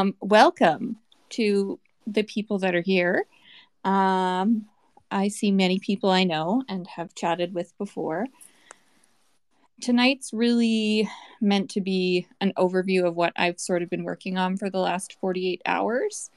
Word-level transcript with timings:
Um, 0.00 0.14
welcome 0.22 0.96
to 1.30 1.78
the 2.06 2.22
people 2.22 2.58
that 2.60 2.74
are 2.74 2.80
here. 2.80 3.26
Um, 3.84 4.64
I 5.10 5.28
see 5.28 5.52
many 5.52 5.78
people 5.78 6.08
I 6.08 6.24
know 6.24 6.64
and 6.70 6.86
have 6.86 7.14
chatted 7.14 7.52
with 7.52 7.76
before. 7.76 8.24
Tonight's 9.82 10.32
really 10.32 11.06
meant 11.42 11.68
to 11.72 11.82
be 11.82 12.26
an 12.40 12.54
overview 12.56 13.06
of 13.06 13.14
what 13.14 13.34
I've 13.36 13.60
sort 13.60 13.82
of 13.82 13.90
been 13.90 14.04
working 14.04 14.38
on 14.38 14.56
for 14.56 14.70
the 14.70 14.78
last 14.78 15.18
48 15.20 15.60
hours 15.66 16.30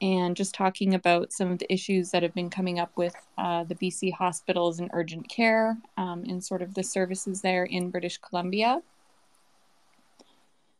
and 0.00 0.34
just 0.34 0.54
talking 0.54 0.94
about 0.94 1.30
some 1.30 1.52
of 1.52 1.58
the 1.58 1.70
issues 1.70 2.10
that 2.10 2.22
have 2.22 2.34
been 2.34 2.48
coming 2.48 2.78
up 2.78 2.96
with 2.96 3.14
uh, 3.36 3.64
the 3.64 3.74
BC 3.74 4.14
hospitals 4.14 4.80
and 4.80 4.88
urgent 4.94 5.28
care 5.28 5.76
um, 5.98 6.24
and 6.26 6.42
sort 6.42 6.62
of 6.62 6.72
the 6.72 6.82
services 6.82 7.42
there 7.42 7.64
in 7.64 7.90
British 7.90 8.16
Columbia. 8.16 8.80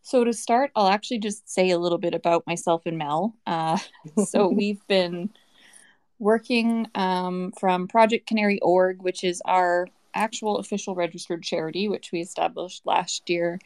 So, 0.04 0.22
to 0.22 0.34
start, 0.34 0.70
I'll 0.76 0.88
actually 0.88 1.18
just 1.18 1.48
say 1.48 1.70
a 1.70 1.78
little 1.78 1.96
bit 1.96 2.14
about 2.14 2.46
myself 2.46 2.82
and 2.84 2.98
Mel. 2.98 3.34
Uh, 3.46 3.78
so, 4.26 4.48
we've 4.52 4.86
been 4.86 5.30
working 6.18 6.86
um, 6.94 7.52
from 7.58 7.88
Project 7.88 8.26
Canary 8.26 8.60
Org, 8.60 9.02
which 9.02 9.24
is 9.24 9.40
our 9.46 9.88
actual 10.14 10.58
official 10.58 10.94
registered 10.94 11.42
charity, 11.42 11.88
which 11.88 12.12
we 12.12 12.20
established 12.20 12.82
last 12.84 13.30
year 13.30 13.58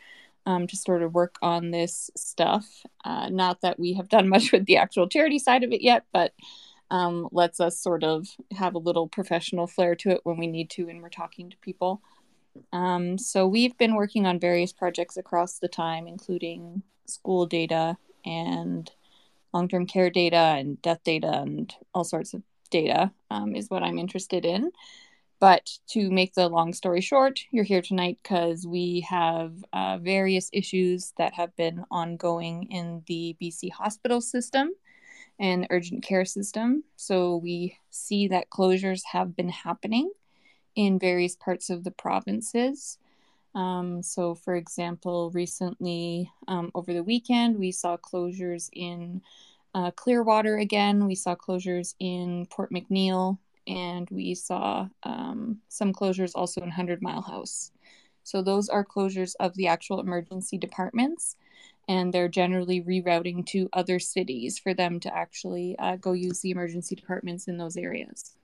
um, 0.47 0.69
to 0.69 0.77
sort 0.77 1.03
of 1.03 1.13
work 1.13 1.35
on 1.43 1.73
this 1.73 2.09
stuff. 2.17 2.87
Uh, 3.05 3.29
not 3.29 3.61
that 3.63 3.81
we 3.81 3.95
have 3.95 4.09
done 4.09 4.29
much 4.35 4.53
with 4.53 4.65
the 4.67 4.77
actual 4.77 5.09
charity 5.09 5.41
side 5.41 5.65
of 5.65 5.73
it 5.73 5.83
yet, 5.83 6.05
but 6.13 6.35
um, 6.93 7.29
lets 7.33 7.59
us 7.59 7.81
sort 7.81 8.05
of 8.05 8.29
have 8.57 8.77
a 8.77 8.79
little 8.79 9.09
professional 9.09 9.67
flair 9.67 9.97
to 9.97 10.11
it 10.11 10.21
when 10.23 10.39
we 10.39 10.47
need 10.47 10.71
to 10.71 10.89
and 10.89 11.03
we're 11.03 11.09
talking 11.09 11.51
to 11.51 11.57
people. 11.57 12.01
Um, 12.73 13.19
so 13.19 13.47
we've 13.47 13.77
been 13.79 13.95
working 13.95 14.27
on 14.27 14.39
various 14.39 14.73
projects 14.73 15.17
across 15.17 15.59
the 15.59 15.69
time, 15.69 16.07
including 16.07 16.83
school 17.07 17.47
data 17.47 17.97
and 18.25 18.91
long-term 19.53 19.87
care 19.87 20.11
data 20.11 20.37
and 20.37 20.81
death 20.83 21.03
data 21.05 21.41
and 21.41 21.75
all 21.95 22.05
sorts 22.05 22.35
of 22.35 22.43
data 22.71 23.11
um, 23.31 23.57
is 23.57 23.71
what 23.71 23.83
I'm 23.83 23.99
interested 23.99 24.45
in. 24.45 24.71
But 25.41 25.71
to 25.91 26.11
make 26.11 26.35
the 26.35 26.49
long 26.49 26.73
story 26.73 27.01
short, 27.01 27.41
you're 27.53 27.65
here 27.65 27.81
tonight 27.81 28.19
because 28.23 28.67
we 28.67 29.07
have 29.09 29.53
uh, 29.73 29.99
various 29.99 30.51
issues 30.53 31.13
that 31.17 31.35
have 31.35 31.55
been 31.55 31.85
ongoing 31.91 32.65
in 32.71 33.03
the 33.07 33.37
BC 33.41 33.71
hospital 33.71 34.21
system 34.21 34.73
and 35.39 35.69
urgent 35.71 36.03
care 36.03 36.25
system. 36.25 36.83
So 36.97 37.37
we 37.37 37.79
see 37.91 38.27
that 38.29 38.51
closures 38.51 39.03
have 39.13 39.37
been 39.37 39.49
happening 39.49 40.11
in 40.79 40.97
various 40.97 41.35
parts 41.35 41.71
of 41.71 41.83
the 41.83 41.91
provinces. 41.91 42.99
Um, 43.57 44.01
so, 44.01 44.37
for 44.37 44.55
example, 44.55 45.33
recently 45.33 46.31
um, 46.47 46.71
over 46.73 46.95
the 46.95 47.03
weekend, 47.03 47.59
we 47.59 47.73
saw 47.73 47.97
closures 47.97 48.71
in 48.73 49.21
uh, 49.75 49.91
Clearwater 49.91 50.59
again, 50.59 51.05
we 51.05 51.17
saw 51.17 51.35
closures 51.35 51.97
in 51.99 52.47
Port 52.47 52.71
McNeill, 52.71 53.39
and 53.67 54.09
we 54.11 54.37
saw 54.37 54.89
um, 55.03 55.59
some 55.69 55.93
closures 55.93 56.31
also 56.37 56.61
in 56.61 56.71
Hundred 56.71 57.03
Mile 57.03 57.23
House. 57.23 57.73
So, 58.23 58.41
those 58.41 58.69
are 58.69 58.85
closures 58.85 59.35
of 59.41 59.55
the 59.57 59.67
actual 59.67 59.99
emergency 59.99 60.59
departments, 60.59 61.35
and 61.89 62.15
they're 62.15 62.29
generally 62.29 62.83
rerouting 62.83 63.45
to 63.47 63.69
other 63.73 63.99
cities 63.99 64.61
for 64.61 64.75
them 64.75 65.01
to 65.01 65.13
actually 65.13 65.77
uh, 65.81 65.97
go 65.97 66.13
use 66.13 66.39
the 66.39 66.53
emergency 66.53 66.95
departments 66.95 67.49
in 67.49 67.59
those 67.59 67.77
areas. 67.77 68.38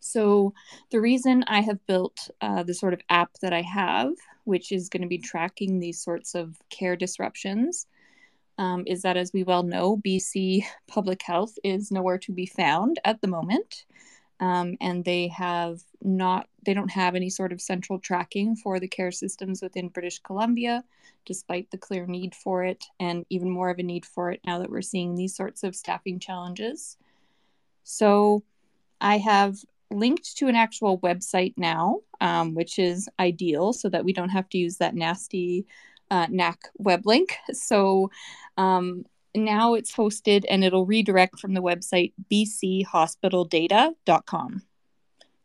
So, 0.00 0.54
the 0.90 1.00
reason 1.00 1.44
I 1.46 1.60
have 1.60 1.84
built 1.86 2.30
uh, 2.40 2.62
the 2.62 2.74
sort 2.74 2.94
of 2.94 3.00
app 3.10 3.32
that 3.42 3.52
I 3.52 3.62
have, 3.62 4.12
which 4.44 4.72
is 4.72 4.88
going 4.88 5.02
to 5.02 5.08
be 5.08 5.18
tracking 5.18 5.78
these 5.78 6.00
sorts 6.00 6.34
of 6.34 6.56
care 6.70 6.96
disruptions, 6.96 7.86
um, 8.58 8.84
is 8.86 9.02
that 9.02 9.16
as 9.16 9.32
we 9.32 9.42
well 9.44 9.62
know, 9.62 9.96
BC 9.96 10.64
public 10.88 11.22
health 11.22 11.58
is 11.64 11.90
nowhere 11.90 12.18
to 12.18 12.32
be 12.32 12.46
found 12.46 12.98
at 13.04 13.20
the 13.20 13.28
moment. 13.28 13.84
Um, 14.40 14.76
and 14.80 15.04
they 15.04 15.28
have 15.28 15.80
not, 16.00 16.48
they 16.64 16.72
don't 16.72 16.90
have 16.90 17.16
any 17.16 17.28
sort 17.28 17.52
of 17.52 17.60
central 17.60 17.98
tracking 17.98 18.54
for 18.54 18.78
the 18.78 18.86
care 18.86 19.10
systems 19.10 19.62
within 19.62 19.88
British 19.88 20.20
Columbia, 20.20 20.84
despite 21.24 21.70
the 21.70 21.78
clear 21.78 22.06
need 22.06 22.36
for 22.36 22.64
it, 22.64 22.84
and 23.00 23.26
even 23.30 23.50
more 23.50 23.68
of 23.68 23.80
a 23.80 23.82
need 23.82 24.06
for 24.06 24.30
it 24.30 24.40
now 24.46 24.60
that 24.60 24.70
we're 24.70 24.80
seeing 24.80 25.16
these 25.16 25.34
sorts 25.34 25.64
of 25.64 25.74
staffing 25.74 26.20
challenges. 26.20 26.96
So, 27.82 28.44
I 29.00 29.18
have 29.18 29.56
linked 29.90 30.36
to 30.36 30.48
an 30.48 30.56
actual 30.56 30.98
website 31.00 31.54
now, 31.56 32.00
um, 32.20 32.54
which 32.54 32.78
is 32.78 33.08
ideal 33.18 33.72
so 33.72 33.88
that 33.88 34.04
we 34.04 34.12
don't 34.12 34.28
have 34.28 34.48
to 34.50 34.58
use 34.58 34.76
that 34.78 34.94
nasty 34.94 35.66
uh, 36.10 36.26
Knack 36.30 36.68
web 36.76 37.06
link. 37.06 37.36
So 37.52 38.10
um, 38.56 39.04
now 39.34 39.74
it's 39.74 39.94
hosted 39.94 40.44
and 40.48 40.64
it'll 40.64 40.86
redirect 40.86 41.38
from 41.38 41.54
the 41.54 41.62
website 41.62 42.12
bchospitaldata.com. 42.30 44.62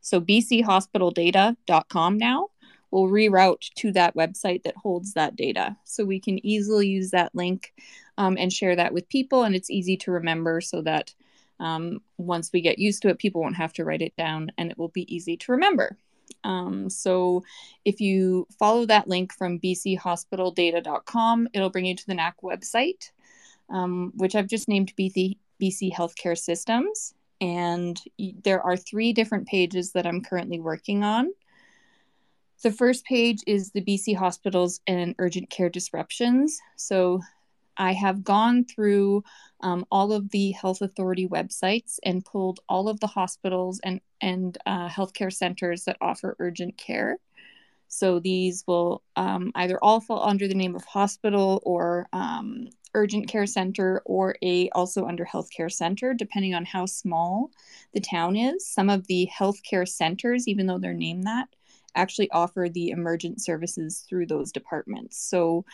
So 0.01 0.19
bchospitaldata.com 0.19 2.17
now 2.17 2.47
will 2.91 3.09
reroute 3.09 3.73
to 3.75 3.91
that 3.91 4.15
website 4.15 4.63
that 4.63 4.77
holds 4.77 5.13
that 5.13 5.35
data. 5.35 5.77
So 5.83 6.05
we 6.05 6.19
can 6.19 6.43
easily 6.45 6.87
use 6.87 7.11
that 7.11 7.33
link 7.33 7.73
um, 8.17 8.37
and 8.37 8.51
share 8.53 8.75
that 8.75 8.93
with 8.93 9.09
people, 9.09 9.43
and 9.43 9.55
it's 9.55 9.71
easy 9.71 9.97
to 9.97 10.11
remember 10.11 10.61
so 10.61 10.83
that 10.83 11.15
um, 11.59 12.01
once 12.17 12.51
we 12.51 12.61
get 12.61 12.79
used 12.79 13.01
to 13.01 13.09
it, 13.09 13.19
people 13.19 13.41
won't 13.41 13.55
have 13.55 13.73
to 13.73 13.85
write 13.85 14.01
it 14.01 14.15
down 14.17 14.51
and 14.57 14.71
it 14.71 14.77
will 14.77 14.89
be 14.89 15.13
easy 15.13 15.37
to 15.37 15.51
remember. 15.51 15.97
Um, 16.43 16.89
so 16.89 17.43
if 17.85 18.01
you 18.01 18.47
follow 18.59 18.85
that 18.85 19.07
link 19.07 19.33
from 19.33 19.59
bchospitaldata.com, 19.59 21.47
it'll 21.53 21.69
bring 21.69 21.85
you 21.85 21.95
to 21.95 22.07
the 22.07 22.13
Knack 22.13 22.41
website, 22.41 23.11
um, 23.69 24.11
which 24.15 24.35
I've 24.35 24.47
just 24.47 24.67
named 24.67 24.93
BC, 24.99 25.37
BC 25.61 25.93
Healthcare 25.93 26.37
Systems. 26.37 27.13
And 27.39 27.99
there 28.43 28.61
are 28.61 28.77
three 28.77 29.13
different 29.13 29.47
pages 29.47 29.91
that 29.91 30.05
I'm 30.05 30.21
currently 30.21 30.59
working 30.59 31.03
on. 31.03 31.31
The 32.61 32.71
first 32.71 33.03
page 33.03 33.39
is 33.45 33.71
the 33.71 33.81
BC 33.81 34.15
hospitals 34.15 34.79
and 34.87 35.15
urgent 35.19 35.49
care 35.49 35.69
disruptions. 35.69 36.57
So 36.77 37.19
I 37.77 37.93
have 37.93 38.23
gone 38.23 38.65
through 38.65 39.23
um, 39.61 39.85
all 39.91 40.11
of 40.11 40.29
the 40.29 40.51
health 40.51 40.81
authority 40.81 41.27
websites 41.27 41.97
and 42.03 42.25
pulled 42.25 42.59
all 42.67 42.89
of 42.89 42.99
the 42.99 43.07
hospitals 43.07 43.79
and, 43.83 44.01
and 44.21 44.57
uh, 44.65 44.89
healthcare 44.89 45.31
centers 45.31 45.85
that 45.85 45.97
offer 46.01 46.35
urgent 46.39 46.77
care. 46.77 47.17
So 47.87 48.19
these 48.19 48.63
will 48.67 49.03
um, 49.15 49.51
either 49.55 49.77
all 49.81 50.01
fall 50.01 50.27
under 50.27 50.47
the 50.47 50.55
name 50.55 50.75
of 50.75 50.83
hospital 50.83 51.61
or 51.63 52.07
um, 52.11 52.69
urgent 52.95 53.27
care 53.27 53.45
center 53.45 54.01
or 54.05 54.35
a 54.41 54.69
also 54.69 55.05
under 55.05 55.25
healthcare 55.25 55.71
center, 55.71 56.13
depending 56.13 56.55
on 56.55 56.65
how 56.65 56.85
small 56.85 57.51
the 57.93 58.01
town 58.01 58.35
is. 58.35 58.67
Some 58.67 58.89
of 58.89 59.05
the 59.07 59.29
healthcare 59.31 59.87
centers, 59.87 60.47
even 60.47 60.65
though 60.65 60.79
they're 60.79 60.93
named 60.93 61.25
that, 61.25 61.49
actually 61.95 62.31
offer 62.31 62.67
the 62.71 62.89
emergent 62.89 63.41
services 63.41 64.05
through 64.09 64.25
those 64.25 64.51
departments. 64.51 65.17
So 65.17 65.65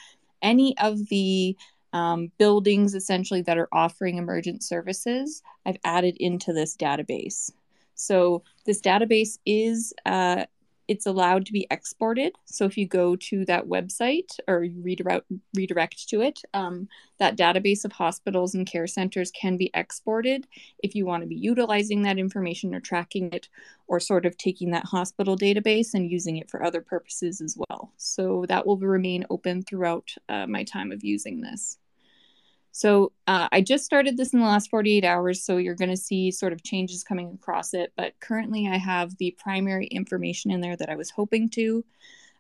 any 0.42 0.78
of 0.78 1.08
the 1.10 1.56
um, 1.94 2.32
buildings 2.38 2.96
essentially 2.96 3.42
that 3.44 3.58
are 3.58 3.70
offering 3.72 4.18
emergent 4.18 4.64
services, 4.64 5.42
I've 5.66 5.78
added 5.84 6.18
into 6.20 6.54
this 6.54 6.76
database. 6.76 7.52
So 7.96 8.44
this 8.66 8.82
database 8.82 9.40
is 9.46 9.94
uh, 10.06 10.46
it's 10.90 11.06
allowed 11.06 11.46
to 11.46 11.54
be 11.54 11.68
exported. 11.70 12.36
So 12.46 12.66
if 12.66 12.76
you 12.76 12.88
go 12.88 13.16
to 13.16 13.46
that 13.46 13.68
website 13.68 14.32
or 14.48 14.66
redirect 14.82 15.28
redirect 15.54 16.10
to 16.10 16.22
it, 16.22 16.42
um, 16.56 16.90
that 17.20 17.38
database 17.38 17.86
of 17.86 17.92
hospitals 17.92 18.56
and 18.56 18.66
care 18.66 18.88
centers 18.88 19.30
can 19.32 19.56
be 19.56 19.70
exported 19.76 20.48
if 20.80 20.96
you 20.96 21.06
want 21.06 21.22
to 21.22 21.28
be 21.28 21.36
utilizing 21.36 22.02
that 22.02 22.18
information 22.18 22.74
or 22.74 22.80
tracking 22.80 23.32
it, 23.32 23.50
or 23.88 24.00
sort 24.00 24.26
of 24.26 24.36
taking 24.38 24.72
that 24.72 24.86
hospital 24.86 25.38
database 25.38 25.94
and 25.94 26.10
using 26.10 26.38
it 26.38 26.50
for 26.50 26.64
other 26.64 26.82
purposes 26.82 27.40
as 27.40 27.56
well. 27.56 27.94
So 27.98 28.46
that 28.48 28.66
will 28.66 28.78
remain 28.78 29.26
open 29.30 29.62
throughout 29.62 30.10
uh, 30.28 30.48
my 30.48 30.64
time 30.64 30.92
of 30.92 31.04
using 31.04 31.42
this. 31.42 31.78
So 32.72 33.12
uh, 33.28 33.48
I 33.52 33.62
just 33.62 33.86
started 33.86 34.16
this 34.16 34.34
in 34.34 34.40
the 34.40 34.46
last 34.46 34.70
48 34.70 35.04
hours, 35.04 35.44
so 35.44 35.58
you're 35.58 35.76
going 35.76 35.90
to 35.90 35.98
see 35.98 36.32
sort 36.32 36.54
of 36.54 36.64
changes 36.64 37.04
coming 37.04 37.32
across 37.34 37.74
it. 37.74 37.92
But 37.98 38.14
currently, 38.20 38.68
I 38.68 38.78
have 38.78 39.18
the 39.18 39.36
primary 39.38 39.88
information 39.88 40.52
in 40.52 40.62
there 40.62 40.78
that 40.78 40.90
I 40.90 40.96
was 40.96 41.10
hoping 41.10 41.50
to, 41.50 41.84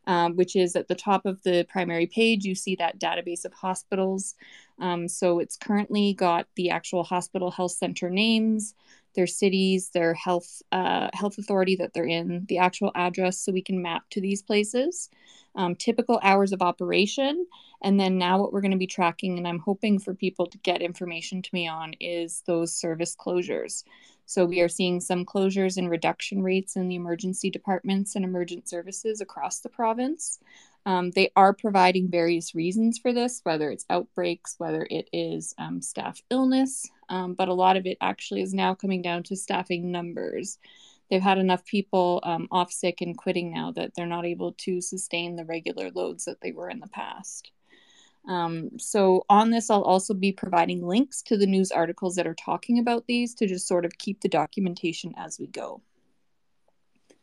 um, 0.08 0.36
which 0.36 0.56
is 0.56 0.76
at 0.76 0.88
the 0.88 0.96
top 0.96 1.26
of 1.26 1.42
the 1.44 1.66
primary 1.70 2.06
page. 2.06 2.46
You 2.46 2.56
see 2.56 2.76
that 2.76 3.00
database 3.00 3.44
of 3.44 3.54
hospitals. 3.54 4.36
Um, 4.80 5.08
so 5.08 5.40
it's 5.40 5.58
currently 5.58 6.14
got 6.14 6.48
the 6.56 6.70
actual 6.70 7.04
hospital 7.04 7.52
health 7.52 7.74
center 7.74 8.10
names, 8.10 8.76
their 9.16 9.28
cities, 9.28 9.90
their 9.94 10.14
health 10.14 10.62
uh, 10.72 11.10
health 11.14 11.38
authority 11.38 11.76
that 11.76 11.94
they're 11.94 12.06
in, 12.06 12.46
the 12.48 12.58
actual 12.58 12.92
address, 12.96 13.40
so 13.40 13.52
we 13.52 13.62
can 13.62 13.82
map 13.82 14.04
to 14.12 14.22
these 14.22 14.42
places 14.42 15.10
um, 15.56 15.76
typical 15.76 16.20
hours 16.24 16.52
of 16.52 16.62
operation. 16.62 17.46
And 17.82 18.00
then 18.00 18.18
now, 18.18 18.40
what 18.40 18.52
we're 18.52 18.62
going 18.62 18.72
to 18.72 18.78
be 18.78 18.88
tracking, 18.88 19.38
and 19.38 19.48
I'm 19.48 19.60
hoping 19.60 20.00
for 20.00 20.14
people 20.14 20.46
to 20.48 20.58
get 20.60 20.82
information 20.82 21.42
to 21.42 21.50
me 21.54 21.68
on, 21.68 21.94
is 22.00 22.44
those 22.46 22.74
service 22.74 23.16
closures. 23.16 23.84
So, 24.26 24.46
we 24.46 24.62
are 24.62 24.70
seeing 24.70 25.00
some 25.00 25.26
closures 25.26 25.78
and 25.78 25.90
reduction 25.90 26.44
rates 26.44 26.76
in 26.76 26.88
the 26.88 26.96
emergency 26.96 27.50
departments 27.50 28.16
and 28.16 28.26
emergent 28.26 28.68
services 28.68 29.22
across 29.22 29.60
the 29.60 29.70
province. 29.70 30.40
Um, 30.86 31.12
they 31.12 31.32
are 31.36 31.54
providing 31.54 32.10
various 32.10 32.56
reasons 32.56 32.98
for 32.98 33.14
this, 33.14 33.42
whether 33.44 33.70
it's 33.70 33.86
outbreaks, 33.90 34.56
whether 34.58 34.88
it 34.90 35.10
is 35.12 35.54
um, 35.58 35.82
staff 35.82 36.22
illness, 36.30 36.90
um, 37.10 37.34
but 37.34 37.50
a 37.50 37.54
lot 37.54 37.78
of 37.78 37.86
it 37.86 37.98
actually 38.02 38.42
is 38.42 38.54
now 38.54 38.74
coming 38.74 39.02
down 39.02 39.24
to 39.24 39.36
staffing 39.36 39.92
numbers. 39.92 40.58
They've 41.10 41.22
had 41.22 41.38
enough 41.38 41.66
people 41.66 42.22
um, 42.24 42.48
off 42.52 42.72
sick 42.72 43.02
and 43.02 43.18
quitting 43.18 43.52
now 43.52 43.72
that 43.72 43.92
they're 43.96 44.06
not 44.06 44.26
able 44.26 44.54
to 44.60 44.80
sustain 44.80 45.36
the 45.36 45.46
regular 45.46 45.92
loads 45.92 46.26
that 46.26 46.42
they 46.42 46.52
were 46.52 46.70
in 46.70 46.80
the 46.80 46.88
past. 46.88 47.52
Um, 48.28 48.78
so, 48.78 49.26
on 49.30 49.50
this, 49.50 49.70
I'll 49.70 49.82
also 49.82 50.14
be 50.14 50.32
providing 50.32 50.86
links 50.86 51.22
to 51.24 51.38
the 51.38 51.48
news 51.48 51.72
articles 51.72 52.16
that 52.16 52.28
are 52.28 52.36
talking 52.36 52.78
about 52.78 53.08
these 53.08 53.34
to 53.36 53.48
just 53.48 53.68
sort 53.68 53.86
of 53.86 53.98
keep 53.98 54.22
the 54.22 54.30
documentation 54.30 55.14
as 55.18 55.40
we 55.40 55.48
go. 55.48 55.82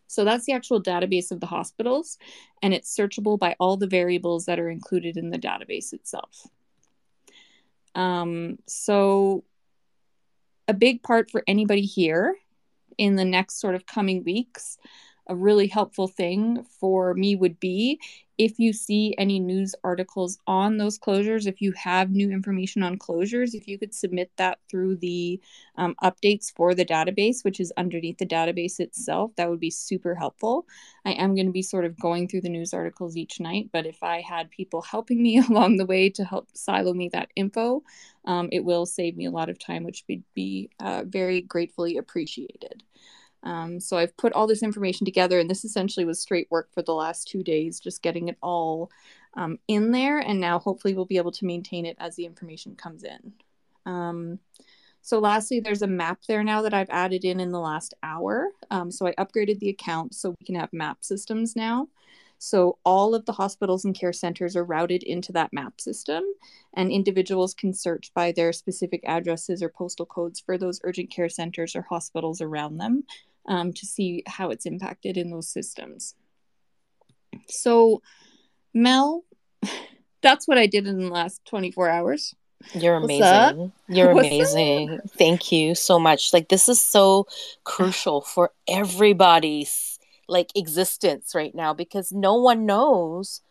So 0.07 0.25
that's 0.25 0.47
the 0.47 0.53
actual 0.53 0.83
database 0.83 1.31
of 1.31 1.41
the 1.41 1.47
hospitals, 1.47 2.19
and 2.63 2.73
it's 2.73 2.95
searchable 2.95 3.39
by 3.39 3.57
all 3.59 3.77
the 3.77 3.87
variables 3.87 4.47
that 4.47 4.61
are 4.61 4.71
included 4.71 5.17
in 5.17 5.31
the 5.31 5.39
database 5.39 5.93
itself. 5.93 6.47
Um, 7.95 8.59
so, 8.67 9.45
a 10.69 10.75
big 10.75 11.03
part 11.03 11.31
for 11.31 11.43
anybody 11.47 11.83
here 11.83 12.37
in 12.99 13.17
the 13.17 13.25
next 13.25 13.61
sort 13.61 13.75
of 13.75 13.87
coming 13.87 14.25
weeks, 14.25 14.79
a 15.29 15.37
really 15.37 15.67
helpful 15.67 16.09
thing 16.09 16.65
for 16.81 17.15
me 17.15 17.37
would 17.37 17.59
be 17.61 18.01
if 18.39 18.59
you 18.59 18.73
see 18.73 19.15
any 19.17 19.41
news 19.41 19.75
articles 19.83 20.39
on 20.47 20.77
those 20.77 20.99
closures, 20.99 21.47
if 21.47 21.63
you 21.63 21.73
have 21.73 22.11
new 22.11 22.31
information 22.31 22.83
on 22.83 22.99
closures, 22.99 23.55
if 23.55 23.67
you 23.67 23.79
could 23.79 23.95
submit 23.95 24.31
that 24.37 24.59
through 24.71 24.97
the 24.97 25.41
um, 25.77 25.95
updates 26.03 26.53
for 26.55 26.75
the 26.75 26.85
database, 26.85 27.45
which 27.45 27.61
is 27.61 27.73
underneath 27.79 28.19
the 28.19 28.27
database 28.27 28.79
itself, 28.79 29.31
that 29.37 29.49
would 29.49 29.61
be 29.61 29.71
super 29.71 30.15
helpful. 30.15 30.67
I 31.07 31.13
am 31.13 31.35
going 31.35 31.47
to 31.47 31.53
be 31.53 31.63
sort 31.63 31.87
of 31.87 31.99
going 31.99 32.29
through 32.29 32.43
the 32.43 32.51
news 32.51 32.75
articles 32.75 33.17
each 33.17 33.41
night, 33.41 33.71
but 33.73 33.87
if 33.87 34.03
I 34.03 34.21
had 34.21 34.51
people 34.51 34.83
helping 34.83 35.23
me 35.23 35.39
along 35.49 35.77
the 35.77 35.87
way 35.87 36.11
to 36.11 36.25
help 36.25 36.49
silo 36.55 36.93
me 36.93 37.09
that 37.11 37.31
info, 37.37 37.83
um, 38.27 38.49
it 38.53 38.65
will 38.65 38.85
save 38.85 39.17
me 39.17 39.27
a 39.27 39.31
lot 39.31 39.49
of 39.49 39.59
time, 39.59 39.83
which 39.83 40.05
would 40.09 40.25
be 40.35 40.69
uh, 40.81 41.05
very 41.07 41.41
gratefully 41.41 41.97
appreciated. 41.97 42.83
Um, 43.47 43.79
so 43.79 43.97
I've 43.97 44.17
put 44.17 44.33
all 44.33 44.49
this 44.49 44.65
information 44.65 45.05
together, 45.05 45.39
and 45.39 45.49
this 45.49 45.65
essentially 45.65 46.05
was 46.05 46.21
straight 46.21 46.49
work 46.51 46.69
for 46.75 46.83
the 46.83 46.95
last 46.95 47.29
two 47.29 47.45
days, 47.45 47.79
just 47.79 48.03
getting 48.03 48.27
it 48.27 48.37
all 48.43 48.91
um, 49.35 49.59
in 49.69 49.93
there. 49.93 50.19
And 50.19 50.41
now 50.41 50.59
hopefully 50.59 50.95
we'll 50.95 51.05
be 51.05 51.17
able 51.17 51.31
to 51.33 51.47
maintain 51.47 51.87
it 51.87 51.97
as 52.01 52.17
the 52.17 52.27
information 52.27 52.75
comes 52.75 53.05
in. 53.05 53.33
Um, 53.87 54.41
so 55.01 55.21
lastly, 55.21 55.61
there's 55.61 55.83
a 55.83 55.87
map 55.87 56.23
there 56.27 56.43
now 56.43 56.61
that 56.63 56.75
I've 56.75 56.91
added 56.91 57.25
in 57.25 57.39
in 57.39 57.53
the 57.53 57.61
last 57.61 57.95
hour. 58.03 58.49
Um, 58.73 58.91
so 58.91 59.07
I 59.07 59.13
upgraded 59.13 59.61
the 59.61 59.71
account 59.71 60.17
so 60.17 60.31
we 60.31 60.45
can 60.45 60.57
have 60.57 60.73
map 60.73 61.05
systems 61.05 61.55
now. 61.55 61.87
So 62.39 62.79
all 62.85 63.15
of 63.15 63.25
the 63.27 63.33
hospitals 63.33 63.85
and 63.85 63.95
care 63.95 64.13
centers 64.13 64.57
are 64.57 64.65
routed 64.65 65.05
into 65.05 65.33
that 65.33 65.53
map 65.53 65.81
system, 65.81 66.25
and 66.75 66.91
individuals 66.91 67.55
can 67.55 67.73
search 67.73 68.13
by 68.13 68.33
their 68.33 68.53
specific 68.53 69.03
addresses 69.07 69.63
or 69.63 69.69
postal 69.69 70.05
codes 70.05 70.41
for 70.41 70.59
those 70.59 70.81
urgent 70.83 71.11
care 71.11 71.31
centers 71.31 71.77
or 71.77 71.83
hospitals 71.83 72.41
around 72.41 72.77
them 72.77 73.05
um, 73.47 73.73
to 73.73 73.87
see 73.87 74.23
how 74.27 74.51
it's 74.51 74.67
impacted 74.67 75.17
in 75.17 75.31
those 75.31 75.49
systems. 75.49 76.15
So, 77.49 78.03
Mel, 78.75 79.25
that's 80.23 80.49
what 80.49 80.59
I 80.59 80.67
did 80.67 80.87
in 80.87 80.99
the 80.99 81.09
last 81.09 81.43
24 81.47 81.89
hours. 81.89 82.35
You're 82.75 82.97
amazing. 82.97 83.73
You're 83.89 84.13
What's 84.13 84.29
amazing. 84.29 85.01
Up? 85.03 85.11
Thank 85.17 85.53
you 85.53 85.75
so 85.75 85.99
much. 85.99 86.33
Like 86.33 86.49
this 86.49 86.69
is 86.69 86.81
so 86.81 87.27
crucial 87.65 88.21
for 88.23 88.51
everybody's 88.67 89.99
like 90.29 90.51
existence 90.57 91.35
right 91.35 91.55
now 91.55 91.73
because 91.73 92.13
no 92.13 92.35
one 92.35 92.67
knows, 92.67 93.43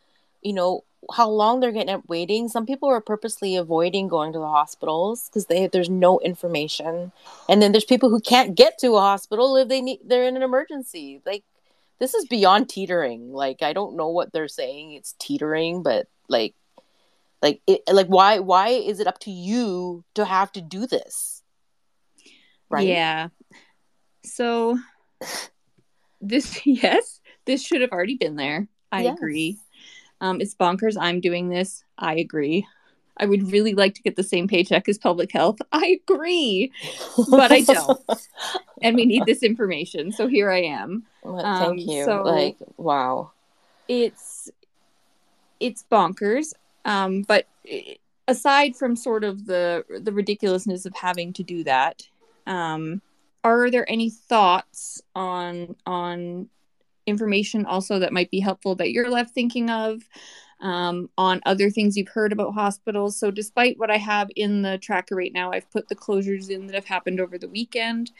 you 0.41 0.53
know, 0.53 0.83
how 1.13 1.29
long 1.29 1.59
they're 1.59 1.71
getting 1.71 1.89
at 1.89 2.07
waiting. 2.07 2.47
Some 2.47 2.65
people 2.65 2.89
are 2.89 3.01
purposely 3.01 3.55
avoiding 3.55 4.07
going 4.07 4.33
to 4.33 4.39
the 4.39 4.47
hospitals 4.47 5.27
because 5.29 5.45
they 5.45 5.67
there's 5.67 5.89
no 5.89 6.19
information, 6.19 7.11
and 7.49 7.61
then 7.61 7.71
there's 7.71 7.85
people 7.85 8.09
who 8.09 8.19
can't 8.19 8.55
get 8.55 8.77
to 8.79 8.95
a 8.95 9.01
hospital 9.01 9.55
if 9.57 9.67
they 9.67 9.81
need 9.81 9.99
they're 10.05 10.27
in 10.27 10.35
an 10.35 10.43
emergency. 10.43 11.21
Like 11.25 11.43
this 11.99 12.13
is 12.13 12.25
beyond 12.25 12.69
teetering. 12.69 13.31
Like 13.31 13.61
I 13.61 13.73
don't 13.73 13.95
know 13.95 14.09
what 14.09 14.33
they're 14.33 14.47
saying. 14.47 14.93
It's 14.93 15.15
teetering, 15.19 15.83
but 15.83 16.07
like, 16.27 16.55
like 17.41 17.61
it 17.67 17.81
like 17.91 18.07
why 18.07 18.39
why 18.39 18.69
is 18.69 18.99
it 18.99 19.07
up 19.07 19.19
to 19.19 19.31
you 19.31 20.03
to 20.15 20.25
have 20.25 20.51
to 20.53 20.61
do 20.61 20.87
this? 20.87 21.43
Right? 22.69 22.87
Yeah. 22.87 23.29
So 24.23 24.77
this 26.21 26.61
yes, 26.65 27.21
this 27.45 27.63
should 27.63 27.81
have 27.81 27.91
already 27.91 28.17
been 28.17 28.35
there. 28.35 28.67
I 28.91 29.03
yes. 29.03 29.17
agree. 29.17 29.57
Um, 30.21 30.41
it's 30.41 30.55
bonkers. 30.55 30.95
I'm 30.99 31.19
doing 31.19 31.49
this. 31.49 31.83
I 31.97 32.15
agree. 32.15 32.67
I 33.17 33.25
would 33.25 33.51
really 33.51 33.73
like 33.73 33.93
to 33.95 34.01
get 34.01 34.15
the 34.15 34.23
same 34.23 34.47
paycheck 34.47 34.89
as 34.89 34.97
public 34.97 35.31
health. 35.31 35.61
I 35.71 35.99
agree, 36.01 36.71
but 37.29 37.51
I 37.51 37.61
don't. 37.61 37.99
and 38.81 38.95
we 38.95 39.05
need 39.05 39.25
this 39.25 39.43
information. 39.43 40.11
So 40.11 40.27
here 40.27 40.51
I 40.51 40.63
am. 40.63 41.03
Well, 41.23 41.41
thank 41.41 41.71
um, 41.71 41.77
you. 41.77 42.05
So 42.05 42.23
like, 42.23 42.57
wow. 42.77 43.31
It's 43.87 44.49
it's 45.59 45.85
bonkers. 45.89 46.53
Um, 46.83 47.21
but 47.21 47.47
aside 48.27 48.75
from 48.75 48.95
sort 48.95 49.23
of 49.23 49.45
the 49.45 49.85
the 50.01 50.11
ridiculousness 50.11 50.85
of 50.85 50.95
having 50.95 51.33
to 51.33 51.43
do 51.43 51.63
that, 51.63 52.07
um, 52.47 53.01
are 53.43 53.69
there 53.69 53.89
any 53.89 54.09
thoughts 54.09 55.01
on 55.15 55.75
on 55.85 56.49
information 57.07 57.65
also 57.65 57.99
that 57.99 58.13
might 58.13 58.31
be 58.31 58.39
helpful 58.39 58.75
that 58.75 58.91
you're 58.91 59.09
left 59.09 59.33
thinking 59.33 59.69
of 59.69 60.01
um, 60.61 61.09
on 61.17 61.41
other 61.45 61.69
things 61.69 61.97
you've 61.97 62.07
heard 62.07 62.31
about 62.31 62.53
hospitals. 62.53 63.17
So, 63.17 63.31
despite 63.31 63.77
what 63.77 63.91
I 63.91 63.97
have 63.97 64.29
in 64.35 64.61
the 64.61 64.77
tracker 64.77 65.15
right 65.15 65.33
now, 65.33 65.51
I've 65.51 65.69
put 65.71 65.89
the 65.89 65.95
closures 65.95 66.49
in 66.49 66.67
that 66.67 66.75
have 66.75 66.85
happened 66.85 67.19
over 67.19 67.37
the 67.37 67.49
weekend. 67.49 68.11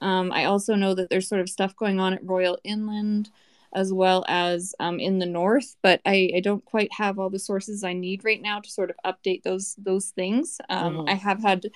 Um, 0.00 0.32
I 0.32 0.46
also 0.46 0.74
know 0.74 0.94
that 0.94 1.10
there's 1.10 1.28
sort 1.28 1.40
of 1.40 1.48
stuff 1.48 1.76
going 1.76 2.00
on 2.00 2.14
at 2.14 2.24
Royal 2.24 2.58
Inland 2.64 3.30
as 3.74 3.92
well 3.92 4.24
as 4.28 4.74
um, 4.80 5.00
in 5.00 5.18
the 5.18 5.26
north, 5.26 5.76
but 5.82 6.00
I, 6.04 6.30
I, 6.36 6.40
don't 6.40 6.64
quite 6.64 6.92
have 6.92 7.18
all 7.18 7.30
the 7.30 7.38
sources 7.38 7.82
I 7.82 7.94
need 7.94 8.22
right 8.22 8.42
now 8.42 8.60
to 8.60 8.70
sort 8.70 8.90
of 8.90 8.96
update 9.04 9.44
those 9.44 9.76
those 9.78 10.10
things. 10.10 10.60
Um, 10.68 10.94
mm-hmm. 10.94 11.08
I 11.08 11.14
have 11.14 11.40
had 11.40 11.70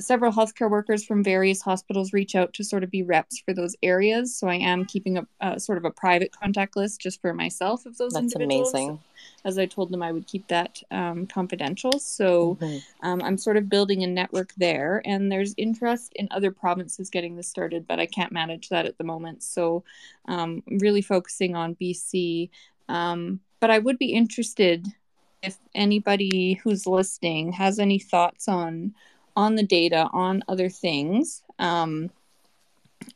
several 0.00 0.32
healthcare 0.32 0.70
workers 0.70 1.04
from 1.04 1.22
various 1.22 1.62
hospitals 1.62 2.12
reach 2.12 2.34
out 2.34 2.52
to 2.54 2.64
sort 2.64 2.82
of 2.82 2.90
be 2.90 3.02
reps 3.02 3.38
for 3.40 3.54
those 3.54 3.76
areas. 3.82 4.36
So 4.36 4.48
I 4.48 4.56
am 4.56 4.84
keeping 4.84 5.18
a, 5.18 5.26
a 5.40 5.60
sort 5.60 5.78
of 5.78 5.84
a 5.84 5.90
private 5.90 6.32
contact 6.32 6.76
list 6.76 7.00
just 7.00 7.20
for 7.20 7.32
myself 7.32 7.86
of 7.86 7.96
those 7.96 8.12
That's 8.12 8.34
amazing. 8.34 8.98
As 9.44 9.58
I 9.58 9.66
told 9.66 9.92
them, 9.92 10.02
I 10.02 10.10
would 10.10 10.26
keep 10.26 10.48
that 10.48 10.82
um, 10.90 11.26
confidential. 11.26 11.98
So 11.98 12.56
mm-hmm. 12.60 13.06
um, 13.06 13.22
I'm 13.22 13.38
sort 13.38 13.56
of 13.56 13.68
building 13.68 14.02
a 14.02 14.06
network 14.06 14.52
there, 14.56 15.02
and 15.04 15.30
there's 15.30 15.54
interest 15.56 16.12
in 16.16 16.28
other 16.30 16.50
provinces 16.50 17.10
getting 17.10 17.36
this 17.36 17.48
started, 17.48 17.86
but 17.86 18.00
I 18.00 18.06
can't 18.06 18.32
manage 18.32 18.70
that 18.70 18.86
at 18.86 18.98
the 18.98 19.04
moment. 19.04 19.42
So 19.42 19.84
um, 20.26 20.62
really 20.66 21.02
focusing 21.02 21.54
on 21.54 21.76
BC. 21.76 22.50
Um, 22.88 23.40
but 23.60 23.70
I 23.70 23.78
would 23.78 23.98
be 23.98 24.12
interested 24.12 24.86
if 25.42 25.58
anybody 25.74 26.54
who's 26.54 26.86
listening 26.86 27.52
has 27.52 27.78
any 27.78 27.98
thoughts 27.98 28.48
on 28.48 28.94
on 29.36 29.54
the 29.54 29.62
data 29.62 30.08
on 30.12 30.42
other 30.48 30.68
things. 30.68 31.42
Um, 31.58 32.10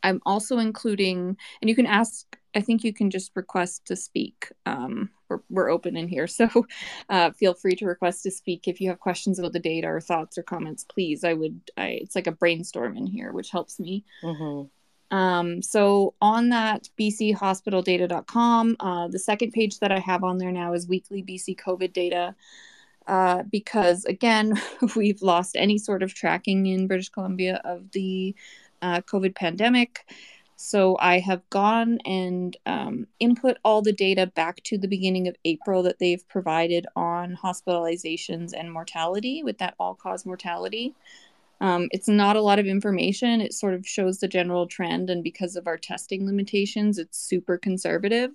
I'm 0.03 0.21
also 0.25 0.57
including, 0.57 1.37
and 1.61 1.69
you 1.69 1.75
can 1.75 1.85
ask, 1.85 2.37
I 2.55 2.61
think 2.61 2.83
you 2.83 2.93
can 2.93 3.09
just 3.09 3.31
request 3.35 3.85
to 3.85 3.95
speak. 3.95 4.51
Um, 4.65 5.09
we're, 5.29 5.39
we're 5.49 5.69
open 5.69 5.95
in 5.95 6.07
here. 6.07 6.27
So 6.39 6.65
uh, 7.09 7.31
feel 7.31 7.53
free 7.53 7.75
to 7.75 7.85
request 7.85 8.23
to 8.23 8.31
speak 8.31 8.67
if 8.67 8.79
you 8.79 8.89
have 8.89 8.99
questions 8.99 9.39
about 9.39 9.53
the 9.53 9.59
data 9.59 9.87
or 9.87 9.99
thoughts 9.99 10.37
or 10.37 10.43
comments, 10.43 10.83
please. 10.83 11.23
I 11.23 11.33
would, 11.33 11.59
I, 11.77 11.99
it's 12.01 12.15
like 12.15 12.27
a 12.27 12.31
brainstorm 12.31 12.97
in 12.97 13.05
here, 13.05 13.31
which 13.31 13.49
helps 13.49 13.79
me. 13.79 14.03
Mm-hmm. 14.23 14.67
Um, 15.15 15.61
so 15.61 16.13
on 16.21 16.49
that 16.49 16.89
bchospitaldata.com, 16.99 18.77
uh, 18.79 19.07
the 19.07 19.19
second 19.19 19.51
page 19.51 19.79
that 19.79 19.91
I 19.91 19.99
have 19.99 20.23
on 20.23 20.37
there 20.37 20.51
now 20.51 20.73
is 20.73 20.87
weekly 20.87 21.23
BC 21.23 21.59
COVID 21.59 21.93
data 21.93 22.35
uh, 23.09 23.43
because 23.51 24.05
again, 24.05 24.53
we've 24.95 25.21
lost 25.21 25.55
any 25.57 25.77
sort 25.77 26.03
of 26.03 26.13
tracking 26.13 26.67
in 26.67 26.87
British 26.87 27.09
Columbia 27.09 27.59
of 27.65 27.91
the 27.91 28.35
uh, 28.81 29.01
COVID 29.01 29.35
pandemic. 29.35 30.05
So 30.55 30.97
I 30.99 31.19
have 31.19 31.49
gone 31.49 31.99
and 32.05 32.55
um, 32.65 33.07
input 33.19 33.57
all 33.63 33.81
the 33.81 33.93
data 33.93 34.27
back 34.27 34.61
to 34.65 34.77
the 34.77 34.87
beginning 34.87 35.27
of 35.27 35.35
April 35.43 35.81
that 35.83 35.99
they've 35.99 36.27
provided 36.27 36.85
on 36.95 37.37
hospitalizations 37.41 38.51
and 38.53 38.71
mortality 38.71 39.41
with 39.41 39.57
that 39.57 39.73
all 39.79 39.95
cause 39.95 40.25
mortality. 40.25 40.93
Um, 41.61 41.87
it's 41.91 42.07
not 42.07 42.35
a 42.35 42.41
lot 42.41 42.59
of 42.59 42.67
information. 42.67 43.41
It 43.41 43.53
sort 43.53 43.73
of 43.73 43.87
shows 43.87 44.19
the 44.19 44.27
general 44.27 44.67
trend, 44.67 45.09
and 45.09 45.23
because 45.23 45.55
of 45.55 45.65
our 45.65 45.77
testing 45.77 46.25
limitations, 46.25 46.97
it's 46.97 47.17
super 47.17 47.57
conservative 47.57 48.31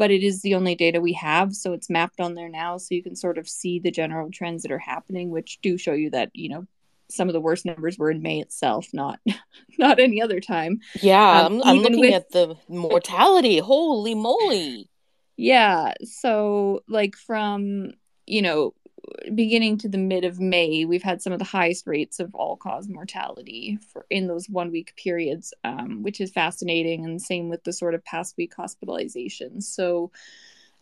but 0.00 0.10
it 0.10 0.24
is 0.24 0.42
the 0.42 0.54
only 0.54 0.74
data 0.74 1.00
we 1.00 1.12
have 1.12 1.54
so 1.54 1.72
it's 1.72 1.90
mapped 1.90 2.20
on 2.20 2.34
there 2.34 2.48
now 2.48 2.76
so 2.76 2.94
you 2.94 3.02
can 3.02 3.14
sort 3.14 3.38
of 3.38 3.48
see 3.48 3.78
the 3.78 3.90
general 3.90 4.30
trends 4.32 4.62
that 4.62 4.72
are 4.72 4.78
happening 4.78 5.30
which 5.30 5.60
do 5.62 5.78
show 5.78 5.92
you 5.92 6.10
that 6.10 6.30
you 6.34 6.48
know 6.48 6.66
some 7.08 7.28
of 7.28 7.32
the 7.32 7.40
worst 7.40 7.66
numbers 7.66 7.98
were 7.98 8.10
in 8.10 8.22
May 8.22 8.40
itself, 8.40 8.86
not 8.92 9.18
not 9.78 9.98
any 9.98 10.22
other 10.22 10.38
time. 10.38 10.78
Yeah, 11.02 11.42
um, 11.42 11.60
I'm, 11.64 11.68
I'm 11.68 11.76
looking 11.78 11.98
with... 11.98 12.14
at 12.14 12.30
the 12.30 12.56
mortality. 12.68 13.58
Holy 13.58 14.14
moly! 14.14 14.88
Yeah. 15.40 15.94
So, 16.04 16.82
like, 16.86 17.16
from, 17.16 17.92
you 18.26 18.42
know, 18.42 18.74
beginning 19.34 19.78
to 19.78 19.88
the 19.88 19.98
mid 19.98 20.24
of 20.24 20.40
May, 20.40 20.84
we've 20.84 21.02
had 21.02 21.22
some 21.22 21.32
of 21.32 21.38
the 21.38 21.44
highest 21.44 21.86
rates 21.86 22.20
of 22.20 22.34
all 22.34 22.56
cause 22.56 22.88
mortality 22.88 23.78
for 23.92 24.06
in 24.10 24.26
those 24.26 24.48
one 24.48 24.70
week 24.70 24.94
periods, 24.96 25.54
um, 25.64 26.02
which 26.02 26.20
is 26.20 26.30
fascinating. 26.30 27.04
And 27.04 27.20
same 27.20 27.48
with 27.48 27.64
the 27.64 27.72
sort 27.72 27.94
of 27.94 28.04
past 28.04 28.36
week 28.36 28.54
hospitalizations. 28.56 29.64
So, 29.64 30.10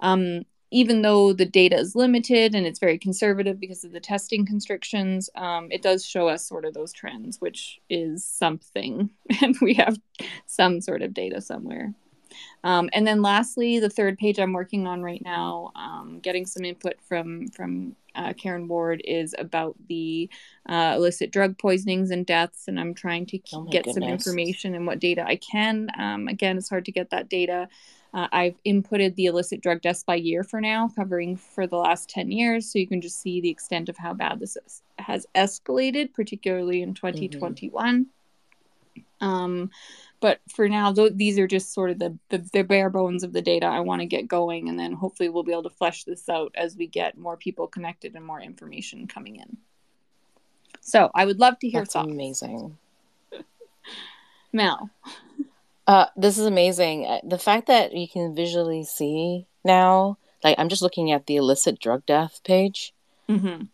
um, 0.01 0.45
even 0.71 1.01
though 1.01 1.33
the 1.33 1.47
data 1.47 1.77
is 1.77 1.97
limited 1.97 2.55
and 2.55 2.67
it's 2.67 2.79
very 2.79 2.99
conservative 2.99 3.59
because 3.59 3.85
of 3.85 3.93
the 3.93 4.01
testing 4.01 4.45
constrictions, 4.45 5.31
um, 5.35 5.69
it 5.71 5.81
does 5.81 6.05
show 6.05 6.29
us 6.29 6.47
sort 6.47 6.67
of 6.67 6.75
those 6.75 6.93
trends, 6.93 7.41
which 7.41 7.81
is 7.89 8.25
something. 8.25 9.11
And 9.41 9.57
we 9.63 9.75
have 9.75 9.99
some 10.47 10.81
sort 10.81 11.03
of 11.03 11.15
data 11.15 11.41
somewhere. 11.41 11.95
Um, 12.65 12.91
and 12.93 13.07
then 13.07 13.23
lastly, 13.23 13.79
the 13.79 13.91
third 13.91 14.19
page 14.19 14.39
I'm 14.39 14.53
working 14.53 14.87
on 14.87 15.03
right 15.03 15.23
now, 15.23 15.73
um, 15.75 16.21
getting 16.23 16.47
some 16.47 16.65
input 16.65 17.01
from 17.01 17.49
from 17.49 17.97
uh, 18.15 18.33
Karen 18.33 18.67
Ward 18.69 19.01
is 19.05 19.35
about 19.39 19.77
the 19.89 20.29
uh, 20.69 20.95
illicit 20.97 21.31
drug 21.31 21.57
poisonings 21.59 22.11
and 22.11 22.27
deaths, 22.27 22.67
and 22.67 22.79
I'm 22.79 22.95
trying 22.95 23.27
to 23.27 23.39
oh 23.55 23.63
get 23.65 23.85
goodness. 23.85 23.95
some 23.95 24.03
information 24.03 24.75
and 24.75 24.87
what 24.87 24.99
data 24.99 25.25
I 25.27 25.37
can. 25.37 25.89
Um, 25.99 26.29
again, 26.29 26.59
it's 26.59 26.69
hard 26.69 26.85
to 26.87 26.93
get 26.93 27.11
that 27.11 27.29
data. 27.29 27.69
Uh, 28.15 28.27
I've 28.33 28.63
inputted 28.65 29.15
the 29.17 29.27
illicit 29.27 29.61
drug 29.61 29.83
deaths 29.83 30.03
by 30.03 30.15
year 30.15 30.43
for 30.43 30.61
now, 30.61 30.89
covering 30.89 31.37
for 31.37 31.67
the 31.67 31.77
last 31.77 32.09
10 32.09 32.31
years. 32.31 32.71
So 32.73 32.79
you 32.79 32.87
can 32.87 33.01
just 33.01 33.21
see 33.21 33.41
the 33.41 33.51
extent 33.51 33.89
of 33.89 33.99
how 33.99 34.15
bad 34.15 34.41
this 34.41 34.57
is, 34.57 34.83
has 34.99 35.27
escalated, 35.35 36.15
particularly 36.15 36.83
in 36.83 36.95
2021. 36.95 38.07
Mm-hmm. 38.07 38.13
Um, 39.21 39.71
but 40.21 40.41
for 40.53 40.69
now, 40.69 40.93
th- 40.93 41.13
these 41.15 41.39
are 41.39 41.47
just 41.47 41.73
sort 41.73 41.91
of 41.91 41.99
the, 41.99 42.19
the, 42.29 42.39
the 42.53 42.63
bare 42.63 42.91
bones 42.91 43.23
of 43.23 43.33
the 43.33 43.43
data 43.43 43.67
I 43.67 43.81
want 43.81 44.01
to 44.01 44.07
get 44.07 44.27
going. 44.27 44.69
And 44.69 44.79
then 44.79 44.93
hopefully 44.93 45.29
we'll 45.29 45.45
be 45.45 45.53
able 45.53 45.63
to 45.65 45.71
flesh 45.71 46.05
this 46.05 46.29
out 46.29 46.53
as 46.57 46.77
we 46.77 46.87
get 46.87 47.17
more 47.17 47.37
people 47.37 47.67
connected 47.67 48.15
and 48.15 48.25
more 48.25 48.41
information 48.41 49.07
coming 49.07 49.37
in. 49.37 49.59
So 50.81 51.11
I 51.15 51.25
would 51.25 51.39
love 51.39 51.59
to 51.61 51.69
hear 51.69 51.83
That's 51.83 51.93
thoughts. 51.93 52.11
amazing. 52.11 52.79
Mel. 54.53 54.91
Uh, 55.87 56.07
this 56.17 56.37
is 56.37 56.47
amazing. 56.47 57.07
Uh, 57.07 57.21
the 57.25 57.39
fact 57.39 57.67
that 57.69 57.95
you 57.95 58.09
can 58.09 58.35
visually 58.35 58.85
see 58.85 59.47
now, 59.65 60.19
like 60.43 60.59
I'm 60.59 60.69
just 60.69 60.83
looking 60.83 61.13
at 61.13 61.27
the 61.27 61.37
illicit 61.37 61.79
drug 61.79 62.05
death 62.07 62.41
page. 62.45 62.93
Mm-hmm. 63.29 63.65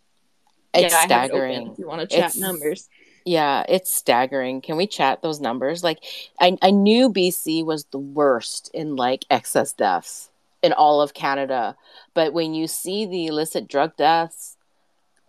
It's 0.75 0.93
yeah, 0.93 1.05
staggering. 1.05 1.69
It 1.69 1.73
if 1.73 1.79
you 1.79 1.87
want 1.87 2.03
to 2.03 2.07
chat 2.07 2.27
it's, 2.27 2.37
numbers. 2.37 2.89
Yeah, 3.25 3.65
it's 3.69 3.95
staggering. 3.95 4.61
Can 4.61 4.77
we 4.77 4.87
chat 4.87 5.23
those 5.23 5.41
numbers? 5.41 5.83
Like, 5.83 6.01
I, 6.39 6.59
I 6.61 6.71
knew 6.71 7.11
BC 7.11 7.65
was 7.65 7.87
the 7.87 7.99
worst 7.99 8.71
in 8.75 8.97
like 8.97 9.25
excess 9.31 9.73
deaths 9.73 10.31
in 10.63 10.73
all 10.73 11.01
of 11.01 11.15
Canada, 11.15 11.77
but 12.15 12.33
when 12.33 12.55
you 12.55 12.67
see 12.67 13.07
the 13.07 13.27
illicit 13.27 13.69
drug 13.69 13.97
deaths 13.97 14.57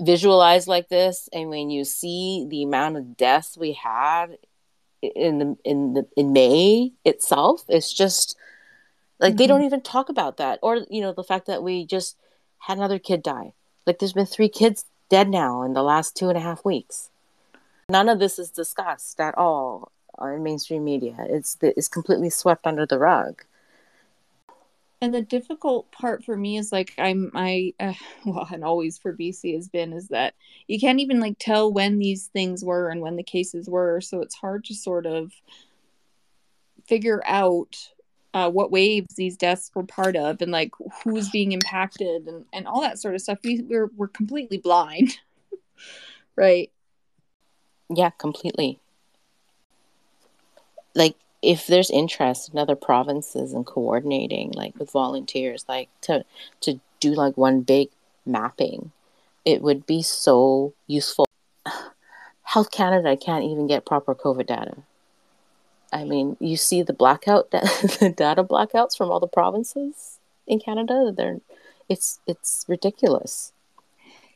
visualized 0.01 0.67
like 0.67 0.89
this, 0.89 1.29
and 1.31 1.49
when 1.49 1.69
you 1.69 1.85
see 1.85 2.45
the 2.49 2.63
amount 2.63 2.97
of 2.97 3.15
deaths 3.15 3.57
we 3.57 3.73
had 3.73 4.37
in 5.15 5.39
the 5.39 5.57
in 5.63 5.93
the 5.93 6.07
in 6.15 6.33
May 6.33 6.93
itself. 7.03 7.63
It's 7.67 7.91
just 7.91 8.35
like 9.19 9.31
mm-hmm. 9.31 9.37
they 9.37 9.47
don't 9.47 9.59
mm-hmm. 9.59 9.67
even 9.67 9.81
talk 9.81 10.09
about 10.09 10.37
that, 10.37 10.59
or 10.61 10.85
you 10.89 11.01
know 11.01 11.13
the 11.13 11.23
fact 11.23 11.47
that 11.47 11.63
we 11.63 11.85
just 11.85 12.17
had 12.59 12.77
another 12.77 12.99
kid 12.99 13.21
die. 13.23 13.53
Like 13.85 13.99
there's 13.99 14.13
been 14.13 14.25
three 14.25 14.49
kids 14.49 14.85
dead 15.09 15.29
now 15.29 15.63
in 15.63 15.73
the 15.73 15.83
last 15.83 16.15
two 16.15 16.29
and 16.29 16.37
a 16.37 16.41
half 16.41 16.65
weeks. 16.65 17.09
None 17.89 18.09
of 18.09 18.19
this 18.19 18.39
is 18.39 18.49
discussed 18.49 19.19
at 19.19 19.37
all 19.37 19.91
in 20.19 20.43
mainstream 20.43 20.83
media. 20.83 21.15
It's 21.29 21.57
it's 21.61 21.87
completely 21.87 22.29
swept 22.29 22.65
under 22.65 22.85
the 22.85 22.97
rug. 22.97 23.43
And 25.01 25.13
the 25.13 25.21
difficult 25.21 25.91
part 25.91 26.23
for 26.23 26.35
me 26.35 26.57
is 26.57 26.71
like 26.71 26.93
i'm 26.97 27.29
i 27.35 27.73
uh, 27.79 27.93
well 28.25 28.47
and 28.51 28.63
always 28.63 28.97
for 28.97 29.15
bc 29.15 29.53
has 29.53 29.67
been 29.67 29.93
is 29.93 30.07
that 30.07 30.33
you 30.67 30.79
can't 30.79 30.99
even 30.99 31.19
like 31.19 31.35
tell 31.37 31.71
when 31.71 31.99
these 31.99 32.27
things 32.27 32.63
were 32.63 32.89
and 32.89 33.01
when 33.01 33.17
the 33.17 33.23
cases 33.23 33.69
were. 33.69 34.01
So 34.01 34.21
it's 34.21 34.35
hard 34.35 34.65
to 34.65 34.73
sort 34.73 35.05
of 35.05 35.31
figure 36.87 37.21
out 37.25 37.77
uh, 38.33 38.49
what 38.49 38.71
waves 38.71 39.15
these 39.15 39.37
deaths 39.37 39.71
were 39.75 39.83
part 39.83 40.15
of 40.15 40.41
and 40.41 40.51
like 40.51 40.71
who's 41.03 41.29
being 41.29 41.51
impacted 41.51 42.27
and, 42.27 42.45
and 42.51 42.67
all 42.67 42.81
that 42.81 42.99
sort 42.99 43.15
of 43.15 43.21
stuff. 43.21 43.39
We, 43.43 43.61
we're, 43.61 43.89
we're 43.95 44.07
completely 44.07 44.57
blind 44.57 45.17
right 46.35 46.71
yeah 47.89 48.09
completely. 48.11 48.79
Like 50.93 51.15
if 51.41 51.67
there's 51.67 51.91
interest 51.91 52.51
in 52.51 52.59
other 52.59 52.75
provinces 52.75 53.53
and 53.53 53.65
coordinating 53.65 54.51
like 54.51 54.77
with 54.79 54.91
volunteers 54.91 55.65
like 55.67 55.89
to 56.01 56.25
to 56.61 56.79
do 56.99 57.13
like 57.13 57.37
one 57.37 57.61
big 57.61 57.89
mapping 58.25 58.91
it 59.43 59.61
would 59.61 59.85
be 59.85 60.01
so 60.01 60.73
useful. 60.87 61.27
Health 62.43 62.71
canada 62.71 63.17
can't 63.17 63.43
even 63.43 63.67
get 63.67 63.85
proper 63.85 64.15
covid 64.15 64.47
data. 64.47 64.77
I 65.91 66.03
mean 66.03 66.37
you 66.39 66.57
see 66.57 66.81
the 66.81 66.93
blackout 66.93 67.51
the 67.51 68.13
data 68.15 68.43
blackouts 68.43 68.97
from 68.97 69.11
all 69.11 69.19
the 69.19 69.27
provinces 69.27 70.19
in 70.47 70.59
canada 70.59 71.11
they're 71.15 71.41
it's 71.89 72.19
it's 72.27 72.65
ridiculous 72.67 73.51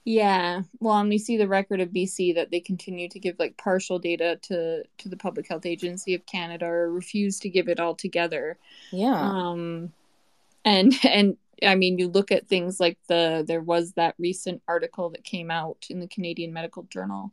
yeah. 0.06 0.63
Well, 0.79 0.98
and 0.98 1.10
we 1.10 1.18
see 1.18 1.38
the 1.38 1.48
record 1.48 1.82
of 1.82 1.89
BC 1.89 2.36
that 2.36 2.51
they 2.51 2.60
continue 2.60 3.10
to 3.10 3.20
give 3.20 3.38
like 3.39 3.58
partial 3.58 4.00
data 4.00 4.39
to 4.44 4.84
to 4.84 5.10
the 5.10 5.18
Public 5.18 5.48
Health 5.48 5.65
Agency 5.65 6.13
of 6.15 6.25
Canada 6.25 6.65
or 6.65 6.91
refuse 6.91 7.39
to 7.39 7.50
give 7.50 7.68
it 7.70 7.79
all 7.79 7.96
together. 7.96 8.58
Yeah. 8.91 9.20
Um 9.20 9.94
and 10.65 10.94
and 11.03 11.38
I 11.62 11.75
mean, 11.75 11.98
you 11.98 12.08
look 12.08 12.32
at 12.32 12.48
things 12.48 12.79
like 12.79 12.98
the 13.08 13.44
there 13.48 13.62
was 13.62 13.94
that 13.94 14.15
recent 14.18 14.62
article 14.68 15.10
that 15.10 15.24
came 15.24 15.51
out 15.51 15.88
in 15.89 16.00
the 16.00 16.08
Canadian 16.08 16.53
Medical 16.53 16.84
Journal 16.84 17.32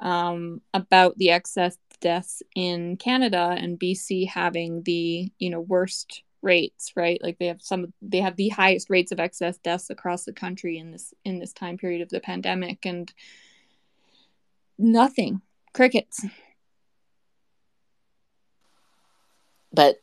um, 0.00 0.60
about 0.72 1.16
the 1.18 1.30
excess 1.30 1.76
deaths 2.00 2.42
in 2.54 2.96
Canada 2.96 3.54
and 3.58 3.78
BC 3.78 4.26
having 4.28 4.82
the 4.82 5.30
you 5.38 5.50
know 5.50 5.60
worst 5.60 6.22
rates 6.42 6.92
right? 6.96 7.20
Like 7.22 7.38
they 7.38 7.46
have 7.46 7.62
some 7.62 7.92
they 8.00 8.20
have 8.20 8.36
the 8.36 8.48
highest 8.48 8.90
rates 8.90 9.12
of 9.12 9.20
excess 9.20 9.58
deaths 9.58 9.90
across 9.90 10.24
the 10.24 10.32
country 10.32 10.78
in 10.78 10.92
this 10.92 11.14
in 11.24 11.38
this 11.38 11.52
time 11.52 11.76
period 11.76 12.02
of 12.02 12.08
the 12.08 12.20
pandemic 12.20 12.86
and 12.86 13.12
nothing. 14.78 15.42
Crickets. 15.72 16.24
But 19.72 20.02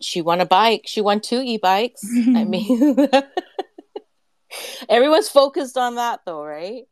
she 0.00 0.20
won 0.20 0.40
a 0.40 0.46
bike. 0.46 0.82
She 0.86 1.00
won 1.00 1.20
two 1.20 1.40
e-bikes. 1.40 2.04
I 2.34 2.44
mean 2.44 3.08
everyone's 4.88 5.28
focused 5.28 5.76
on 5.76 5.96
that 5.96 6.20
though 6.24 6.44
right? 6.44 6.84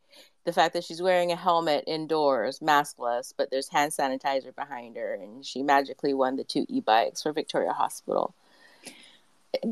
The 0.45 0.53
fact 0.53 0.75
that 0.75 0.83
she's 0.83 1.01
wearing 1.01 1.31
a 1.31 1.35
helmet 1.35 1.85
indoors 1.87 2.59
maskless 2.59 3.33
but 3.35 3.49
there's 3.49 3.67
hand 3.67 3.91
sanitizer 3.91 4.55
behind 4.55 4.95
her 4.95 5.15
and 5.15 5.43
she 5.43 5.63
magically 5.63 6.13
won 6.13 6.35
the 6.35 6.43
two 6.43 6.67
e-bikes 6.69 7.23
for 7.23 7.33
victoria 7.33 7.73
hospital 7.73 8.35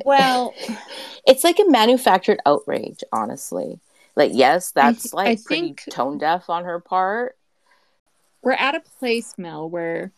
well, 0.06 0.54
it's 1.28 1.44
like 1.44 1.60
a 1.60 1.70
manufactured 1.70 2.40
outrage, 2.46 3.04
honestly. 3.12 3.80
Like, 4.16 4.32
yes, 4.34 4.72
that's 4.72 5.04
th- 5.04 5.14
like 5.14 5.44
pretty 5.44 5.74
tone 5.90 6.18
deaf 6.18 6.50
on 6.50 6.66
her 6.66 6.80
part. 6.80 7.38
We're 8.42 8.54
at 8.54 8.76
a 8.76 8.82
place, 9.00 9.34
Mel, 9.38 9.70
where, 9.70 10.12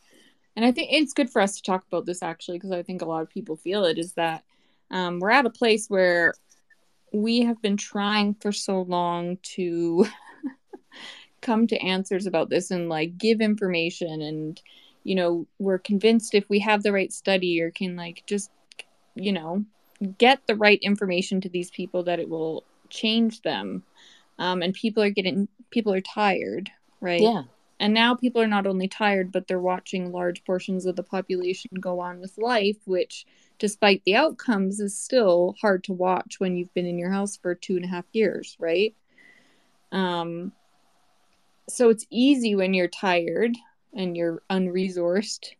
and 0.56 0.66
I 0.66 0.72
think 0.72 0.90
it's 0.92 1.14
good 1.14 1.30
for 1.30 1.42
us 1.42 1.58
to 1.58 1.64
talk 1.64 1.86
about 1.88 2.06
this 2.06 2.24
actually, 2.24 2.58
because 2.58 2.72
I 2.72 2.84
think 2.84 3.02
a 3.02 3.06
lot 3.06 3.22
of 3.22 3.30
people 3.30 3.56
feel 3.56 3.86
it, 3.86 3.98
is 3.98 4.14
that 4.14 4.44
um, 4.92 5.20
we're 5.20 5.30
at 5.30 5.46
a 5.46 5.52
place 5.52 5.88
where 5.90 6.34
we 7.14 7.42
have 7.42 7.62
been 7.62 7.78
trying 7.78 8.34
for 8.36 8.52
so 8.52 8.82
long 8.82 9.38
to 9.42 10.06
come 11.42 11.68
to 11.68 11.78
answers 11.78 12.26
about 12.26 12.50
this 12.50 12.72
and 12.72 12.90
like 12.90 13.18
give 13.18 13.40
information 13.40 14.22
and 14.22 14.62
you 15.04 15.16
know 15.16 15.46
we're 15.60 15.78
convinced 15.78 16.34
if 16.34 16.50
we 16.50 16.60
have 16.60 16.84
the 16.84 16.92
right 16.92 17.14
study 17.14 17.62
or 17.62 17.72
can 17.72 17.96
like 17.96 18.24
just 18.26 18.50
you 19.16 19.32
know, 19.32 19.66
get 20.18 20.46
the 20.48 20.56
right 20.56 20.80
information 20.82 21.42
to 21.42 21.50
these 21.50 21.72
people 21.72 22.04
that 22.04 22.20
it 22.20 22.30
will 22.30 22.64
change 22.90 23.42
them. 23.42 23.84
Um, 24.38 24.62
and 24.62 24.74
people 24.74 25.02
are 25.02 25.10
getting, 25.10 25.48
people 25.72 25.94
are 25.94 26.02
tired, 26.02 26.70
right? 27.00 27.22
Yeah. 27.22 27.44
And 27.80 27.94
now 27.94 28.16
people 28.16 28.42
are 28.42 28.48
not 28.48 28.68
only 28.68 28.88
tired, 28.88 29.32
but 29.32 29.48
they're 29.48 29.60
watching 29.60 30.12
large 30.12 30.44
portions 30.46 30.86
of 30.86 30.96
the 30.96 31.04
population 31.04 31.72
go 31.80 32.00
on 32.00 32.20
with 32.20 32.38
life, 32.38 32.78
which, 32.86 33.26
despite 33.60 34.02
the 34.06 34.16
outcomes, 34.16 34.80
is 34.80 34.98
still 34.98 35.56
hard 35.60 35.84
to 35.86 35.94
watch 35.94 36.40
when 36.40 36.56
you've 36.56 36.74
been 36.74 36.86
in 36.86 36.98
your 36.98 37.12
house 37.12 37.36
for 37.36 37.54
two 37.54 37.76
and 37.76 37.84
a 37.84 37.90
half 37.90 38.06
years, 38.14 38.56
right? 38.60 38.96
Um, 39.92 40.54
so 41.68 41.90
it's 41.90 42.06
easy 42.10 42.56
when 42.56 42.74
you're 42.74 42.88
tired 42.88 43.56
and 43.94 44.16
you're 44.16 44.42
unresourced 44.50 45.52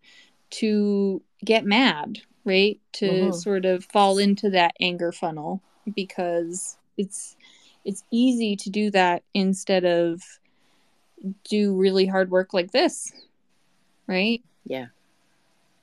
to 0.52 1.22
get 1.44 1.66
mad, 1.66 2.20
right? 2.46 2.80
To 2.94 3.10
mm-hmm. 3.10 3.32
sort 3.32 3.66
of 3.66 3.84
fall 3.86 4.18
into 4.18 4.50
that 4.52 4.76
anger 4.80 5.12
funnel 5.12 5.62
because 5.96 6.78
it's 6.98 7.36
it's 7.84 8.04
easy 8.12 8.56
to 8.56 8.70
do 8.70 8.90
that 8.92 9.24
instead 9.34 9.86
of 9.86 10.22
do 11.44 11.76
really 11.76 12.06
hard 12.06 12.32
work 12.32 12.54
like 12.54 12.72
this. 12.72 13.12
Right? 14.08 14.44
Yeah. 14.66 14.88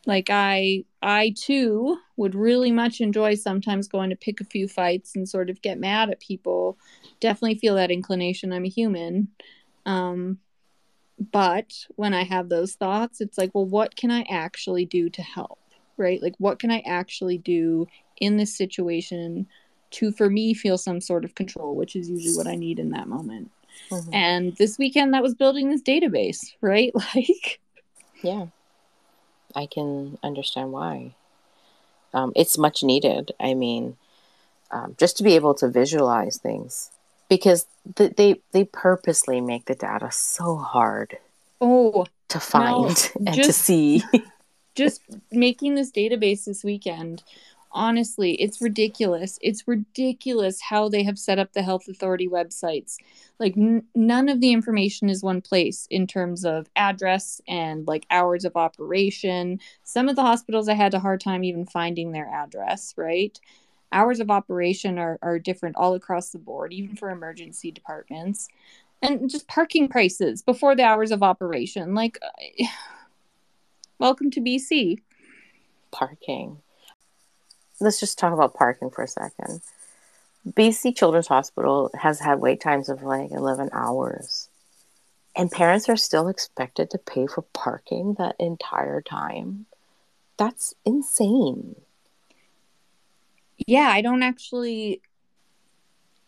like 0.06 0.28
i 0.30 0.84
i 1.02 1.32
too 1.36 1.96
would 2.16 2.34
really 2.34 2.72
much 2.72 3.00
enjoy 3.00 3.34
sometimes 3.34 3.86
going 3.86 4.10
to 4.10 4.16
pick 4.16 4.40
a 4.40 4.44
few 4.44 4.66
fights 4.66 5.14
and 5.14 5.28
sort 5.28 5.48
of 5.48 5.62
get 5.62 5.78
mad 5.78 6.10
at 6.10 6.18
people 6.18 6.76
definitely 7.20 7.54
feel 7.56 7.76
that 7.76 7.92
inclination 7.92 8.52
i'm 8.52 8.64
a 8.64 8.68
human 8.68 9.28
um 9.86 10.38
but 11.30 11.86
when 11.94 12.12
i 12.12 12.24
have 12.24 12.48
those 12.48 12.74
thoughts 12.74 13.20
it's 13.20 13.38
like 13.38 13.52
well 13.54 13.64
what 13.64 13.94
can 13.94 14.10
i 14.10 14.22
actually 14.28 14.84
do 14.84 15.08
to 15.08 15.22
help 15.22 15.60
right 16.02 16.22
like 16.22 16.34
what 16.38 16.58
can 16.58 16.70
i 16.70 16.82
actually 16.86 17.38
do 17.38 17.86
in 18.18 18.36
this 18.36 18.54
situation 18.56 19.46
to 19.90 20.12
for 20.12 20.28
me 20.28 20.52
feel 20.54 20.76
some 20.76 21.00
sort 21.00 21.24
of 21.24 21.34
control 21.34 21.74
which 21.74 21.96
is 21.96 22.10
usually 22.10 22.36
what 22.36 22.46
i 22.46 22.54
need 22.54 22.78
in 22.78 22.90
that 22.90 23.08
moment 23.08 23.50
mm-hmm. 23.90 24.12
and 24.14 24.56
this 24.56 24.78
weekend 24.78 25.14
that 25.14 25.22
was 25.22 25.34
building 25.34 25.70
this 25.70 25.82
database 25.82 26.54
right 26.60 26.92
like 27.14 27.60
yeah 28.22 28.46
I 29.54 29.66
can 29.66 30.18
understand 30.22 30.72
why. 30.72 31.14
Um, 32.14 32.32
it's 32.36 32.58
much 32.58 32.82
needed. 32.82 33.32
I 33.40 33.54
mean, 33.54 33.96
um, 34.70 34.94
just 34.98 35.16
to 35.18 35.22
be 35.22 35.34
able 35.34 35.54
to 35.54 35.68
visualize 35.68 36.36
things 36.36 36.90
because 37.28 37.66
th- 37.96 38.16
they 38.16 38.40
they 38.52 38.64
purposely 38.64 39.40
make 39.40 39.64
the 39.66 39.74
data 39.74 40.10
so 40.10 40.56
hard. 40.56 41.18
Oh, 41.60 42.06
to 42.28 42.40
find 42.40 43.10
and 43.26 43.34
just, 43.34 43.48
to 43.48 43.52
see. 43.52 44.02
just 44.74 45.02
making 45.30 45.74
this 45.74 45.90
database 45.90 46.44
this 46.44 46.64
weekend 46.64 47.22
honestly, 47.72 48.34
it's 48.34 48.60
ridiculous. 48.60 49.38
It's 49.42 49.66
ridiculous 49.66 50.60
how 50.60 50.88
they 50.88 51.02
have 51.02 51.18
set 51.18 51.38
up 51.38 51.52
the 51.52 51.62
health 51.62 51.88
authority 51.88 52.28
websites. 52.28 52.96
Like, 53.38 53.56
n- 53.56 53.84
none 53.94 54.28
of 54.28 54.40
the 54.40 54.52
information 54.52 55.08
is 55.08 55.22
one 55.22 55.40
place 55.40 55.86
in 55.90 56.06
terms 56.06 56.44
of 56.44 56.68
address 56.76 57.40
and 57.48 57.86
like 57.86 58.06
hours 58.10 58.44
of 58.44 58.56
operation. 58.56 59.60
Some 59.84 60.08
of 60.08 60.16
the 60.16 60.22
hospitals, 60.22 60.68
I 60.68 60.74
had 60.74 60.94
a 60.94 61.00
hard 61.00 61.20
time 61.20 61.44
even 61.44 61.66
finding 61.66 62.12
their 62.12 62.28
address, 62.28 62.94
right? 62.96 63.38
Hours 63.90 64.20
of 64.20 64.30
operation 64.30 64.98
are, 64.98 65.18
are 65.22 65.38
different 65.38 65.76
all 65.76 65.94
across 65.94 66.30
the 66.30 66.38
board, 66.38 66.72
even 66.72 66.96
for 66.96 67.10
emergency 67.10 67.70
departments. 67.70 68.48
And 69.02 69.28
just 69.28 69.48
parking 69.48 69.88
prices 69.88 70.42
before 70.42 70.76
the 70.76 70.84
hours 70.84 71.10
of 71.10 71.22
operation. 71.22 71.94
Like, 71.94 72.18
welcome 74.02 74.32
to 74.32 74.40
BC. 74.40 74.98
Parking 75.92 76.58
let's 77.80 78.00
just 78.00 78.18
talk 78.18 78.32
about 78.32 78.54
parking 78.54 78.90
for 78.90 79.02
a 79.02 79.08
second. 79.08 79.60
BC 80.48 80.96
Children's 80.96 81.28
Hospital 81.28 81.90
has 81.94 82.20
had 82.20 82.40
wait 82.40 82.60
times 82.60 82.88
of 82.88 83.02
like 83.02 83.30
11 83.30 83.70
hours. 83.72 84.48
And 85.36 85.50
parents 85.50 85.88
are 85.88 85.96
still 85.96 86.28
expected 86.28 86.90
to 86.90 86.98
pay 86.98 87.26
for 87.26 87.42
parking 87.52 88.14
that 88.18 88.36
entire 88.38 89.00
time. 89.00 89.66
That's 90.36 90.74
insane. 90.84 91.76
Yeah, 93.66 93.88
I 93.88 94.02
don't 94.02 94.22
actually 94.22 95.00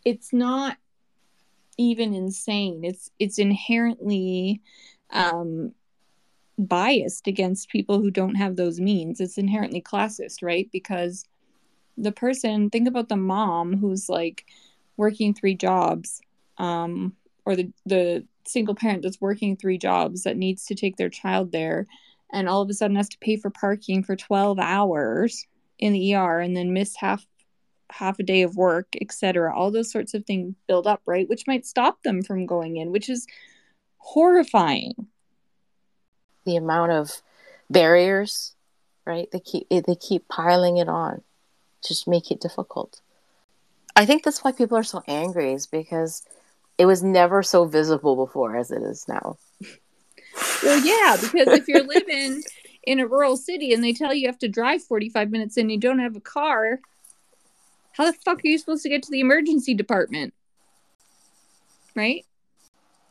it's 0.05 0.33
not 0.33 0.77
even 1.77 2.15
insane. 2.15 2.85
It's 2.85 3.11
it's 3.19 3.39
inherently 3.39 4.61
um 5.11 5.75
biased 6.59 7.27
against 7.27 7.69
people 7.69 8.01
who 8.01 8.11
don't 8.11 8.37
have 8.37 8.57
those 8.57 8.81
means. 8.81 9.21
It's 9.21 9.39
inherently 9.39 9.83
classist, 9.83 10.43
right? 10.43 10.69
Because 10.73 11.25
the 11.97 12.13
person 12.13 12.71
think 12.71 12.89
about 12.89 13.09
the 13.09 13.17
mom 13.17 13.77
who's 13.77 14.09
like 14.09 14.47
working 14.97 15.35
three 15.35 15.55
jobs 15.55 16.21
um 16.59 17.15
or 17.47 17.57
the 17.57 17.73
the 17.87 18.25
single 18.47 18.75
parent 18.75 19.03
that's 19.03 19.21
working 19.21 19.57
three 19.57 19.79
jobs 19.79 20.23
that 20.23 20.37
needs 20.37 20.67
to 20.67 20.75
take 20.75 20.97
their 20.97 21.09
child 21.09 21.53
there 21.53 21.87
and 22.33 22.49
all 22.49 22.63
of 22.63 22.69
a 22.69 22.75
sudden 22.75 22.97
has 22.97 23.09
to 23.09 23.19
pay 23.19 23.37
for 23.37 23.51
parking 23.51 24.03
for 24.03 24.17
12 24.17 24.59
hours 24.59 25.47
in 25.79 25.93
the 25.93 26.15
ER 26.15 26.41
and 26.41 26.57
then 26.57 26.73
miss 26.73 26.97
half 26.97 27.27
half 27.91 28.19
a 28.19 28.23
day 28.23 28.43
of 28.43 28.57
work 28.57 28.89
etc 29.01 29.55
all 29.55 29.71
those 29.71 29.91
sorts 29.91 30.15
of 30.15 30.25
things 30.25 30.55
build 30.67 30.87
up 30.87 31.01
right 31.07 31.29
which 31.29 31.47
might 31.47 31.67
stop 31.67 32.03
them 32.03 32.23
from 32.23 32.47
going 32.47 32.77
in 32.77 32.91
which 32.91 33.09
is 33.09 33.27
horrifying 33.99 34.95
the 36.45 36.57
amount 36.57 36.93
of 36.93 37.23
barriers 37.71 38.55
right 39.07 39.31
they 39.33 39.41
keep 39.41 39.69
they 39.69 39.95
keep 39.95 40.29
piling 40.29 40.77
it 40.77 40.89
on 40.89 41.23
just 41.85 42.09
make 42.09 42.31
it 42.31 42.41
difficult. 42.41 43.01
I 43.95 44.07
think 44.07 44.25
that's 44.25 44.43
why 44.43 44.53
people 44.53 44.77
are 44.77 44.83
so 44.83 45.03
angry 45.07 45.53
is 45.53 45.67
because 45.67 46.25
it 46.79 46.87
was 46.87 47.03
never 47.03 47.43
so 47.43 47.65
visible 47.65 48.17
before 48.17 48.57
as 48.57 48.71
it 48.71 48.83
is 48.83 49.07
now. 49.07 49.37
Well, 50.63 50.85
yeah, 50.85 51.17
because 51.21 51.49
if 51.49 51.69
you're 51.69 51.83
living 51.87 52.43
in 52.83 52.99
a 52.99 53.07
rural 53.07 53.37
city 53.37 53.73
and 53.73 53.85
they 53.85 53.93
tell 53.93 54.13
you 54.13 54.23
you 54.23 54.27
have 54.27 54.39
to 54.41 54.49
drive 54.49 54.83
45 54.83 55.31
minutes 55.31 55.57
and 55.57 55.71
you 55.71 55.79
don't 55.79 56.01
have 56.01 56.17
a 56.17 56.21
car, 56.21 56.81
how 57.93 58.11
the 58.11 58.13
fuck 58.25 58.39
are 58.39 58.49
you 58.49 58.59
supposed 58.59 58.83
to 58.83 58.89
get 58.89 59.05
to 59.05 59.11
the 59.11 59.21
emergency 59.21 59.75
department? 59.75 60.35
Right? 61.95 62.25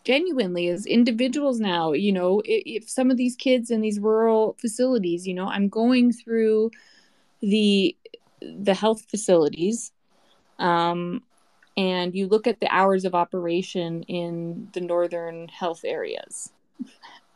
Genuinely, 0.04 0.68
as 0.68 0.86
individuals 0.86 1.60
now, 1.60 1.94
you 1.94 2.12
know, 2.12 2.42
if, 2.44 2.84
if 2.84 2.90
some 2.90 3.10
of 3.10 3.18
these 3.18 3.36
kids 3.36 3.72
in 3.72 3.82
these 3.82 4.00
rural 4.00 4.58
facilities, 4.60 5.26
you 5.26 5.34
know, 5.34 5.48
I'm 5.48 5.70
going 5.70 6.12
through 6.12 6.72
the 7.42 7.96
the 8.42 8.74
health 8.74 9.06
facilities 9.10 9.94
um, 10.60 11.24
and 11.78 12.14
you 12.14 12.28
look 12.28 12.46
at 12.46 12.60
the 12.60 12.68
hours 12.74 13.06
of 13.06 13.16
operation 13.16 14.04
in 14.04 14.68
the 14.74 14.82
northern 14.82 15.48
health 15.48 15.86
areas. 15.86 16.52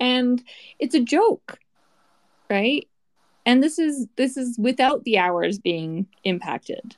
And 0.01 0.43
it's 0.80 0.95
a 0.95 1.01
joke 1.01 1.60
right? 2.49 2.88
And 3.45 3.63
this 3.63 3.80
is 3.80 4.08
this 4.15 4.38
is 4.38 4.58
without 4.58 5.03
the 5.03 5.17
hours 5.17 5.60
being 5.60 6.08
impacted. 6.23 6.95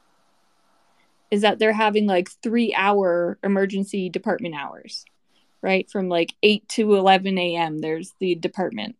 Is 1.31 1.41
that 1.41 1.59
they're 1.59 1.73
having 1.73 2.07
like 2.07 2.29
three 2.41 2.73
hour 2.73 3.37
emergency 3.43 4.09
department 4.09 4.55
hours 4.55 5.05
right 5.61 5.89
from 5.89 6.09
like 6.09 6.33
8 6.43 6.67
to 6.69 6.95
11 6.95 7.37
a.m 7.37 7.79
there's 7.79 8.13
the 8.19 8.35
department 8.35 8.95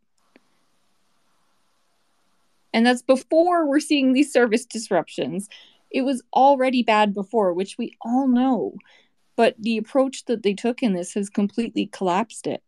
and 2.73 2.85
that's 2.85 3.01
before 3.01 3.65
we're 3.65 3.79
seeing 3.79 4.13
these 4.13 4.31
service 4.31 4.65
disruptions. 4.65 5.49
It 5.91 6.03
was 6.03 6.21
already 6.33 6.83
bad 6.83 7.13
before, 7.13 7.53
which 7.53 7.77
we 7.77 7.95
all 8.01 8.27
know. 8.27 8.75
But 9.35 9.55
the 9.57 9.77
approach 9.77 10.25
that 10.25 10.43
they 10.43 10.53
took 10.53 10.83
in 10.83 10.93
this 10.93 11.13
has 11.13 11.29
completely 11.29 11.87
collapsed 11.87 12.45
it. 12.45 12.61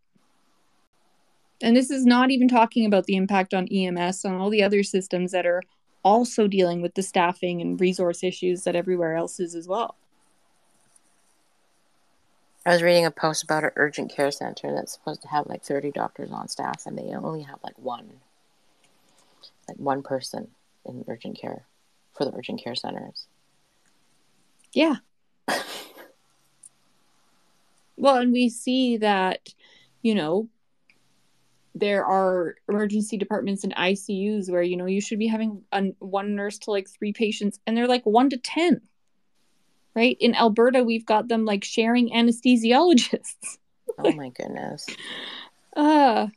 And 1.61 1.75
this 1.75 1.91
is 1.91 2.05
not 2.05 2.31
even 2.31 2.47
talking 2.47 2.85
about 2.85 3.05
the 3.05 3.15
impact 3.15 3.53
on 3.53 3.67
EMS, 3.67 4.25
on 4.25 4.35
all 4.35 4.49
the 4.49 4.63
other 4.63 4.81
systems 4.81 5.31
that 5.31 5.45
are 5.45 5.61
also 6.03 6.47
dealing 6.47 6.81
with 6.81 6.95
the 6.95 7.03
staffing 7.03 7.61
and 7.61 7.79
resource 7.79 8.23
issues 8.23 8.63
that 8.63 8.75
everywhere 8.75 9.15
else 9.15 9.39
is 9.39 9.53
as 9.53 9.67
well. 9.67 9.95
I 12.65 12.71
was 12.71 12.83
reading 12.83 13.05
a 13.05 13.11
post 13.11 13.43
about 13.43 13.63
an 13.63 13.71
urgent 13.75 14.13
care 14.13 14.31
center 14.31 14.73
that's 14.73 14.93
supposed 14.93 15.23
to 15.23 15.27
have 15.29 15.47
like 15.47 15.63
30 15.63 15.91
doctors 15.91 16.31
on 16.31 16.47
staff, 16.47 16.85
and 16.85 16.97
they 16.97 17.13
only 17.13 17.41
have 17.41 17.59
like 17.63 17.77
one 17.77 18.19
like 19.67 19.77
one 19.77 20.03
person 20.03 20.49
in 20.85 21.05
urgent 21.07 21.39
care 21.39 21.65
for 22.13 22.25
the 22.25 22.35
urgent 22.35 22.63
care 22.63 22.75
centers. 22.75 23.27
Yeah. 24.73 24.95
well, 27.97 28.17
and 28.17 28.31
we 28.31 28.49
see 28.49 28.97
that, 28.97 29.49
you 30.01 30.15
know, 30.15 30.49
there 31.73 32.05
are 32.05 32.55
emergency 32.67 33.17
departments 33.17 33.63
and 33.63 33.73
ICUs 33.75 34.51
where, 34.51 34.61
you 34.61 34.75
know, 34.75 34.85
you 34.85 35.01
should 35.01 35.19
be 35.19 35.27
having 35.27 35.63
a, 35.71 35.83
one 35.99 36.35
nurse 36.35 36.57
to 36.59 36.71
like 36.71 36.89
three 36.89 37.13
patients, 37.13 37.59
and 37.65 37.75
they're 37.75 37.87
like 37.87 38.05
one 38.05 38.29
to 38.29 38.37
10. 38.37 38.81
Right? 39.95 40.17
In 40.19 40.35
Alberta, 40.35 40.83
we've 40.83 41.05
got 41.05 41.27
them 41.27 41.45
like 41.45 41.63
sharing 41.63 42.09
anesthesiologists. 42.09 43.57
oh 43.97 44.11
my 44.13 44.29
goodness. 44.29 44.87
Uh, 45.73 46.27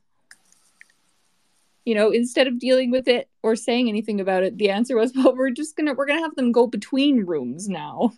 you 1.84 1.94
know 1.94 2.10
instead 2.10 2.46
of 2.46 2.58
dealing 2.58 2.90
with 2.90 3.08
it 3.08 3.28
or 3.42 3.54
saying 3.56 3.88
anything 3.88 4.20
about 4.20 4.42
it 4.42 4.56
the 4.58 4.70
answer 4.70 4.96
was 4.96 5.12
well 5.16 5.34
we're 5.36 5.50
just 5.50 5.76
gonna 5.76 5.94
we're 5.94 6.06
gonna 6.06 6.20
have 6.20 6.34
them 6.36 6.52
go 6.52 6.66
between 6.66 7.24
rooms 7.24 7.68
now 7.68 8.12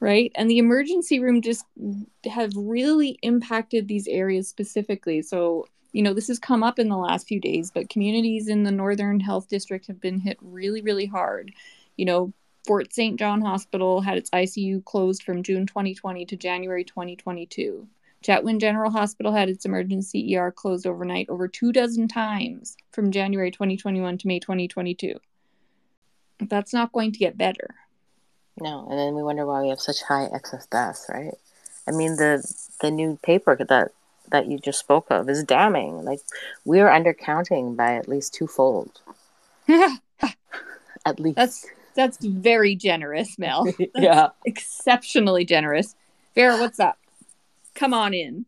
right 0.00 0.32
and 0.34 0.50
the 0.50 0.58
emergency 0.58 1.20
room 1.20 1.42
just 1.42 1.64
have 2.24 2.52
really 2.56 3.18
impacted 3.22 3.88
these 3.88 4.06
areas 4.08 4.48
specifically 4.48 5.22
so 5.22 5.66
you 5.98 6.04
know 6.04 6.14
this 6.14 6.28
has 6.28 6.38
come 6.38 6.62
up 6.62 6.78
in 6.78 6.88
the 6.88 6.96
last 6.96 7.26
few 7.26 7.40
days 7.40 7.72
but 7.72 7.90
communities 7.90 8.46
in 8.46 8.62
the 8.62 8.70
northern 8.70 9.18
health 9.18 9.48
district 9.48 9.88
have 9.88 10.00
been 10.00 10.20
hit 10.20 10.38
really 10.40 10.80
really 10.80 11.06
hard 11.06 11.52
you 11.96 12.04
know 12.04 12.32
fort 12.64 12.94
st 12.94 13.18
john 13.18 13.40
hospital 13.40 14.00
had 14.00 14.16
its 14.16 14.30
icu 14.30 14.84
closed 14.84 15.24
from 15.24 15.42
june 15.42 15.66
2020 15.66 16.24
to 16.24 16.36
january 16.36 16.84
2022 16.84 17.88
Chetwynd 18.20 18.58
General 18.58 18.90
Hospital 18.90 19.32
had 19.32 19.48
its 19.48 19.64
emergency 19.64 20.36
ER 20.36 20.50
closed 20.50 20.88
overnight 20.88 21.28
over 21.28 21.46
two 21.46 21.70
dozen 21.70 22.08
times 22.08 22.76
from 22.90 23.12
January 23.12 23.52
2021 23.52 24.18
to 24.18 24.26
May 24.26 24.40
2022. 24.40 25.14
That's 26.40 26.72
not 26.74 26.90
going 26.90 27.12
to 27.12 27.18
get 27.20 27.38
better. 27.38 27.76
No, 28.60 28.88
and 28.90 28.98
then 28.98 29.14
we 29.14 29.22
wonder 29.22 29.46
why 29.46 29.62
we 29.62 29.68
have 29.68 29.78
such 29.78 30.02
high 30.02 30.28
excess 30.34 30.66
deaths, 30.66 31.06
right? 31.08 31.34
I 31.86 31.92
mean, 31.92 32.16
the 32.16 32.42
the 32.80 32.90
new 32.90 33.20
paper 33.22 33.54
that 33.54 33.92
that 34.30 34.46
you 34.46 34.58
just 34.58 34.78
spoke 34.78 35.06
of 35.10 35.28
is 35.28 35.44
damning. 35.44 36.04
Like 36.04 36.20
we're 36.64 36.88
undercounting 36.88 37.76
by 37.76 37.94
at 37.94 38.08
least 38.08 38.34
twofold. 38.34 39.00
at 39.68 41.20
least. 41.20 41.36
That's 41.36 41.66
that's 41.94 42.24
very 42.24 42.76
generous, 42.76 43.38
Mel. 43.38 43.64
That's 43.78 43.90
yeah. 43.96 44.28
Exceptionally 44.44 45.44
generous. 45.44 45.96
Vera, 46.34 46.56
what's 46.58 46.78
up? 46.78 46.98
Come 47.74 47.92
on 47.92 48.14
in. 48.14 48.46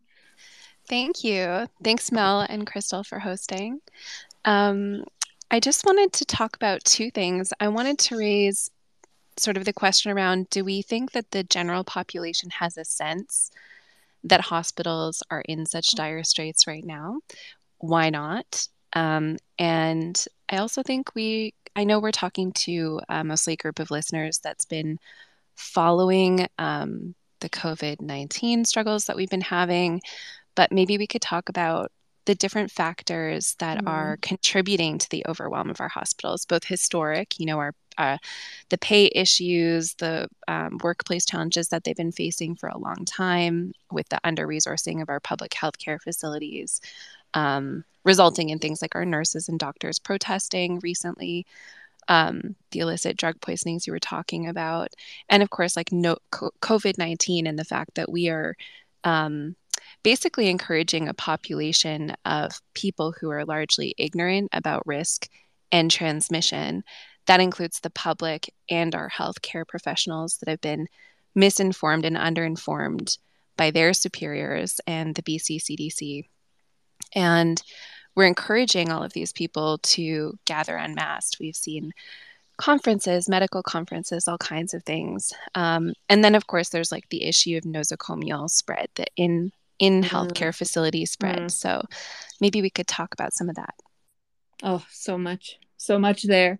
Thank 0.87 1.23
you. 1.23 1.67
Thanks, 1.83 2.11
Mel 2.11 2.41
and 2.41 2.65
Crystal, 2.65 3.03
for 3.03 3.19
hosting. 3.19 3.81
Um, 4.45 5.03
I 5.51 5.59
just 5.59 5.85
wanted 5.85 6.13
to 6.13 6.25
talk 6.25 6.55
about 6.55 6.83
two 6.85 7.11
things. 7.11 7.53
I 7.59 7.67
wanted 7.67 7.99
to 7.99 8.17
raise 8.17 8.71
sort 9.37 9.57
of 9.57 9.65
the 9.65 9.73
question 9.73 10.11
around 10.11 10.49
do 10.49 10.63
we 10.63 10.81
think 10.81 11.11
that 11.11 11.31
the 11.31 11.43
general 11.43 11.83
population 11.83 12.49
has 12.49 12.77
a 12.77 12.85
sense 12.85 13.51
that 14.23 14.41
hospitals 14.41 15.23
are 15.29 15.41
in 15.41 15.65
such 15.65 15.91
dire 15.91 16.23
straits 16.23 16.67
right 16.67 16.85
now? 16.85 17.19
Why 17.79 18.09
not? 18.09 18.67
Um, 18.93 19.37
and 19.57 20.23
I 20.49 20.57
also 20.57 20.83
think 20.83 21.15
we, 21.15 21.53
I 21.75 21.83
know 21.83 21.99
we're 21.99 22.11
talking 22.11 22.51
to 22.53 22.99
uh, 23.09 23.23
mostly 23.23 23.53
a 23.53 23.57
group 23.57 23.79
of 23.79 23.91
listeners 23.91 24.39
that's 24.43 24.65
been 24.65 24.99
following 25.55 26.47
um, 26.57 27.15
the 27.39 27.49
COVID 27.49 28.01
19 28.01 28.65
struggles 28.65 29.05
that 29.05 29.15
we've 29.15 29.29
been 29.29 29.41
having, 29.41 30.01
but 30.55 30.71
maybe 30.71 30.97
we 30.97 31.07
could 31.07 31.21
talk 31.21 31.49
about 31.49 31.91
the 32.25 32.35
different 32.35 32.71
factors 32.71 33.55
that 33.59 33.79
mm. 33.79 33.89
are 33.89 34.17
contributing 34.21 34.97
to 34.97 35.09
the 35.09 35.25
overwhelm 35.27 35.69
of 35.69 35.81
our 35.81 35.87
hospitals, 35.87 36.45
both 36.45 36.63
historic, 36.63 37.39
you 37.39 37.45
know, 37.45 37.57
our 37.57 37.73
uh, 37.97 38.17
the 38.69 38.77
pay 38.77 39.11
issues, 39.13 39.93
the 39.95 40.27
um, 40.47 40.77
workplace 40.83 41.25
challenges 41.25 41.69
that 41.69 41.83
they've 41.83 41.95
been 41.95 42.11
facing 42.11 42.55
for 42.55 42.69
a 42.69 42.77
long 42.77 43.05
time, 43.05 43.73
with 43.91 44.07
the 44.09 44.19
under 44.23 44.47
resourcing 44.47 45.01
of 45.01 45.09
our 45.09 45.19
public 45.19 45.53
health 45.53 45.77
care 45.77 45.99
facilities, 45.99 46.81
um, 47.33 47.83
resulting 48.03 48.49
in 48.49 48.59
things 48.59 48.81
like 48.81 48.95
our 48.95 49.05
nurses 49.05 49.49
and 49.49 49.59
doctors 49.59 49.99
protesting 49.99 50.79
recently. 50.79 51.45
Um, 52.07 52.55
the 52.71 52.79
illicit 52.79 53.15
drug 53.15 53.39
poisonings 53.41 53.85
you 53.85 53.93
were 53.93 53.99
talking 53.99 54.47
about, 54.47 54.89
and 55.29 55.43
of 55.43 55.49
course, 55.51 55.77
like 55.77 55.91
no, 55.91 56.17
COVID 56.31 56.97
19 56.97 57.47
and 57.47 57.59
the 57.59 57.63
fact 57.63 57.95
that 57.95 58.11
we 58.11 58.27
are 58.27 58.55
um, 59.03 59.55
basically 60.03 60.49
encouraging 60.49 61.07
a 61.07 61.13
population 61.13 62.13
of 62.25 62.61
people 62.73 63.13
who 63.19 63.29
are 63.29 63.45
largely 63.45 63.93
ignorant 63.97 64.49
about 64.53 64.85
risk 64.85 65.29
and 65.71 65.89
transmission. 65.91 66.83
That 67.27 67.39
includes 67.39 67.79
the 67.79 67.89
public 67.89 68.53
and 68.69 68.95
our 68.95 69.09
healthcare 69.09 69.67
professionals 69.67 70.37
that 70.37 70.49
have 70.49 70.61
been 70.61 70.87
misinformed 71.35 72.05
and 72.05 72.17
underinformed 72.17 73.17
by 73.57 73.71
their 73.71 73.93
superiors 73.93 74.81
and 74.87 75.15
the 75.15 75.23
BC 75.23 75.61
CDC. 75.61 76.27
And 77.13 77.61
we're 78.15 78.25
encouraging 78.25 78.91
all 78.91 79.03
of 79.03 79.13
these 79.13 79.31
people 79.31 79.77
to 79.79 80.37
gather 80.45 80.75
unmasked. 80.75 81.37
We've 81.39 81.55
seen 81.55 81.91
conferences, 82.57 83.29
medical 83.29 83.63
conferences, 83.63 84.27
all 84.27 84.37
kinds 84.37 84.73
of 84.73 84.83
things. 84.83 85.33
Um, 85.55 85.93
and 86.09 86.23
then, 86.23 86.35
of 86.35 86.47
course, 86.47 86.69
there's 86.69 86.91
like 86.91 87.09
the 87.09 87.23
issue 87.23 87.57
of 87.57 87.63
nosocomial 87.63 88.49
spread, 88.49 88.87
the 88.95 89.05
in 89.15 89.51
in 89.79 90.01
mm-hmm. 90.01 90.15
healthcare 90.15 90.55
facility 90.55 91.05
spread. 91.05 91.39
Mm. 91.39 91.51
So 91.51 91.83
maybe 92.39 92.61
we 92.61 92.69
could 92.69 92.87
talk 92.87 93.13
about 93.13 93.33
some 93.33 93.49
of 93.49 93.55
that. 93.55 93.73
Oh, 94.61 94.85
so 94.91 95.17
much, 95.17 95.57
so 95.81 95.99
much 95.99 96.23
there. 96.23 96.59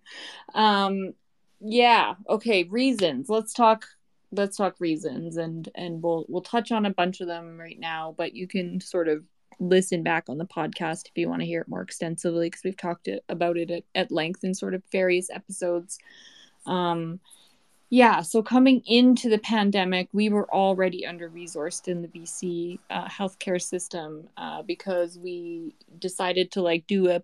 Um, 0.54 1.14
yeah. 1.60 2.16
Okay. 2.28 2.64
Reasons. 2.64 3.30
Let's 3.30 3.54
talk. 3.54 3.86
Let's 4.32 4.58
talk 4.58 4.76
reasons, 4.80 5.38
and 5.38 5.68
and 5.76 6.02
we'll 6.02 6.26
we'll 6.30 6.42
touch 6.42 6.72
on 6.72 6.86
a 6.86 6.94
bunch 6.94 7.22
of 7.22 7.28
them 7.28 7.60
right 7.60 7.80
now. 7.80 8.16
But 8.18 8.34
you 8.34 8.48
can 8.48 8.80
sort 8.80 9.08
of 9.08 9.24
listen 9.60 10.02
back 10.02 10.26
on 10.28 10.38
the 10.38 10.46
podcast 10.46 11.08
if 11.08 11.12
you 11.16 11.30
want 11.30 11.42
to 11.42 11.46
hear 11.46 11.62
it 11.62 11.68
more 11.68 11.82
extensively 11.82 12.48
because 12.48 12.64
we've 12.64 12.78
talked 12.78 13.08
it, 13.08 13.24
about 13.30 13.58
it 13.58 13.70
at, 13.70 13.84
at 13.94 14.12
length 14.12 14.44
in 14.44 14.54
sort 14.54 14.74
of 14.74 14.82
various 14.92 15.30
episodes. 15.30 16.00
Um, 16.66 17.20
yeah, 17.92 18.22
so 18.22 18.42
coming 18.42 18.82
into 18.86 19.30
the 19.30 19.38
pandemic, 19.38 20.08
we 20.14 20.30
were 20.30 20.50
already 20.50 21.06
under 21.06 21.30
resourced 21.30 21.90
in 21.90 22.02
the 22.02 22.08
BC 22.08 22.80
uh, 22.90 23.08
healthcare 23.08 23.62
system 23.62 24.30
uh, 24.38 24.62
because 24.62 25.20
we 25.20 25.76
decided 26.00 26.52
to 26.52 26.62
like 26.62 26.88
do 26.88 27.10
a 27.10 27.22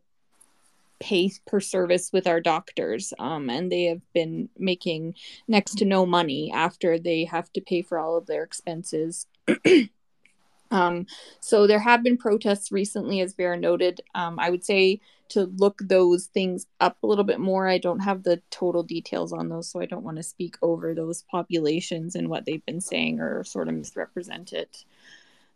pay 1.00 1.32
per 1.46 1.60
service 1.60 2.12
with 2.12 2.28
our 2.28 2.40
doctors 2.40 3.14
um, 3.20 3.50
and 3.50 3.72
they 3.72 3.84
have 3.84 4.02
been 4.14 4.50
making 4.58 5.14
next 5.48 5.78
to 5.78 5.86
no 5.86 6.06
money 6.06 6.52
after 6.54 6.98
they 6.98 7.26
have 7.26 7.52
to 7.54 7.62
pay 7.62 7.82
for 7.82 8.00
all 8.00 8.18
of 8.18 8.26
their 8.26 8.44
expenses 8.44 9.28
um, 10.72 11.06
so 11.40 11.68
there 11.68 11.80
have 11.80 12.04
been 12.04 12.18
protests 12.18 12.72
recently 12.72 13.22
as 13.22 13.34
vera 13.34 13.58
noted 13.58 14.02
um, 14.16 14.40
i 14.40 14.50
would 14.50 14.64
say 14.64 15.00
to 15.30 15.46
look 15.58 15.80
those 15.84 16.28
things 16.28 16.68
up 16.80 16.98
a 17.04 17.08
little 17.08 17.24
bit 17.24 17.40
more. 17.40 17.68
I 17.68 17.78
don't 17.78 18.00
have 18.00 18.24
the 18.24 18.42
total 18.50 18.84
details 18.84 19.34
on 19.34 19.50
those, 19.50 19.70
so 19.70 19.82
I 19.82 19.86
don't 19.86 20.04
want 20.04 20.18
to 20.18 20.24
speak 20.24 20.56
over 20.62 20.94
those 20.94 21.24
populations 21.24 22.16
and 22.16 22.30
what 22.30 22.46
they've 22.46 22.66
been 22.66 22.82
saying 22.82 23.20
or 23.20 23.44
sort 23.44 23.68
of 23.68 23.76
misrepresent 23.76 24.54
it. 24.54 24.86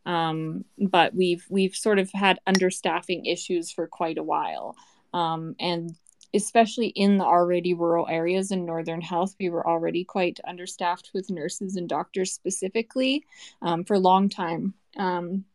Um, 0.05 0.65
but 0.77 1.13
we've 1.13 1.45
we've 1.49 1.75
sort 1.75 1.99
of 1.99 2.11
had 2.11 2.39
understaffing 2.47 3.31
issues 3.31 3.71
for 3.71 3.87
quite 3.87 4.17
a 4.17 4.23
while, 4.23 4.75
um, 5.13 5.55
and 5.59 5.95
especially 6.33 6.87
in 6.87 7.17
the 7.17 7.25
already 7.25 7.73
rural 7.73 8.07
areas 8.09 8.51
in 8.51 8.65
northern 8.65 9.01
health 9.01 9.35
we 9.39 9.49
were 9.49 9.67
already 9.67 10.03
quite 10.03 10.39
understaffed 10.45 11.11
with 11.13 11.29
nurses 11.29 11.75
and 11.75 11.89
doctors 11.89 12.31
specifically 12.31 13.25
um, 13.61 13.83
for 13.83 13.95
a 13.95 13.99
long 13.99 14.29
time 14.29 14.73
um, 14.97 15.45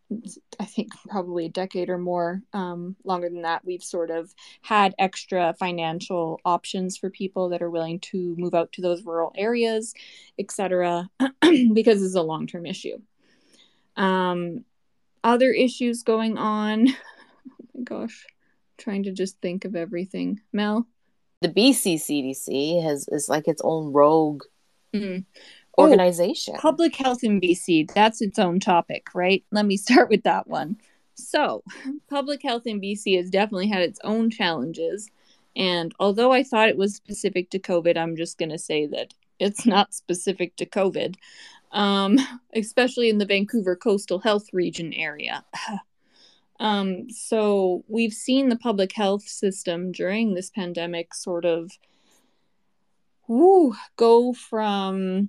I 0.61 0.65
think 0.65 0.93
probably 1.09 1.47
a 1.47 1.51
decade 1.51 1.89
or 1.89 1.99
more 1.99 2.43
um, 2.53 2.95
longer 3.05 3.29
than 3.29 3.43
that, 3.43 3.65
we've 3.65 3.83
sort 3.83 4.11
of 4.11 4.33
had 4.63 4.95
extra 4.99 5.55
financial 5.59 6.41
options 6.45 6.97
for 6.97 7.11
people 7.11 7.49
that 7.49 7.63
are 7.63 7.71
willing 7.71 7.99
to 8.01 8.35
move 8.39 8.55
out 8.55 8.71
to 8.73 8.83
those 8.83 9.05
rural 9.05 9.33
areas, 9.37 9.95
etc., 10.39 11.11
because 11.73 12.03
it's 12.03 12.15
a 12.15 12.23
long 12.23 12.47
term 12.47 12.67
issue. 12.67 12.99
Um, 13.97 14.65
other 15.25 15.51
issues 15.51 16.05
going 16.05 16.39
on. 16.39 16.89
oh 17.51 17.67
my 17.75 17.83
gosh, 17.83 18.27
trying 18.79 19.05
to 19.05 19.13
just 19.13 19.41
think 19.41 19.65
of 19.65 19.77
everything. 19.77 20.41
Mel, 20.53 20.87
the 21.41 21.49
BC 21.49 21.97
CDC 21.97 22.83
has 22.83 23.09
is 23.09 23.29
like 23.29 23.49
its 23.49 23.63
own 23.65 23.93
rogue. 23.93 24.43
Mm 24.95 25.25
organization. 25.79 26.55
Oh, 26.57 26.61
public 26.61 26.97
health 26.97 27.23
in 27.23 27.41
BC, 27.41 27.93
that's 27.93 28.21
its 28.21 28.39
own 28.39 28.61
topic, 28.61 29.09
right? 29.15 29.45
Let 29.53 29.67
me 29.67 29.77
start 29.77 30.09
with 30.11 30.23
that 30.25 30.47
one. 30.47 30.77
So, 31.15 31.63
public 32.11 32.43
health 32.43 32.67
in 32.67 32.81
BC 32.81 33.17
has 33.17 33.31
definitely 33.31 33.69
had 33.69 33.83
its 33.83 34.01
own 34.05 34.31
challenges. 34.31 35.09
And 35.55 35.95
although 35.99 36.33
I 36.33 36.43
thought 36.43 36.69
it 36.69 36.77
was 36.77 36.95
specific 36.95 37.51
to 37.51 37.59
COVID, 37.59 37.97
I'm 37.97 38.17
just 38.17 38.39
going 38.39 38.51
to 38.51 38.59
say 38.59 38.87
that 38.87 39.15
it's 39.39 39.65
not 39.65 39.95
specific 39.95 40.57
to 40.57 40.67
COVID, 40.67 41.17
um, 41.73 42.19
especially 42.55 43.09
in 43.09 43.19
the 43.19 43.27
Vancouver 43.27 43.77
coastal 43.77 44.19
health 44.19 44.49
region 44.53 44.93
area. 44.93 45.45
um, 46.59 47.11
so, 47.11 47.85
we've 47.89 48.13
seen 48.13 48.49
the 48.49 48.57
public 48.57 48.93
health 48.93 49.23
system 49.23 49.93
during 49.93 50.35
this 50.35 50.51
pandemic 50.51 51.15
sort 51.15 51.45
of 51.45 51.71
woo, 53.29 53.75
go 53.97 54.33
from 54.33 55.29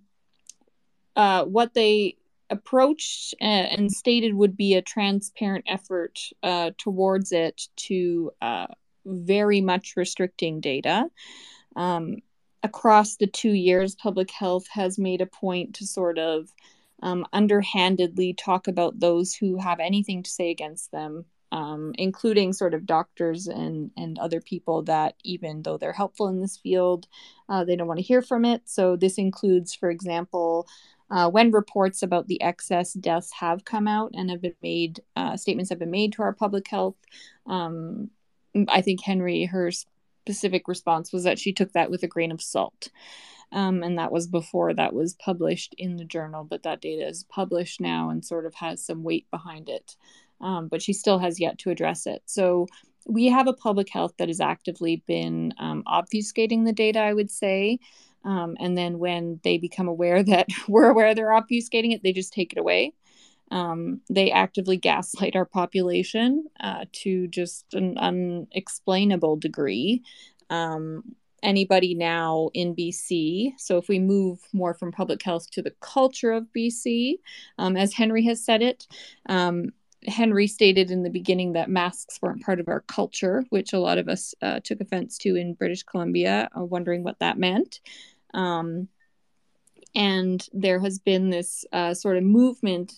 uh, 1.15 1.45
what 1.45 1.73
they 1.73 2.15
approached 2.49 3.35
and 3.41 3.91
stated 3.91 4.33
would 4.33 4.55
be 4.55 4.75
a 4.75 4.81
transparent 4.81 5.65
effort 5.67 6.19
uh, 6.43 6.71
towards 6.77 7.31
it 7.31 7.63
to 7.75 8.31
uh, 8.41 8.67
very 9.05 9.61
much 9.61 9.95
restricting 9.97 10.61
data. 10.61 11.09
Um, 11.75 12.17
across 12.63 13.17
the 13.17 13.27
two 13.27 13.51
years, 13.51 13.95
public 13.95 14.31
health 14.31 14.67
has 14.71 14.97
made 14.97 15.21
a 15.21 15.25
point 15.25 15.75
to 15.75 15.85
sort 15.85 16.17
of 16.17 16.49
um, 17.01 17.25
underhandedly 17.33 18.33
talk 18.33 18.67
about 18.67 18.99
those 18.99 19.33
who 19.33 19.57
have 19.57 19.79
anything 19.79 20.23
to 20.23 20.29
say 20.29 20.51
against 20.51 20.91
them. 20.91 21.25
Um, 21.49 21.93
including 21.97 22.51
sort 22.51 22.73
of 22.73 22.85
doctors 22.85 23.47
and 23.47 23.89
and 23.95 24.19
other 24.19 24.41
people 24.41 24.83
that 24.83 25.15
even 25.23 25.61
though 25.61 25.77
they're 25.77 25.93
helpful 25.93 26.27
in 26.27 26.41
this 26.41 26.57
field, 26.57 27.07
uh, 27.47 27.63
they 27.63 27.77
don't 27.77 27.87
want 27.87 27.99
to 27.99 28.03
hear 28.03 28.21
from 28.21 28.43
it. 28.43 28.63
So 28.65 28.97
this 28.97 29.17
includes, 29.17 29.73
for 29.73 29.89
example, 29.89 30.67
uh, 31.09 31.29
when 31.29 31.51
reports 31.51 32.03
about 32.03 32.27
the 32.27 32.41
excess 32.41 32.93
deaths 32.93 33.31
have 33.31 33.63
come 33.63 33.87
out 33.87 34.11
and 34.13 34.29
have 34.29 34.41
been 34.41 34.55
made, 34.61 34.99
uh, 35.15 35.37
statements 35.37 35.69
have 35.69 35.79
been 35.79 35.91
made 35.91 36.13
to 36.13 36.21
our 36.21 36.33
public 36.33 36.67
health. 36.67 36.97
Um, 37.45 38.09
I 38.67 38.81
think 38.81 39.01
Henry, 39.01 39.45
her 39.45 39.71
specific 39.71 40.67
response 40.67 41.13
was 41.13 41.23
that 41.23 41.39
she 41.39 41.53
took 41.53 41.71
that 41.73 41.89
with 41.89 42.03
a 42.03 42.07
grain 42.07 42.31
of 42.31 42.41
salt. 42.41 42.89
Um, 43.51 43.81
and 43.81 43.97
that 43.97 44.11
was 44.11 44.27
before 44.27 44.73
that 44.73 44.93
was 44.93 45.13
published 45.13 45.73
in 45.77 45.97
the 45.97 46.05
journal, 46.05 46.43
but 46.43 46.63
that 46.63 46.81
data 46.81 47.07
is 47.07 47.23
published 47.23 47.79
now 47.79 48.09
and 48.09 48.23
sort 48.23 48.45
of 48.45 48.53
has 48.55 48.85
some 48.85 49.03
weight 49.03 49.29
behind 49.31 49.69
it. 49.69 49.95
Um, 50.41 50.67
but 50.67 50.81
she 50.81 50.93
still 50.93 51.19
has 51.19 51.39
yet 51.39 51.57
to 51.59 51.71
address 51.71 52.05
it. 52.05 52.21
So 52.25 52.67
we 53.07 53.27
have 53.27 53.47
a 53.47 53.53
public 53.53 53.89
health 53.89 54.13
that 54.17 54.27
has 54.27 54.41
actively 54.41 55.01
been 55.07 55.53
um, 55.59 55.83
obfuscating 55.87 56.65
the 56.65 56.73
data, 56.73 56.99
I 56.99 57.13
would 57.13 57.31
say. 57.31 57.79
Um, 58.25 58.57
and 58.59 58.77
then 58.77 58.99
when 58.99 59.39
they 59.43 59.57
become 59.57 59.87
aware 59.87 60.21
that 60.23 60.47
we're 60.67 60.89
aware 60.89 61.15
they're 61.15 61.27
obfuscating 61.27 61.93
it, 61.93 62.03
they 62.03 62.13
just 62.13 62.33
take 62.33 62.51
it 62.51 62.59
away. 62.59 62.93
Um, 63.49 64.01
they 64.09 64.31
actively 64.31 64.75
gaslight 64.75 65.35
our 65.37 65.45
population 65.45 66.47
uh, 66.59 66.85
to 66.91 67.27
just 67.27 67.73
an 67.73 67.97
unexplainable 67.97 69.37
degree. 69.37 70.03
Um, 70.49 71.15
anybody 71.43 71.93
now 71.93 72.49
in 72.53 72.75
BC, 72.75 73.53
so 73.57 73.77
if 73.77 73.87
we 73.87 73.99
move 73.99 74.39
more 74.53 74.73
from 74.73 74.91
public 74.91 75.21
health 75.21 75.49
to 75.51 75.61
the 75.61 75.73
culture 75.81 76.31
of 76.31 76.47
BC, 76.55 77.15
um, 77.57 77.77
as 77.77 77.93
Henry 77.93 78.23
has 78.25 78.43
said 78.43 78.61
it, 78.61 78.87
um, 79.27 79.71
Henry 80.05 80.47
stated 80.47 80.91
in 80.91 81.03
the 81.03 81.09
beginning 81.09 81.53
that 81.53 81.69
masks 81.69 82.19
weren't 82.21 82.43
part 82.43 82.59
of 82.59 82.67
our 82.67 82.81
culture, 82.81 83.43
which 83.49 83.73
a 83.73 83.79
lot 83.79 83.97
of 83.97 84.07
us 84.07 84.33
uh, 84.41 84.59
took 84.63 84.79
offense 84.79 85.17
to 85.19 85.35
in 85.35 85.53
British 85.53 85.83
Columbia, 85.83 86.49
uh, 86.57 86.63
wondering 86.63 87.03
what 87.03 87.19
that 87.19 87.37
meant. 87.37 87.81
Um, 88.33 88.87
and 89.95 90.47
there 90.53 90.79
has 90.79 90.99
been 90.99 91.29
this 91.29 91.65
uh, 91.73 91.93
sort 91.93 92.17
of 92.17 92.23
movement 92.23 92.93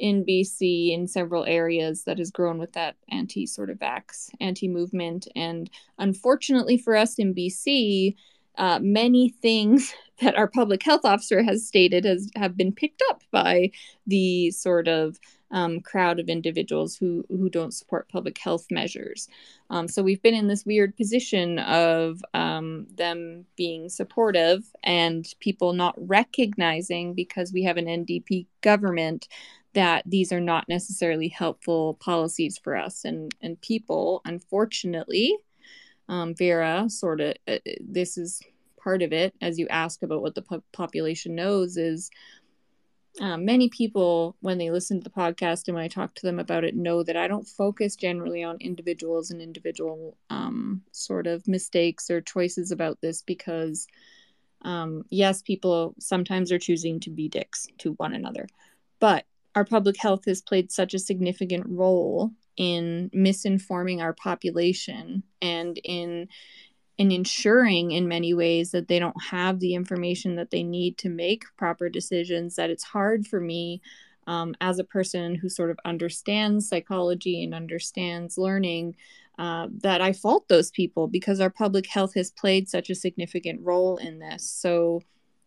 in 0.00 0.24
BC 0.24 0.92
in 0.92 1.06
several 1.06 1.44
areas 1.44 2.04
that 2.04 2.18
has 2.18 2.30
grown 2.30 2.58
with 2.58 2.72
that 2.72 2.96
anti 3.10 3.46
sort 3.46 3.70
of 3.70 3.78
vax 3.78 4.30
anti 4.40 4.66
movement. 4.66 5.28
And 5.36 5.70
unfortunately 5.98 6.78
for 6.78 6.96
us 6.96 7.18
in 7.18 7.34
BC, 7.34 8.16
uh, 8.56 8.80
many 8.82 9.28
things 9.28 9.94
that 10.20 10.36
our 10.36 10.48
public 10.48 10.82
health 10.82 11.04
officer 11.04 11.42
has 11.42 11.66
stated 11.66 12.04
has 12.04 12.30
have 12.34 12.56
been 12.56 12.72
picked 12.72 13.02
up 13.10 13.22
by 13.30 13.70
the 14.06 14.50
sort 14.50 14.88
of 14.88 15.18
um, 15.52 15.80
crowd 15.80 16.20
of 16.20 16.28
individuals 16.28 16.96
who 16.96 17.24
who 17.28 17.50
don't 17.50 17.74
support 17.74 18.08
public 18.08 18.38
health 18.38 18.66
measures. 18.70 19.28
Um, 19.68 19.88
so 19.88 20.02
we've 20.02 20.22
been 20.22 20.34
in 20.34 20.48
this 20.48 20.64
weird 20.64 20.96
position 20.96 21.58
of 21.58 22.22
um, 22.34 22.86
them 22.94 23.46
being 23.56 23.88
supportive 23.88 24.64
and 24.82 25.26
people 25.40 25.72
not 25.72 25.94
recognizing 25.96 27.14
because 27.14 27.52
we 27.52 27.62
have 27.64 27.76
an 27.76 27.86
NDP 27.86 28.46
government 28.62 29.28
that 29.74 30.02
these 30.06 30.32
are 30.32 30.40
not 30.40 30.68
necessarily 30.68 31.28
helpful 31.28 31.94
policies 31.94 32.58
for 32.58 32.76
us. 32.76 33.04
And 33.04 33.34
and 33.40 33.60
people 33.60 34.20
unfortunately 34.24 35.36
um, 36.08 36.34
vera 36.34 36.90
sort 36.90 37.20
of 37.20 37.34
uh, 37.48 37.58
this 37.80 38.18
is 38.18 38.42
part 38.82 39.02
of 39.02 39.12
it 39.12 39.34
as 39.40 39.58
you 39.58 39.68
ask 39.68 40.02
about 40.02 40.22
what 40.22 40.34
the 40.34 40.42
po- 40.42 40.62
population 40.72 41.34
knows 41.34 41.76
is 41.76 42.10
um, 43.20 43.44
many 43.44 43.68
people 43.68 44.36
when 44.40 44.56
they 44.58 44.70
listen 44.70 44.98
to 44.98 45.04
the 45.04 45.10
podcast 45.10 45.68
and 45.68 45.74
when 45.74 45.84
i 45.84 45.88
talk 45.88 46.14
to 46.14 46.26
them 46.26 46.38
about 46.38 46.64
it 46.64 46.74
know 46.74 47.02
that 47.02 47.16
i 47.16 47.28
don't 47.28 47.46
focus 47.46 47.94
generally 47.94 48.42
on 48.42 48.56
individuals 48.60 49.30
and 49.30 49.40
individual 49.40 50.16
um, 50.30 50.82
sort 50.92 51.26
of 51.26 51.46
mistakes 51.46 52.10
or 52.10 52.20
choices 52.20 52.70
about 52.72 53.00
this 53.00 53.22
because 53.22 53.86
um, 54.62 55.04
yes 55.10 55.42
people 55.42 55.94
sometimes 55.98 56.50
are 56.50 56.58
choosing 56.58 57.00
to 57.00 57.10
be 57.10 57.28
dicks 57.28 57.66
to 57.78 57.92
one 57.92 58.14
another. 58.14 58.46
But 58.98 59.24
our 59.54 59.64
public 59.64 59.96
health 59.98 60.24
has 60.26 60.40
played 60.40 60.70
such 60.70 60.94
a 60.94 60.98
significant 60.98 61.66
role 61.68 62.30
in 62.56 63.10
misinforming 63.14 64.00
our 64.00 64.12
population 64.12 65.22
and 65.40 65.78
in 65.84 66.28
in 66.98 67.10
ensuring 67.10 67.92
in 67.92 68.06
many 68.06 68.34
ways 68.34 68.72
that 68.72 68.86
they 68.86 68.98
don't 68.98 69.22
have 69.22 69.58
the 69.58 69.74
information 69.74 70.36
that 70.36 70.50
they 70.50 70.62
need 70.62 70.98
to 70.98 71.08
make 71.08 71.44
proper 71.56 71.88
decisions 71.88 72.56
that 72.56 72.68
it's 72.68 72.84
hard 72.84 73.26
for 73.26 73.40
me 73.40 73.80
um, 74.26 74.54
as 74.60 74.78
a 74.78 74.84
person 74.84 75.34
who 75.34 75.48
sort 75.48 75.70
of 75.70 75.78
understands 75.86 76.68
psychology 76.68 77.42
and 77.42 77.54
understands 77.54 78.36
learning 78.36 78.94
uh, 79.38 79.68
that 79.78 80.02
i 80.02 80.12
fault 80.12 80.46
those 80.48 80.70
people 80.70 81.08
because 81.08 81.40
our 81.40 81.48
public 81.48 81.86
health 81.86 82.12
has 82.14 82.30
played 82.30 82.68
such 82.68 82.90
a 82.90 82.94
significant 82.94 83.58
role 83.62 83.96
in 83.96 84.18
this. 84.18 84.44
So 84.44 85.00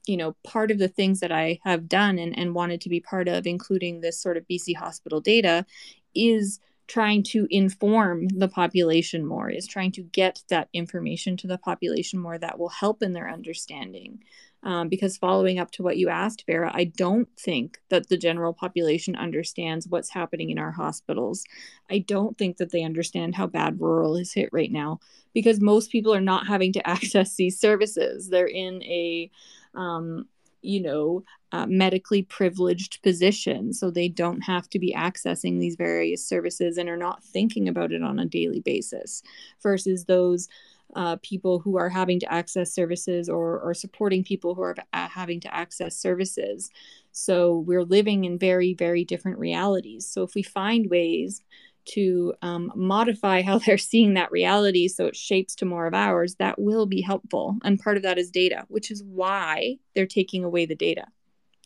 you 0.06 0.18
know, 0.18 0.36
part 0.44 0.72
of 0.72 0.80
the 0.80 0.88
things 0.88 1.20
that 1.22 1.32
I 1.32 1.60
have 1.64 1.88
done 1.88 2.20
and, 2.20 2.38
and 2.38 2.56
wanted 2.56 2.82
to 2.82 2.90
be 2.90 3.00
part 3.00 3.28
of, 3.28 3.48
including 3.48 4.02
this 4.02 4.20
sort 4.20 4.38
of 4.38 4.48
BC 4.48 4.76
hospital 4.76 5.22
data, 5.22 5.66
is 6.14 6.60
trying 6.88 7.24
to 7.24 7.48
inform 7.50 8.28
the 8.28 8.48
population 8.48 9.26
more, 9.26 9.50
is 9.50 9.68
trying 9.68 9.92
to 9.94 10.02
get 10.02 10.44
that 10.50 10.70
information 10.74 11.38
to 11.38 11.48
the 11.48 11.58
population 11.58 12.20
more 12.20 12.38
that 12.38 12.60
will 12.60 12.70
help 12.70 13.02
in 13.02 13.14
their 13.14 13.30
understanding. 13.30 14.24
Um, 14.64 14.88
because 14.88 15.18
following 15.18 15.60
up 15.60 15.72
to 15.72 15.84
what 15.84 15.98
you 15.98 16.08
asked, 16.08 16.46
Vera, 16.48 16.72
I 16.74 16.86
don't 16.86 17.28
think 17.38 17.80
that 17.90 18.08
the 18.08 18.18
general 18.18 18.54
population 18.54 19.14
understands 19.16 19.88
what's 19.90 20.10
happening 20.10 20.52
in 20.52 20.58
our 20.58 20.72
hospitals. 20.72 21.44
I 21.90 22.00
don't 22.00 22.38
think 22.38 22.58
that 22.58 22.72
they 22.72 22.84
understand 22.84 23.36
how 23.36 23.48
bad 23.48 23.82
rural 23.82 24.16
is 24.16 24.32
hit 24.32 24.50
right 24.54 24.72
now 24.72 25.00
because 25.34 25.60
most 25.60 25.92
people 25.92 26.14
are 26.14 26.22
not 26.22 26.48
having 26.48 26.72
to 26.74 26.88
access 26.88 27.36
these 27.36 27.60
services. 27.60 28.30
They're 28.30 28.48
in 28.48 28.82
a 28.84 29.30
um, 29.76 30.28
you 30.64 30.82
know, 30.82 31.24
uh, 31.54 31.68
medically 31.68 32.24
privileged 32.24 33.02
position. 33.04 33.72
So 33.72 33.92
they 33.92 34.10
don't 34.10 34.42
have 34.42 34.68
to 34.72 34.80
be 34.80 34.92
accessing 34.92 35.60
these 35.60 35.76
various 35.76 36.28
services 36.28 36.78
and 36.78 36.90
are 36.90 36.98
not 36.98 37.24
thinking 37.24 37.70
about 37.70 37.92
it 37.92 38.02
on 38.02 38.18
a 38.18 38.26
daily 38.26 38.60
basis 38.60 39.22
versus 39.62 40.06
those 40.06 40.50
uh, 40.96 41.18
people 41.22 41.60
who 41.60 41.78
are 41.78 41.90
having 41.90 42.20
to 42.20 42.34
access 42.34 42.74
services 42.74 43.30
or, 43.30 43.60
or 43.60 43.76
supporting 43.76 44.24
people 44.24 44.56
who 44.56 44.64
are 44.64 44.76
uh, 44.94 45.08
having 45.08 45.40
to 45.40 45.56
access 45.56 45.96
services. 45.96 46.72
So 47.12 47.60
we're 47.60 47.84
living 47.84 48.26
in 48.26 48.40
very, 48.40 48.74
very 48.74 49.06
different 49.06 49.38
realities. 49.38 50.08
So 50.08 50.24
if 50.24 50.34
we 50.34 50.42
find 50.42 50.90
ways 50.90 51.44
to 51.86 52.34
um, 52.42 52.72
modify 52.76 53.44
how 53.44 53.60
they're 53.66 53.78
seeing 53.78 54.16
that 54.16 54.32
reality 54.32 54.88
so 54.88 55.06
it 55.06 55.16
shapes 55.16 55.54
to 55.56 55.66
more 55.66 55.86
of 55.86 55.94
ours, 55.94 56.36
that 56.36 56.60
will 56.60 56.88
be 56.88 57.02
helpful. 57.02 57.58
And 57.64 57.80
part 57.80 57.98
of 57.98 58.04
that 58.04 58.18
is 58.18 58.32
data, 58.32 58.66
which 58.70 58.90
is 58.90 59.04
why 59.04 59.78
they're 59.94 60.08
taking 60.08 60.44
away 60.44 60.66
the 60.66 60.76
data, 60.76 61.06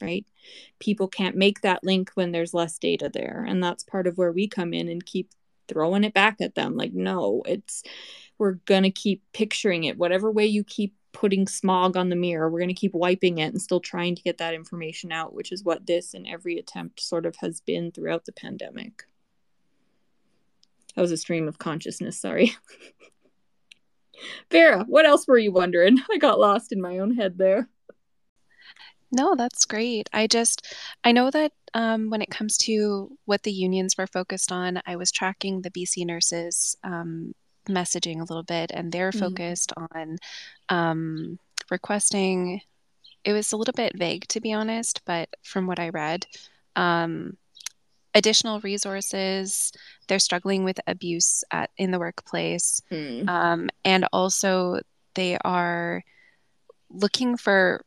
right? 0.01 0.25
People 0.79 1.07
can't 1.07 1.35
make 1.35 1.61
that 1.61 1.83
link 1.83 2.11
when 2.15 2.31
there's 2.31 2.53
less 2.53 2.77
data 2.77 3.09
there. 3.11 3.45
And 3.47 3.63
that's 3.63 3.83
part 3.83 4.07
of 4.07 4.17
where 4.17 4.31
we 4.31 4.47
come 4.47 4.73
in 4.73 4.87
and 4.87 5.05
keep 5.05 5.31
throwing 5.67 6.03
it 6.03 6.13
back 6.13 6.37
at 6.41 6.55
them. 6.55 6.75
Like, 6.75 6.93
no, 6.93 7.43
it's, 7.45 7.83
we're 8.37 8.53
going 8.65 8.83
to 8.83 8.91
keep 8.91 9.23
picturing 9.33 9.83
it. 9.83 9.97
Whatever 9.97 10.31
way 10.31 10.45
you 10.45 10.63
keep 10.63 10.93
putting 11.11 11.47
smog 11.47 11.97
on 11.97 12.09
the 12.09 12.15
mirror, 12.15 12.49
we're 12.49 12.59
going 12.59 12.67
to 12.69 12.73
keep 12.73 12.93
wiping 12.93 13.39
it 13.39 13.47
and 13.47 13.61
still 13.61 13.79
trying 13.79 14.15
to 14.15 14.21
get 14.21 14.37
that 14.37 14.53
information 14.53 15.11
out, 15.11 15.33
which 15.33 15.51
is 15.51 15.63
what 15.63 15.85
this 15.85 16.13
and 16.13 16.27
every 16.27 16.57
attempt 16.57 16.99
sort 16.99 17.25
of 17.25 17.35
has 17.37 17.59
been 17.61 17.91
throughout 17.91 18.25
the 18.25 18.31
pandemic. 18.31 19.03
That 20.95 21.01
was 21.01 21.11
a 21.11 21.17
stream 21.17 21.47
of 21.47 21.59
consciousness. 21.59 22.19
Sorry. 22.19 22.55
Vera, 24.51 24.83
what 24.87 25.05
else 25.05 25.27
were 25.27 25.37
you 25.37 25.51
wondering? 25.51 25.97
I 26.11 26.17
got 26.17 26.39
lost 26.39 26.71
in 26.71 26.81
my 26.81 26.99
own 26.99 27.15
head 27.15 27.37
there. 27.37 27.69
No, 29.11 29.35
that's 29.35 29.65
great. 29.65 30.09
I 30.11 30.27
just, 30.27 30.75
I 31.03 31.11
know 31.11 31.31
that 31.31 31.53
um, 31.73 32.09
when 32.09 32.21
it 32.21 32.29
comes 32.29 32.57
to 32.59 33.17
what 33.25 33.43
the 33.43 33.51
unions 33.51 33.95
were 33.97 34.07
focused 34.07 34.51
on, 34.51 34.81
I 34.85 34.95
was 34.95 35.11
tracking 35.11 35.61
the 35.61 35.71
BC 35.71 36.05
nurses 36.05 36.75
um, 36.83 37.33
messaging 37.67 38.17
a 38.17 38.25
little 38.25 38.43
bit, 38.43 38.71
and 38.73 38.91
they're 38.91 39.11
mm-hmm. 39.11 39.19
focused 39.19 39.73
on 39.77 40.17
um, 40.69 41.39
requesting. 41.71 42.61
It 43.23 43.33
was 43.33 43.51
a 43.51 43.57
little 43.57 43.73
bit 43.73 43.97
vague, 43.97 44.27
to 44.29 44.41
be 44.41 44.53
honest, 44.53 45.01
but 45.05 45.29
from 45.43 45.67
what 45.67 45.79
I 45.79 45.89
read, 45.89 46.25
um, 46.75 47.37
additional 48.17 48.59
resources. 48.61 49.71
They're 50.07 50.19
struggling 50.19 50.63
with 50.63 50.79
abuse 50.87 51.43
at, 51.51 51.69
in 51.77 51.91
the 51.91 51.99
workplace. 51.99 52.81
Mm. 52.91 53.29
Um, 53.29 53.69
and 53.85 54.05
also, 54.11 54.81
they 55.13 55.37
are 55.45 56.03
looking 56.89 57.37
for 57.37 57.83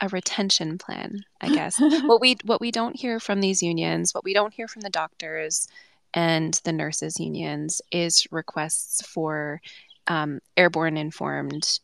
a 0.00 0.08
retention 0.08 0.78
plan 0.78 1.24
i 1.40 1.48
guess. 1.48 1.80
What 2.04 2.20
we 2.20 2.36
what 2.44 2.60
we 2.60 2.70
don't 2.70 2.96
hear 2.96 3.20
from 3.20 3.40
these 3.40 3.62
unions 3.62 4.14
what 4.14 4.24
we 4.24 4.34
don't 4.34 4.54
hear 4.54 4.68
from 4.68 4.82
the 4.82 4.90
doctors 4.90 5.68
and 6.14 6.54
the 6.64 6.72
nurses 6.72 7.18
unions 7.18 7.82
is 7.90 8.26
requests 8.30 9.04
for 9.06 9.60
um, 10.06 10.40
airborne 10.56 10.96
informed 10.96 11.80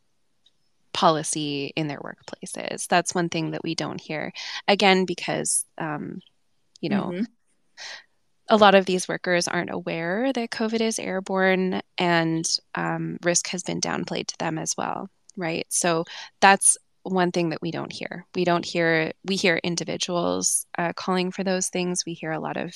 policy 0.92 1.72
in 1.76 1.88
their 1.88 1.98
workplaces. 1.98 2.87
That's 2.88 3.14
one 3.14 3.28
thing 3.28 3.52
that 3.52 3.62
we 3.62 3.74
don't 3.74 4.00
hear. 4.00 4.33
Again 4.68 5.04
because 5.04 5.64
um, 5.78 6.20
you 6.80 6.88
know 6.88 7.11
mm-hmm. 7.12 7.24
a 8.48 8.56
lot 8.56 8.74
of 8.74 8.87
these 8.87 9.09
workers 9.09 9.48
aren't 9.48 9.72
aware 9.72 10.33
that 10.33 10.50
COVID 10.50 10.80
is 10.80 10.98
airborne 10.98 11.80
and 11.98 12.48
um, 12.74 13.18
risk 13.22 13.48
has 13.48 13.62
been 13.62 13.80
downplayed 13.80 14.28
to 14.28 14.38
them 14.38 14.59
as 14.59 14.76
well, 14.76 15.09
right? 15.40 15.66
So 15.68 16.05
that's 16.40 16.76
one 17.03 17.33
thing 17.33 17.50
that 17.50 17.62
we 17.62 17.70
don't 17.70 17.92
hear. 17.92 18.26
We 18.35 18.44
don't 18.44 18.64
hear, 18.64 19.12
we 19.24 19.37
hear 19.37 19.61
individuals 19.62 20.66
uh, 20.76 20.92
calling 20.92 21.31
for 21.31 21.42
those 21.44 21.68
things. 21.68 22.05
We 22.07 22.14
hear 22.14 22.33
a 22.33 22.40
lot 22.40 22.57
of 22.57 22.74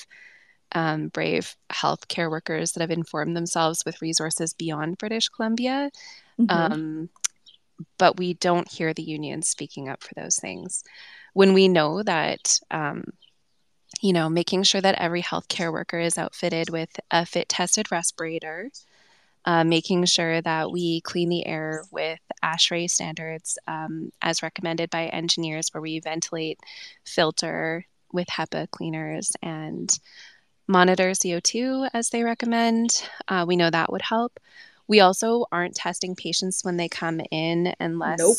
um, 0.72 1.09
brave 1.09 1.55
healthcare 1.70 2.31
workers 2.31 2.72
that 2.72 2.81
have 2.81 2.90
informed 2.90 3.37
themselves 3.37 3.85
with 3.85 4.03
resources 4.03 4.55
beyond 4.55 4.98
British 4.98 5.29
Columbia. 5.29 5.90
Mm-hmm. 6.40 6.72
Um, 6.72 7.09
but 7.98 8.16
we 8.16 8.35
don't 8.35 8.70
hear 8.70 8.94
the 8.94 9.03
unions 9.03 9.48
speaking 9.48 9.88
up 9.88 10.03
for 10.03 10.14
those 10.14 10.37
things. 10.37 10.83
When 11.33 11.53
we 11.53 11.68
know 11.68 12.03
that 12.03 12.59
um, 12.70 13.05
you 14.00 14.12
know, 14.12 14.29
making 14.29 14.62
sure 14.62 14.81
that 14.81 14.96
every 14.96 15.22
healthcare 15.22 15.72
worker 15.72 15.98
is 15.98 16.18
outfitted 16.18 16.70
with 16.70 16.90
a 17.11 17.24
fit 17.24 17.48
tested 17.48 17.90
respirator, 17.90 18.70
uh, 19.44 19.64
making 19.64 20.04
sure 20.07 20.40
that 20.40 20.70
we 20.70 21.00
clean 21.02 21.28
the 21.28 21.46
air 21.46 21.83
with 21.90 22.20
ASHRAE 22.42 22.88
standards 22.88 23.59
um, 23.66 24.11
as 24.22 24.42
recommended 24.42 24.90
by 24.90 25.07
engineers, 25.07 25.68
where 25.72 25.83
we 25.83 26.00
ventilate, 26.00 26.59
filter, 27.04 27.87
with 28.14 28.28
HEPA 28.28 28.70
cleaners 28.70 29.33
and 29.42 29.90
monitor 30.66 31.11
CO2 31.11 31.90
as 31.92 32.09
they 32.09 32.22
recommend. 32.22 33.07
Uh, 33.28 33.44
we 33.46 33.57
know 33.57 33.68
that 33.68 33.92
would 33.92 34.02
help. 34.02 34.40
We 34.87 35.00
also 35.00 35.46
aren't 35.50 35.74
testing 35.74 36.14
patients 36.14 36.64
when 36.64 36.76
they 36.76 36.88
come 36.88 37.20
in 37.30 37.74
unless 37.80 38.18
nope. 38.18 38.37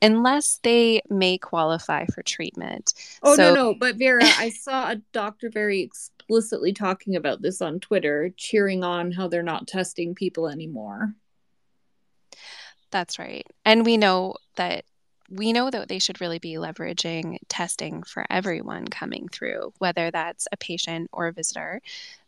unless 0.00 0.60
they 0.62 1.02
may 1.10 1.38
qualify 1.38 2.06
for 2.06 2.22
treatment. 2.22 2.94
Oh 3.22 3.36
so, 3.36 3.48
no, 3.48 3.54
no, 3.54 3.74
but 3.74 3.96
Vera, 3.96 4.22
I 4.38 4.50
saw 4.50 4.90
a 4.90 4.96
doctor 5.12 5.50
very 5.50 5.80
explicitly 6.28 6.74
talking 6.74 7.16
about 7.16 7.40
this 7.40 7.62
on 7.62 7.80
Twitter, 7.80 8.30
cheering 8.36 8.84
on 8.84 9.12
how 9.12 9.28
they're 9.28 9.42
not 9.42 9.66
testing 9.66 10.14
people 10.14 10.46
anymore. 10.46 11.14
That's 12.90 13.18
right. 13.18 13.46
And 13.64 13.86
we 13.86 13.96
know 13.96 14.34
that 14.56 14.84
we 15.30 15.52
know 15.52 15.70
that 15.70 15.88
they 15.88 15.98
should 15.98 16.20
really 16.20 16.38
be 16.38 16.54
leveraging 16.54 17.38
testing 17.48 18.02
for 18.02 18.24
everyone 18.30 18.86
coming 18.88 19.28
through, 19.28 19.72
whether 19.78 20.10
that's 20.10 20.48
a 20.52 20.56
patient 20.56 21.08
or 21.12 21.26
a 21.28 21.32
visitor, 21.32 21.82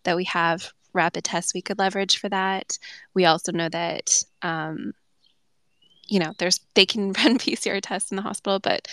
that 0.04 0.16
we 0.16 0.24
have 0.24 0.72
rapid 0.92 1.24
tests 1.24 1.54
we 1.54 1.62
could 1.62 1.78
leverage 1.78 2.18
for 2.18 2.28
that. 2.28 2.78
We 3.14 3.24
also 3.26 3.52
know 3.52 3.68
that, 3.68 4.22
um, 4.42 4.92
you 6.08 6.18
know, 6.18 6.32
there's 6.38 6.60
they 6.74 6.86
can 6.86 7.12
run 7.24 7.38
PCR 7.38 7.80
tests 7.82 8.10
in 8.10 8.16
the 8.16 8.22
hospital, 8.22 8.58
but 8.60 8.88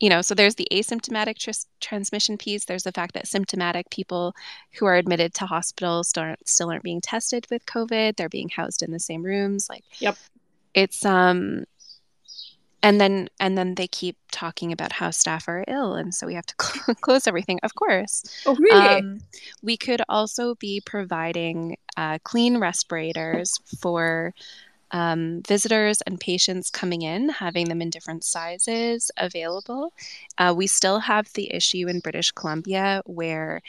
you 0.00 0.08
know, 0.08 0.22
so 0.22 0.34
there's 0.34 0.54
the 0.54 0.68
asymptomatic 0.70 1.38
tr- 1.38 1.66
transmission 1.80 2.38
piece. 2.38 2.64
There's 2.64 2.84
the 2.84 2.92
fact 2.92 3.14
that 3.14 3.26
symptomatic 3.26 3.90
people 3.90 4.34
who 4.74 4.86
are 4.86 4.96
admitted 4.96 5.34
to 5.34 5.46
hospitals 5.46 6.08
still 6.08 6.22
aren't, 6.22 6.48
still 6.48 6.70
aren't 6.70 6.84
being 6.84 7.00
tested 7.00 7.46
with 7.50 7.66
COVID. 7.66 8.16
They're 8.16 8.28
being 8.28 8.48
housed 8.48 8.82
in 8.82 8.92
the 8.92 9.00
same 9.00 9.24
rooms. 9.24 9.68
Like, 9.68 9.84
yep, 9.98 10.16
it's 10.74 11.04
um 11.04 11.64
and 12.82 13.00
then 13.00 13.28
and 13.40 13.58
then 13.58 13.74
they 13.74 13.88
keep 13.88 14.16
talking 14.30 14.72
about 14.72 14.92
how 14.92 15.10
staff 15.10 15.48
are 15.48 15.64
ill 15.66 15.94
and 15.94 16.14
so 16.14 16.26
we 16.26 16.34
have 16.34 16.46
to 16.46 16.54
cl- 16.62 16.94
close 17.00 17.26
everything 17.26 17.58
of 17.62 17.74
course 17.74 18.24
oh 18.46 18.54
really 18.54 19.00
um, 19.00 19.18
we 19.62 19.76
could 19.76 20.02
also 20.08 20.54
be 20.56 20.80
providing 20.84 21.76
uh, 21.96 22.18
clean 22.22 22.58
respirators 22.58 23.58
for 23.80 24.32
um, 24.90 25.42
visitors 25.46 26.00
and 26.02 26.18
patients 26.20 26.70
coming 26.70 27.02
in 27.02 27.28
having 27.28 27.68
them 27.68 27.82
in 27.82 27.90
different 27.90 28.24
sizes 28.24 29.10
available 29.16 29.92
uh, 30.38 30.54
we 30.56 30.66
still 30.66 31.00
have 31.00 31.32
the 31.34 31.52
issue 31.52 31.88
in 31.88 32.00
british 32.00 32.30
columbia 32.32 33.02
where 33.04 33.60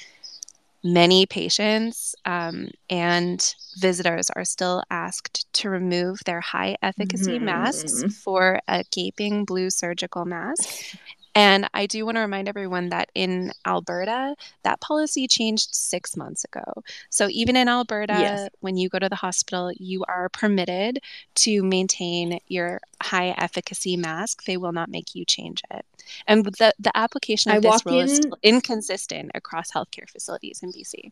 many 0.83 1.25
patients 1.25 2.15
um, 2.25 2.69
and 2.89 3.55
visitors 3.77 4.29
are 4.29 4.45
still 4.45 4.83
asked 4.89 5.51
to 5.53 5.69
remove 5.69 6.19
their 6.25 6.39
high 6.39 6.77
efficacy 6.81 7.35
mm-hmm. 7.35 7.45
masks 7.45 8.03
for 8.23 8.59
a 8.67 8.83
gaping 8.91 9.45
blue 9.45 9.69
surgical 9.69 10.25
mask. 10.25 10.95
And 11.39 11.69
I 11.73 11.85
do 11.85 12.05
want 12.05 12.17
to 12.17 12.21
remind 12.21 12.49
everyone 12.49 12.89
that 12.89 13.11
in 13.15 13.53
Alberta, 13.65 14.35
that 14.63 14.81
policy 14.81 15.25
changed 15.25 15.73
six 15.73 16.17
months 16.17 16.43
ago. 16.43 16.83
So 17.09 17.29
even 17.29 17.55
in 17.55 17.69
Alberta, 17.69 18.17
yes. 18.19 18.49
when 18.59 18.75
you 18.75 18.89
go 18.89 18.99
to 18.99 19.07
the 19.07 19.15
hospital, 19.15 19.71
you 19.77 20.03
are 20.09 20.27
permitted 20.27 20.99
to 21.35 21.63
maintain 21.63 22.39
your 22.49 22.81
high 23.01 23.29
efficacy 23.37 23.95
mask. 23.95 24.43
They 24.43 24.57
will 24.57 24.73
not 24.73 24.89
make 24.89 25.15
you 25.15 25.23
change 25.23 25.63
it. 25.71 25.85
And 26.27 26.43
the, 26.43 26.73
the 26.77 26.91
application 26.97 27.51
of 27.51 27.65
I 27.65 27.69
this 27.69 27.85
rule 27.85 28.01
in... 28.01 28.05
is 28.07 28.17
still 28.17 28.37
inconsistent 28.43 29.31
across 29.33 29.71
healthcare 29.71 30.09
facilities 30.09 30.61
in 30.61 30.73
BC. 30.73 31.11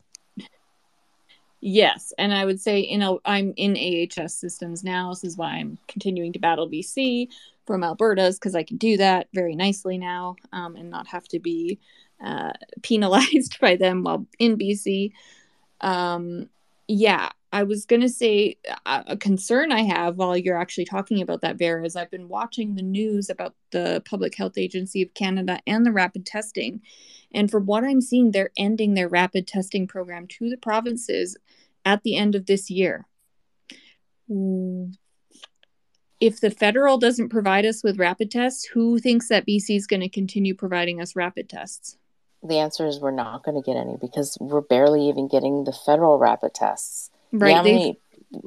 Yes, 1.60 2.14
and 2.18 2.34
I 2.34 2.46
would 2.46 2.60
say 2.62 2.80
you 2.80 2.98
know 2.98 3.20
I'm 3.26 3.54
in 3.58 3.76
AHS 3.76 4.36
systems 4.36 4.84
now. 4.84 5.10
This 5.10 5.24
is 5.24 5.38
why 5.38 5.54
I'm 5.56 5.78
continuing 5.88 6.34
to 6.34 6.40
battle 6.40 6.70
BC 6.70 7.30
from 7.66 7.84
Alberta's 7.84 8.38
because 8.38 8.56
I 8.56 8.64
can 8.64 8.78
do 8.78 8.98
that 8.98 9.28
very 9.34 9.56
nicely 9.56 9.98
now 9.98 10.36
um, 10.54 10.76
and 10.76 10.90
not 10.90 11.08
have 11.08 11.28
to 11.30 11.40
be 11.40 11.80
uh, 12.24 12.54
penalized 12.84 13.60
by 13.60 13.76
them 13.76 14.04
while 14.04 14.26
in 14.40 14.58
BC. 14.58 15.12
Um, 15.82 16.50
yeah, 16.88 17.30
I 17.52 17.64
was 17.64 17.86
going 17.86 18.02
to 18.02 18.10
say 18.10 18.58
a, 18.86 19.04
a 19.08 19.18
concern 19.18 19.72
I 19.72 19.84
have 19.84 20.18
while 20.18 20.36
you're 20.36 20.58
actually 20.58 20.86
talking 20.86 21.22
about 21.22 21.42
that, 21.42 21.58
Vera, 21.58 21.86
is 21.86 21.96
I've 21.96 22.12
been 22.12 22.28
watching 22.28 22.76
the 22.76 22.82
news 22.82 23.30
about 23.30 23.56
the 23.72 24.04
Public 24.06 24.36
Health 24.36 24.58
Agency 24.58 25.02
of 25.02 25.14
Canada 25.14 25.60
and 25.66 25.86
the 25.86 25.94
rapid 25.94 26.26
testing. 26.26 26.82
And 27.34 27.50
from 27.50 27.66
what 27.66 27.84
I'm 27.84 28.02
seeing, 28.02 28.32
they're 28.32 28.52
ending 28.58 28.94
their 28.94 29.08
rapid 29.08 29.48
testing 29.48 29.88
program 29.88 30.28
to 30.28 30.50
the 30.50 30.58
provinces 30.58 31.38
at 31.86 32.04
the 32.04 32.18
end 32.18 32.36
of 32.36 32.48
this 32.48 32.70
year. 32.70 33.06
If 36.20 36.42
the 36.42 36.52
federal 36.52 36.98
doesn't 36.98 37.30
provide 37.30 37.66
us 37.66 37.84
with 37.84 38.00
rapid 38.00 38.30
tests, 38.30 38.66
who 38.66 39.00
thinks 39.00 39.30
that 39.30 39.48
BC 39.48 39.78
is 39.78 39.88
going 39.88 40.02
to 40.02 40.10
continue 40.10 40.54
providing 40.54 41.00
us 41.00 41.16
rapid 41.16 41.48
tests? 41.48 41.98
The 42.44 42.58
answer 42.58 42.86
is 42.86 43.00
we're 43.00 43.12
not 43.12 43.44
going 43.44 43.56
to 43.56 43.66
get 43.66 43.78
any 43.78 43.98
because 44.00 44.38
we're 44.42 44.62
barely 44.62 45.08
even 45.08 45.28
getting 45.28 45.64
the 45.64 45.72
federal 45.72 46.18
rapid 46.18 46.54
tests. 46.54 47.10
Right. 47.32 47.52
Yeah, 47.52 47.62
many 47.62 48.00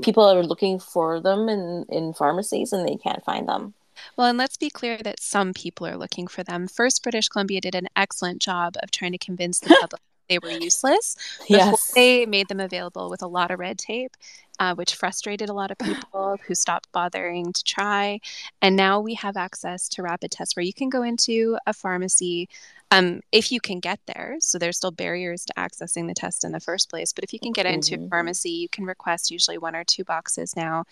people 0.03 0.25
are 0.25 0.43
looking 0.43 0.79
for 0.79 1.21
them 1.21 1.49
in, 1.49 1.87
in 1.89 2.13
pharmacies 2.13 2.73
and 2.73 2.87
they 2.87 2.97
can't 2.97 3.25
find 3.25 3.49
them. 3.49 3.75
Well, 4.17 4.29
and 4.29 4.39
let's 4.39 4.57
be 4.57 4.71
clear 4.71 4.99
that 4.99 5.21
some 5.21 5.53
people 5.53 5.87
are 5.87 5.97
looking 5.97 6.27
for 6.27 6.43
them. 6.43 6.69
First, 6.69 7.03
British 7.03 7.29
Columbia 7.29 7.61
did 7.61 7.75
an 7.75 7.89
excellent 7.97 8.41
job 8.41 8.77
of 8.83 8.91
trying 8.91 9.13
to 9.13 9.19
convince 9.19 9.61
the 9.61 9.69
public 9.81 10.01
they 10.31 10.39
were 10.39 10.51
useless 10.51 11.17
before 11.41 11.57
yes. 11.57 11.93
they 11.93 12.25
made 12.25 12.49
them 12.49 12.61
available 12.61 13.11
with 13.11 13.21
a 13.21 13.27
lot 13.27 13.51
of 13.51 13.59
red 13.59 13.79
tape, 13.79 14.17
uh, 14.59 14.75
which 14.75 14.95
frustrated 14.95 15.51
a 15.51 15.53
lot 15.53 15.71
of 15.71 15.79
people 15.83 16.39
who 16.47 16.55
stopped 16.55 16.91
bothering 16.93 17.53
to 17.53 17.65
try. 17.65 18.21
And 18.63 18.77
now 18.77 19.01
we 19.01 19.15
have 19.15 19.37
access 19.37 19.89
to 19.91 20.03
rapid 20.03 20.31
tests 20.31 20.57
where 20.57 20.65
you 20.65 20.73
can 20.73 20.89
go 20.89 21.03
into 21.03 21.59
a 21.67 21.75
pharmacy 21.75 22.49
um, 22.93 23.21
if 23.31 23.53
you 23.53 23.61
can 23.61 23.81
get 23.81 24.01
there. 24.07 24.37
So 24.41 24.59
there's 24.59 24.77
still 24.77 24.91
barriers 24.91 25.45
to 25.45 25.55
accessing 25.55 26.09
the 26.09 26.15
test 26.15 26.45
in 26.45 26.53
the 26.53 26.61
first 26.61 26.89
place. 26.89 27.13
But 27.13 27.25
if 27.25 27.33
you 27.33 27.39
can 27.39 27.53
get 27.53 27.67
into 27.67 27.97
mm-hmm. 27.97 28.07
a 28.07 28.09
pharmacy, 28.09 28.51
you 28.51 28.69
can 28.69 28.85
request 28.85 29.31
usually 29.31 29.59
one 29.59 29.77
or 29.77 29.85
two 29.85 30.05
boxes 30.05 30.57
now 30.57 30.85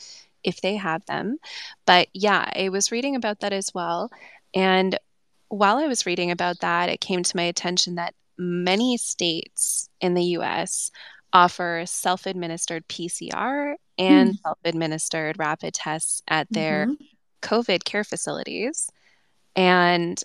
if 0.44 0.60
they 0.60 0.76
have 0.76 1.04
them. 1.06 1.38
But 1.86 2.08
yeah, 2.14 2.50
I 2.54 2.68
was 2.68 2.92
reading 2.92 3.16
about 3.16 3.40
that 3.40 3.52
as 3.52 3.72
well. 3.74 4.10
And 4.54 4.98
while 5.48 5.78
I 5.78 5.86
was 5.86 6.06
reading 6.06 6.30
about 6.30 6.60
that, 6.60 6.88
it 6.88 7.00
came 7.00 7.22
to 7.22 7.36
my 7.36 7.44
attention 7.44 7.96
that 7.96 8.14
many 8.38 8.96
states 8.96 9.88
in 10.00 10.14
the 10.14 10.24
US 10.38 10.90
offer 11.32 11.82
self 11.86 12.26
administered 12.26 12.86
PCR 12.88 13.74
and 13.98 14.30
mm. 14.30 14.40
self 14.42 14.58
administered 14.64 15.38
rapid 15.38 15.74
tests 15.74 16.22
at 16.28 16.50
their 16.50 16.86
mm-hmm. 16.86 17.04
COVID 17.42 17.84
care 17.84 18.04
facilities. 18.04 18.90
And 19.56 20.22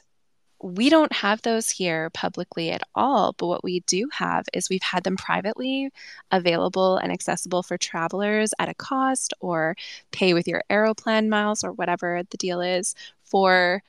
we 0.63 0.89
don't 0.89 1.12
have 1.12 1.41
those 1.41 1.69
here 1.69 2.10
publicly 2.12 2.71
at 2.71 2.84
all, 2.95 3.34
but 3.38 3.47
what 3.47 3.63
we 3.65 3.82
do 3.82 4.08
have 4.13 4.45
is 4.54 4.69
we've 4.69 4.82
had 4.82 5.04
them 5.04 5.17
privately 5.17 5.89
available 6.32 6.95
and 6.95 7.12
accessible 7.12 7.62
for 7.63 7.78
travelers 7.78 8.54
at 8.60 8.69
a 8.69 8.73
cost 8.73 9.34
or 9.41 9.76
pay 10.12 10.34
with 10.34 10.47
your 10.47 10.63
Aeroplan 10.69 11.28
miles 11.28 11.65
or 11.65 11.73
whatever 11.73 12.23
the 12.30 12.38
deal 12.38 12.62
is 12.62 12.95
for 13.23 13.84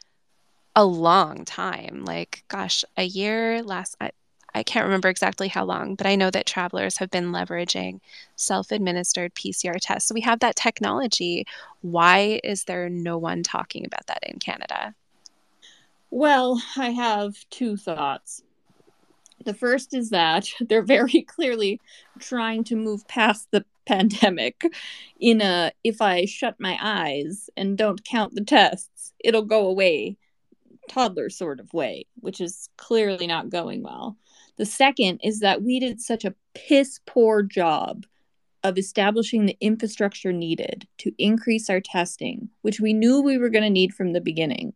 a 0.77 0.85
long 0.85 1.45
time. 1.45 2.05
Like, 2.05 2.45
gosh, 2.49 2.85
a 2.97 3.05
year 3.05 3.63
last, 3.63 3.97
I, 4.01 4.11
I 4.55 4.63
can't 4.63 4.85
remember 4.85 5.09
exactly 5.09 5.49
how 5.49 5.65
long, 5.65 5.95
but 5.95 6.07
I 6.07 6.15
know 6.15 6.31
that 6.31 6.47
travelers 6.47 6.97
have 6.99 7.11
been 7.11 7.33
leveraging 7.33 8.01
self 8.37 8.71
administered 8.71 9.35
PCR 9.35 9.77
tests. 9.81 10.09
So 10.09 10.15
we 10.15 10.21
have 10.23 10.41
that 10.41 10.57
technology. 10.57 11.47
Why 11.83 12.41
is 12.45 12.65
there 12.65 12.89
no 12.89 13.19
one 13.19 13.43
talking 13.43 13.85
about 13.85 14.07
that 14.07 14.23
in 14.23 14.39
Canada? 14.39 14.95
Well, 16.11 16.63
I 16.77 16.91
have 16.91 17.35
two 17.51 17.77
thoughts. 17.77 18.43
The 19.45 19.55
first 19.55 19.95
is 19.95 20.11
that 20.11 20.49
they're 20.61 20.83
very 20.83 21.23
clearly 21.27 21.81
trying 22.19 22.65
to 22.65 22.77
move 22.77 23.07
past 23.09 23.49
the 23.51 23.65
pandemic 23.87 24.63
in 25.21 25.43
a 25.43 25.71
if 25.83 26.01
I 26.01 26.25
shut 26.25 26.59
my 26.59 26.79
eyes 26.81 27.51
and 27.57 27.77
don't 27.77 28.03
count 28.05 28.35
the 28.35 28.45
tests, 28.45 29.13
it'll 29.19 29.43
go 29.43 29.67
away 29.67 30.17
toddler 30.89 31.31
sort 31.31 31.61
of 31.61 31.73
way, 31.73 32.07
which 32.21 32.41
is 32.41 32.69
clearly 32.77 33.27
not 33.27 33.51
going 33.51 33.83
well. 33.83 34.17
The 34.57 34.67
second 34.67 35.21
is 35.23 35.41
that 35.41 35.63
we 35.63 35.81
did 35.81 36.01
such 36.01 36.25
a 36.25 36.35
piss 36.55 37.01
poor 37.07 37.43
job 37.43 38.07
of 38.63 38.79
establishing 38.79 39.45
the 39.47 39.57
infrastructure 39.61 40.33
needed 40.33 40.87
to 40.99 41.13
increase 41.19 41.69
our 41.69 41.81
testing, 41.81 42.49
which 42.63 42.81
we 42.81 42.93
knew 42.93 43.21
we 43.21 43.37
were 43.37 43.51
going 43.51 43.65
to 43.65 43.71
need 43.71 43.93
from 43.93 44.13
the 44.13 44.21
beginning 44.21 44.73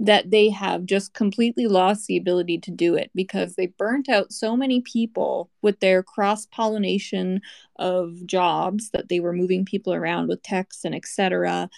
that 0.00 0.30
they 0.30 0.50
have 0.50 0.84
just 0.84 1.14
completely 1.14 1.66
lost 1.66 2.06
the 2.06 2.16
ability 2.16 2.58
to 2.58 2.70
do 2.70 2.96
it 2.96 3.10
because 3.14 3.54
they 3.54 3.66
burnt 3.66 4.08
out 4.08 4.32
so 4.32 4.56
many 4.56 4.80
people 4.80 5.50
with 5.62 5.78
their 5.80 6.02
cross 6.02 6.46
pollination 6.46 7.40
of 7.76 8.26
jobs 8.26 8.90
that 8.90 9.08
they 9.08 9.20
were 9.20 9.32
moving 9.32 9.64
people 9.64 9.94
around 9.94 10.28
with 10.28 10.42
techs 10.42 10.84
and 10.84 10.94
etc. 10.94 11.70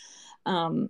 Um, 0.47 0.89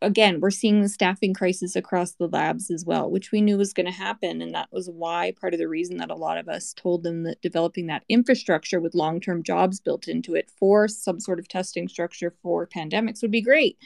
again, 0.00 0.40
we're 0.40 0.50
seeing 0.50 0.80
the 0.80 0.88
staffing 0.88 1.34
crisis 1.34 1.76
across 1.76 2.12
the 2.12 2.28
labs 2.28 2.70
as 2.70 2.84
well, 2.84 3.10
which 3.10 3.32
we 3.32 3.40
knew 3.40 3.58
was 3.58 3.72
going 3.72 3.86
to 3.86 3.92
happen. 3.92 4.40
And 4.40 4.54
that 4.54 4.68
was 4.72 4.88
why 4.88 5.32
part 5.40 5.54
of 5.54 5.58
the 5.58 5.68
reason 5.68 5.96
that 5.98 6.10
a 6.10 6.14
lot 6.14 6.38
of 6.38 6.48
us 6.48 6.72
told 6.72 7.02
them 7.02 7.24
that 7.24 7.42
developing 7.42 7.86
that 7.86 8.04
infrastructure 8.08 8.80
with 8.80 8.94
long 8.94 9.20
term 9.20 9.42
jobs 9.42 9.80
built 9.80 10.08
into 10.08 10.34
it 10.34 10.50
for 10.50 10.88
some 10.88 11.20
sort 11.20 11.38
of 11.38 11.48
testing 11.48 11.88
structure 11.88 12.34
for 12.42 12.66
pandemics 12.66 13.22
would 13.22 13.30
be 13.30 13.42
great. 13.42 13.78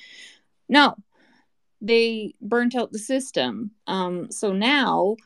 No, 0.68 0.96
they 1.80 2.34
burnt 2.40 2.74
out 2.74 2.92
the 2.92 2.98
system. 2.98 3.72
Um, 3.86 4.30
so 4.30 4.52
now 4.52 5.16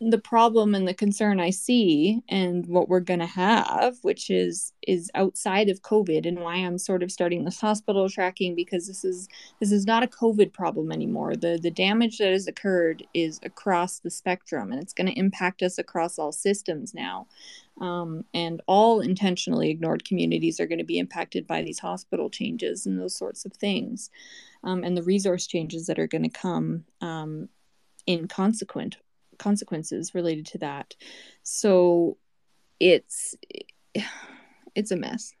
the 0.00 0.18
problem 0.18 0.76
and 0.76 0.86
the 0.86 0.94
concern 0.94 1.40
I 1.40 1.50
see 1.50 2.22
and 2.28 2.64
what 2.66 2.88
we're 2.88 3.00
going 3.00 3.18
to 3.18 3.26
have 3.26 3.98
which 4.02 4.30
is 4.30 4.72
is 4.86 5.10
outside 5.16 5.68
of 5.68 5.82
covid 5.82 6.24
and 6.24 6.38
why 6.38 6.54
I'm 6.54 6.78
sort 6.78 7.02
of 7.02 7.10
starting 7.10 7.44
this 7.44 7.60
hospital 7.60 8.08
tracking 8.08 8.54
because 8.54 8.86
this 8.86 9.04
is 9.04 9.28
this 9.58 9.72
is 9.72 9.86
not 9.86 10.04
a 10.04 10.06
covid 10.06 10.52
problem 10.52 10.92
anymore. 10.92 11.34
The 11.34 11.58
the 11.60 11.70
damage 11.70 12.18
that 12.18 12.30
has 12.30 12.46
occurred 12.46 13.06
is 13.12 13.40
across 13.42 13.98
the 13.98 14.10
spectrum 14.10 14.70
and 14.70 14.80
it's 14.80 14.92
going 14.92 15.08
to 15.08 15.18
impact 15.18 15.62
us 15.62 15.78
across 15.78 16.18
all 16.18 16.32
systems 16.32 16.94
now. 16.94 17.26
Um, 17.80 18.24
and 18.34 18.60
all 18.66 19.00
intentionally 19.00 19.70
ignored 19.70 20.04
communities 20.04 20.58
are 20.58 20.66
going 20.66 20.80
to 20.80 20.84
be 20.84 20.98
impacted 20.98 21.46
by 21.46 21.62
these 21.62 21.78
hospital 21.78 22.28
changes 22.28 22.86
and 22.86 22.98
those 22.98 23.16
sorts 23.16 23.44
of 23.44 23.52
things 23.52 24.10
um, 24.64 24.82
and 24.82 24.96
the 24.96 25.02
resource 25.04 25.46
changes 25.46 25.86
that 25.86 25.98
are 25.98 26.08
going 26.08 26.24
to 26.24 26.28
come 26.28 26.84
um, 27.00 27.48
in 28.04 28.26
consequent 28.26 28.96
consequences 29.38 30.14
related 30.14 30.46
to 30.46 30.58
that. 30.58 30.94
So 31.42 32.16
it's 32.80 33.36
it's 34.74 34.90
a 34.90 34.96
mess. 34.96 35.32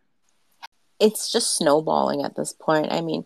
It's 1.00 1.30
just 1.30 1.56
snowballing 1.56 2.24
at 2.24 2.34
this 2.34 2.52
point. 2.52 2.88
I 2.90 3.00
mean, 3.00 3.24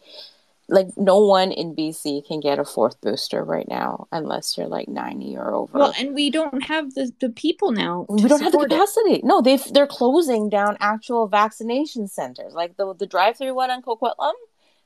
like 0.69 0.89
no 0.97 1.19
one 1.19 1.53
in 1.53 1.75
BC 1.75 2.27
can 2.27 2.41
get 2.41 2.59
a 2.59 2.65
fourth 2.65 3.01
booster 3.01 3.43
right 3.45 3.69
now 3.69 4.07
unless 4.13 4.57
you're 4.57 4.69
like 4.69 4.89
90 4.89 5.37
or 5.37 5.55
over. 5.55 5.79
Well, 5.79 5.95
and 5.99 6.15
we 6.15 6.31
don't 6.31 6.65
have 6.65 6.95
the, 6.95 7.13
the 7.21 7.31
people 7.31 7.73
now. 7.73 8.07
We 8.09 8.23
don't 8.23 8.43
have 8.43 8.53
the 8.53 8.59
capacity. 8.59 9.15
It. 9.15 9.25
No, 9.25 9.41
they've 9.41 9.65
they're 9.73 9.87
closing 9.87 10.49
down 10.49 10.77
actual 10.81 11.29
vaccination 11.29 12.09
centers. 12.09 12.55
Like 12.55 12.77
the 12.77 12.95
the 12.95 13.07
drive-through 13.07 13.55
one 13.55 13.71
on 13.71 13.83
Coquitlam 13.83 14.33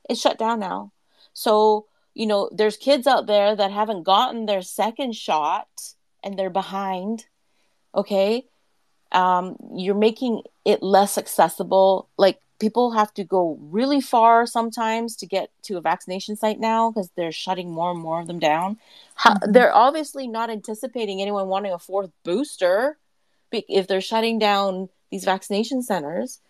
is 0.08 0.20
shut 0.20 0.38
down 0.38 0.60
now. 0.60 0.92
So 1.32 1.86
you 2.16 2.26
know, 2.26 2.48
there's 2.50 2.78
kids 2.78 3.06
out 3.06 3.26
there 3.26 3.54
that 3.54 3.70
haven't 3.70 4.04
gotten 4.04 4.46
their 4.46 4.62
second 4.62 5.14
shot 5.14 5.68
and 6.24 6.38
they're 6.38 6.48
behind. 6.48 7.26
Okay. 7.94 8.46
Um, 9.12 9.56
you're 9.74 9.94
making 9.94 10.40
it 10.64 10.82
less 10.82 11.18
accessible. 11.18 12.08
Like 12.16 12.40
people 12.58 12.92
have 12.92 13.12
to 13.14 13.24
go 13.24 13.58
really 13.60 14.00
far 14.00 14.46
sometimes 14.46 15.14
to 15.16 15.26
get 15.26 15.50
to 15.64 15.76
a 15.76 15.82
vaccination 15.82 16.36
site 16.36 16.58
now 16.58 16.90
because 16.90 17.10
they're 17.16 17.32
shutting 17.32 17.70
more 17.70 17.90
and 17.90 18.00
more 18.00 18.18
of 18.18 18.28
them 18.28 18.38
down. 18.38 18.78
How, 19.14 19.34
mm-hmm. 19.34 19.52
They're 19.52 19.74
obviously 19.74 20.26
not 20.26 20.48
anticipating 20.48 21.20
anyone 21.20 21.48
wanting 21.48 21.74
a 21.74 21.78
fourth 21.78 22.10
booster 22.24 22.96
if 23.52 23.88
they're 23.88 24.00
shutting 24.00 24.38
down 24.38 24.88
these 25.10 25.26
vaccination 25.26 25.82
centers. 25.82 26.40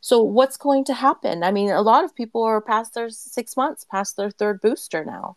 So 0.00 0.22
what's 0.22 0.56
going 0.56 0.84
to 0.84 0.94
happen? 0.94 1.42
I 1.42 1.50
mean, 1.50 1.70
a 1.70 1.82
lot 1.82 2.04
of 2.04 2.14
people 2.14 2.42
are 2.42 2.60
past 2.60 2.94
their 2.94 3.10
six 3.10 3.56
months, 3.56 3.84
past 3.84 4.16
their 4.16 4.30
third 4.30 4.60
booster 4.60 5.04
now. 5.04 5.36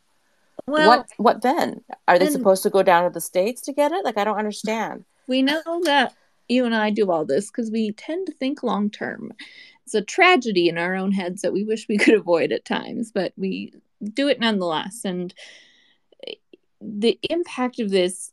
Well, 0.68 0.88
what 0.88 1.10
what 1.18 1.42
then? 1.42 1.82
Are 2.08 2.20
they 2.20 2.30
supposed 2.30 2.64
to 2.64 2.70
go 2.70 2.84
down 2.84 3.06
to 3.06 3.10
the 3.10 3.22
states 3.22 3.62
to 3.62 3.74
get 3.74 3.92
it? 3.92 4.06
Like, 4.06 4.18
I 4.18 4.24
don't 4.24 4.38
understand. 4.38 5.06
We 5.28 5.42
know 5.42 5.62
that 5.84 6.14
you 6.48 6.66
and 6.66 6.76
I 6.76 6.90
do 6.90 7.10
all 7.12 7.26
this 7.26 7.50
because 7.50 7.72
we 7.72 7.92
tend 7.94 8.28
to 8.28 8.34
think 8.34 8.62
long 8.62 8.90
term. 8.90 9.34
It's 9.86 9.96
a 9.96 10.02
tragedy 10.02 10.68
in 10.70 10.78
our 10.78 10.96
own 10.96 11.12
heads 11.12 11.42
that 11.42 11.54
we 11.54 11.64
wish 11.64 11.88
we 11.88 11.98
could 12.04 12.14
avoid 12.14 12.52
at 12.52 12.66
times, 12.66 13.12
but 13.12 13.34
we 13.38 13.74
do 14.14 14.28
it 14.28 14.40
nonetheless. 14.40 15.02
And 15.06 15.34
the 16.82 17.20
impact 17.30 17.80
of 17.80 17.90
this 17.90 18.32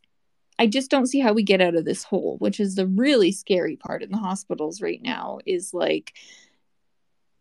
I 0.58 0.66
just 0.66 0.90
don't 0.90 1.06
see 1.06 1.20
how 1.20 1.32
we 1.32 1.42
get 1.42 1.60
out 1.60 1.74
of 1.74 1.84
this 1.84 2.02
hole, 2.02 2.36
which 2.38 2.60
is 2.60 2.74
the 2.74 2.86
really 2.86 3.32
scary 3.32 3.76
part 3.76 4.02
in 4.02 4.10
the 4.10 4.18
hospitals 4.18 4.80
right 4.80 5.02
now 5.02 5.38
is 5.44 5.74
like 5.74 6.14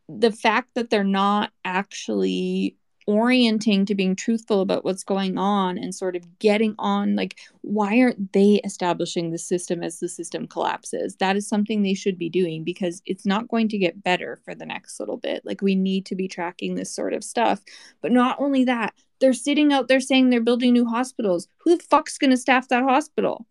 the 0.10 0.32
fact 0.32 0.70
that 0.76 0.90
they're 0.90 1.04
not 1.04 1.52
actually 1.64 2.78
orienting 3.08 3.86
to 3.86 3.94
being 3.94 4.16
truthful 4.16 4.62
about 4.62 4.84
what's 4.84 5.04
going 5.04 5.38
on 5.38 5.78
and 5.78 5.94
sort 5.94 6.16
of 6.16 6.40
getting 6.40 6.74
on 6.80 7.16
like 7.16 7.38
why 7.62 8.00
aren't 8.00 8.34
they 8.34 8.60
establishing 8.64 9.30
the 9.30 9.38
system 9.38 9.84
as 9.84 10.00
the 10.00 10.10
system 10.10 10.48
collapses? 10.48 11.16
That 11.18 11.36
is 11.36 11.48
something 11.48 11.84
they 11.84 11.94
should 11.94 12.18
be 12.18 12.30
doing 12.30 12.64
because 12.64 13.02
it's 13.06 13.26
not 13.26 13.48
going 13.48 13.70
to 13.70 13.78
get 13.78 14.04
better 14.04 14.40
for 14.44 14.56
the 14.56 14.66
next 14.66 15.00
little 15.00 15.18
bit. 15.18 15.46
Like 15.46 15.62
we 15.62 15.76
need 15.76 16.06
to 16.08 16.16
be 16.16 16.28
tracking 16.28 16.76
this 16.76 16.94
sort 16.94 17.14
of 17.14 17.24
stuff. 17.24 17.62
But 18.02 18.12
not 18.12 18.38
only 18.40 18.66
that 18.66 18.96
they're 19.20 19.34
sitting 19.34 19.72
out 19.72 19.88
there 19.88 20.00
saying 20.00 20.30
they're 20.30 20.42
building 20.42 20.74
new 20.74 20.86
hospitals. 20.86 21.48
Who 21.60 21.78
the 21.78 21.84
fuck's 21.84 22.18
going 22.18 22.32
to 22.32 22.38
staff 22.38 22.68
that 22.70 22.84
hospital? 22.84 23.48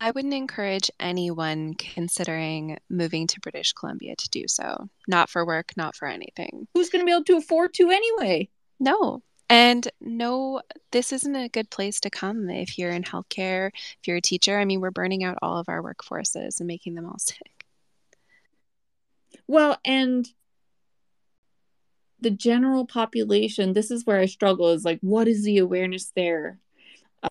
I 0.00 0.10
wouldn't 0.10 0.34
encourage 0.34 0.90
anyone 0.98 1.74
considering 1.74 2.76
moving 2.90 3.28
to 3.28 3.40
British 3.40 3.72
Columbia 3.72 4.16
to 4.16 4.30
do 4.30 4.48
so. 4.48 4.88
Not 5.06 5.30
for 5.30 5.46
work, 5.46 5.70
not 5.76 5.94
for 5.94 6.08
anything. 6.08 6.66
Who's 6.74 6.90
going 6.90 7.02
to 7.02 7.06
be 7.06 7.12
able 7.12 7.22
to 7.24 7.36
afford 7.36 7.72
to 7.74 7.88
anyway? 7.90 8.48
No. 8.80 9.22
And 9.48 9.88
no, 10.00 10.60
this 10.90 11.12
isn't 11.12 11.36
a 11.36 11.48
good 11.48 11.70
place 11.70 12.00
to 12.00 12.10
come 12.10 12.50
if 12.50 12.78
you're 12.78 12.90
in 12.90 13.04
healthcare, 13.04 13.70
if 13.74 14.08
you're 14.08 14.16
a 14.16 14.20
teacher. 14.20 14.58
I 14.58 14.64
mean, 14.64 14.80
we're 14.80 14.90
burning 14.90 15.22
out 15.22 15.38
all 15.40 15.58
of 15.58 15.68
our 15.68 15.80
workforces 15.80 16.58
and 16.58 16.66
making 16.66 16.94
them 16.94 17.06
all 17.06 17.18
sick. 17.18 17.64
Well, 19.46 19.78
and 19.84 20.26
the 22.22 22.30
general 22.30 22.86
population, 22.86 23.72
this 23.72 23.90
is 23.90 24.06
where 24.06 24.18
I 24.18 24.26
struggle 24.26 24.70
is 24.70 24.84
like, 24.84 24.98
what 25.00 25.28
is 25.28 25.44
the 25.44 25.58
awareness 25.58 26.12
there 26.14 26.58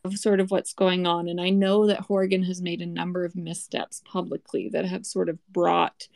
of 0.04 0.18
sort 0.18 0.40
of 0.40 0.52
what's 0.52 0.74
going 0.74 1.08
on? 1.08 1.28
And 1.28 1.40
I 1.40 1.50
know 1.50 1.88
that 1.88 2.02
Horgan 2.02 2.44
has 2.44 2.62
made 2.62 2.82
a 2.82 2.86
number 2.86 3.26
of 3.26 3.36
missteps 3.36 4.02
publicly 4.06 4.70
that 4.70 4.86
have 4.86 5.06
sort 5.06 5.30
of 5.30 5.40
brought 5.50 6.08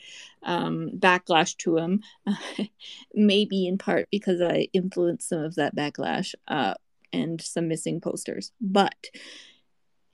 um, 0.44 0.92
backlash 0.98 1.58
to 1.58 1.78
him, 1.78 2.04
maybe 3.14 3.68
in 3.68 3.78
part 3.78 4.08
because 4.12 4.42
I 4.42 4.68
influenced 4.74 5.30
some 5.30 5.44
of 5.44 5.56
that 5.56 5.76
backlash 5.76 6.36
uh, 6.48 6.76
and 7.14 7.42
some 7.42 7.68
missing 7.68 8.02
posters. 8.02 8.52
But 8.62 9.08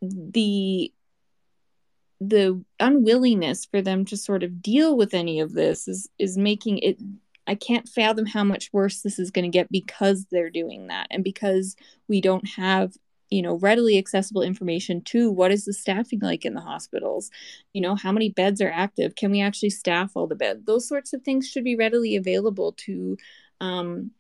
the 0.02 0.94
the 2.24 2.64
unwillingness 2.80 3.66
for 3.66 3.82
them 3.82 4.06
to 4.06 4.16
sort 4.16 4.44
of 4.44 4.62
deal 4.62 4.96
with 4.96 5.16
any 5.16 5.40
of 5.40 5.54
this 5.54 5.88
is 5.88 6.08
is 6.20 6.38
making 6.38 6.78
it 6.78 6.98
I 7.48 7.56
can't 7.56 7.88
fathom 7.88 8.26
how 8.26 8.44
much 8.44 8.70
worse 8.72 9.02
this 9.02 9.20
is 9.20 9.32
going 9.32 9.50
to 9.50 9.58
get 9.58 9.72
because 9.72 10.26
they're 10.32 10.50
doing 10.50 10.88
that 10.88 11.08
and 11.10 11.24
because 11.24 11.76
we 12.08 12.22
don't 12.22 12.48
have 12.56 12.94
you 13.30 13.42
know 13.42 13.56
readily 13.56 13.98
accessible 13.98 14.42
information 14.42 15.02
to 15.02 15.32
what 15.32 15.52
is 15.52 15.66
the 15.66 15.74
staffing 15.74 16.20
like 16.20 16.46
in 16.46 16.54
the 16.54 16.62
hospitals 16.62 17.32
you 17.74 17.82
know 17.82 17.96
how 17.96 18.12
many 18.12 18.30
beds 18.30 18.62
are 18.62 18.72
active 18.72 19.16
can 19.16 19.32
we 19.32 19.42
actually 19.42 19.70
staff 19.70 20.12
all 20.16 20.28
the 20.28 20.36
beds 20.36 20.66
those 20.66 20.88
sorts 20.88 21.14
of 21.14 21.22
things 21.24 21.48
should 21.48 21.64
be 21.64 21.76
readily 21.76 22.16
available 22.16 22.74
to 22.74 23.18
um, 23.62 24.12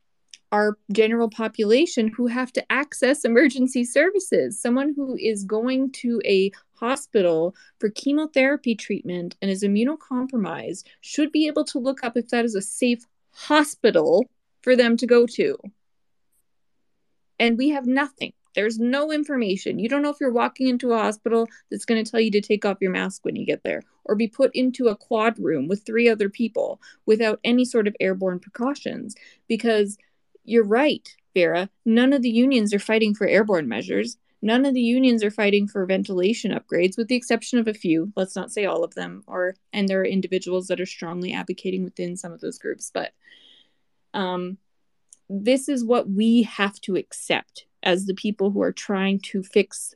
our 0.51 0.77
general 0.91 1.29
population 1.29 2.09
who 2.09 2.27
have 2.27 2.51
to 2.51 2.71
access 2.71 3.23
emergency 3.23 3.83
services 3.83 4.59
someone 4.59 4.93
who 4.95 5.15
is 5.15 5.43
going 5.43 5.91
to 5.91 6.21
a 6.25 6.51
hospital 6.73 7.55
for 7.79 7.89
chemotherapy 7.89 8.75
treatment 8.75 9.35
and 9.41 9.49
is 9.51 9.63
immunocompromised 9.63 10.83
should 10.99 11.31
be 11.31 11.47
able 11.47 11.63
to 11.63 11.79
look 11.79 12.03
up 12.03 12.17
if 12.17 12.27
that 12.29 12.43
is 12.43 12.55
a 12.55 12.61
safe 12.61 13.05
hospital 13.31 14.29
for 14.61 14.75
them 14.75 14.97
to 14.97 15.07
go 15.07 15.25
to. 15.25 15.57
And 17.39 17.57
we 17.57 17.69
have 17.69 17.87
nothing. 17.87 18.33
There's 18.53 18.77
no 18.77 19.11
information. 19.11 19.79
You 19.79 19.87
don't 19.87 20.01
know 20.01 20.09
if 20.09 20.17
you're 20.19 20.31
walking 20.31 20.67
into 20.67 20.91
a 20.91 20.97
hospital 20.97 21.47
that's 21.69 21.85
going 21.85 22.03
to 22.03 22.09
tell 22.09 22.19
you 22.19 22.31
to 22.31 22.41
take 22.41 22.65
off 22.65 22.81
your 22.81 22.91
mask 22.91 23.23
when 23.23 23.35
you 23.35 23.45
get 23.45 23.63
there 23.63 23.81
or 24.03 24.15
be 24.15 24.27
put 24.27 24.53
into 24.53 24.87
a 24.87 24.95
quad 24.95 25.39
room 25.39 25.67
with 25.67 25.85
three 25.85 26.09
other 26.09 26.29
people 26.29 26.81
without 27.05 27.39
any 27.43 27.63
sort 27.63 27.87
of 27.87 27.95
airborne 27.99 28.39
precautions. 28.39 29.15
Because 29.47 29.97
you're 30.43 30.65
right, 30.65 31.07
Vera, 31.33 31.69
none 31.85 32.13
of 32.13 32.21
the 32.21 32.29
unions 32.29 32.73
are 32.73 32.79
fighting 32.79 33.13
for 33.13 33.27
airborne 33.27 33.67
measures. 33.67 34.17
None 34.41 34.65
of 34.65 34.73
the 34.73 34.81
unions 34.81 35.23
are 35.23 35.31
fighting 35.31 35.67
for 35.67 35.85
ventilation 35.85 36.51
upgrades, 36.51 36.97
with 36.97 37.07
the 37.07 37.15
exception 37.15 37.59
of 37.59 37.67
a 37.67 37.73
few. 37.73 38.11
Let's 38.15 38.35
not 38.35 38.51
say 38.51 38.65
all 38.65 38.83
of 38.83 38.95
them, 38.95 39.23
or 39.27 39.55
and 39.71 39.87
there 39.87 40.01
are 40.01 40.05
individuals 40.05 40.67
that 40.67 40.81
are 40.81 40.85
strongly 40.85 41.31
advocating 41.31 41.83
within 41.83 42.17
some 42.17 42.31
of 42.31 42.41
those 42.41 42.57
groups. 42.57 42.89
But 42.91 43.13
um, 44.15 44.57
this 45.29 45.69
is 45.69 45.85
what 45.85 46.09
we 46.09 46.43
have 46.43 46.81
to 46.81 46.95
accept 46.95 47.65
as 47.83 48.05
the 48.05 48.15
people 48.15 48.49
who 48.49 48.61
are 48.63 48.71
trying 48.71 49.19
to 49.19 49.43
fix 49.43 49.93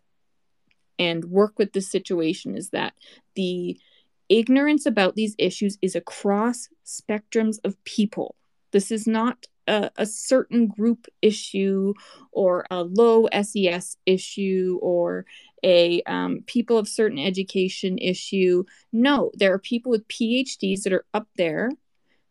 and 0.99 1.25
work 1.25 1.57
with 1.57 1.73
the 1.73 1.81
situation. 1.81 2.55
Is 2.55 2.69
that 2.69 2.93
the 3.33 3.79
ignorance 4.29 4.85
about 4.85 5.15
these 5.15 5.35
issues 5.39 5.79
is 5.81 5.95
across 5.95 6.69
spectrums 6.85 7.57
of 7.63 7.83
people. 7.83 8.35
This 8.71 8.91
is 8.91 9.07
not 9.07 9.47
a, 9.67 9.89
a, 9.97 10.05
certain 10.05 10.67
group 10.67 11.07
issue 11.21 11.93
or 12.31 12.65
a 12.69 12.83
low 12.83 13.27
SES 13.41 13.97
issue 14.05 14.79
or 14.81 15.25
a 15.63 16.01
um, 16.03 16.43
people 16.45 16.77
of 16.77 16.87
certain 16.87 17.19
education 17.19 17.97
issue. 17.97 18.63
No, 18.91 19.31
there 19.33 19.53
are 19.53 19.59
people 19.59 19.91
with 19.91 20.07
PhDs 20.07 20.83
that 20.83 20.93
are 20.93 21.05
up 21.13 21.27
there 21.37 21.71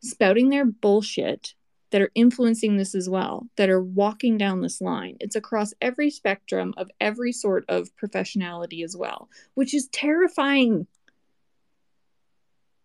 spouting 0.00 0.50
their 0.50 0.64
bullshit 0.64 1.54
that 1.90 2.02
are 2.02 2.10
influencing 2.14 2.76
this 2.76 2.94
as 2.94 3.08
well, 3.08 3.46
that 3.56 3.70
are 3.70 3.82
walking 3.82 4.36
down 4.36 4.60
this 4.60 4.80
line. 4.80 5.16
It's 5.20 5.36
across 5.36 5.72
every 5.80 6.10
spectrum 6.10 6.74
of 6.76 6.90
every 7.00 7.32
sort 7.32 7.64
of 7.68 7.94
professionality 7.96 8.84
as 8.84 8.96
well, 8.96 9.28
which 9.54 9.74
is 9.74 9.88
terrifying. 9.92 10.88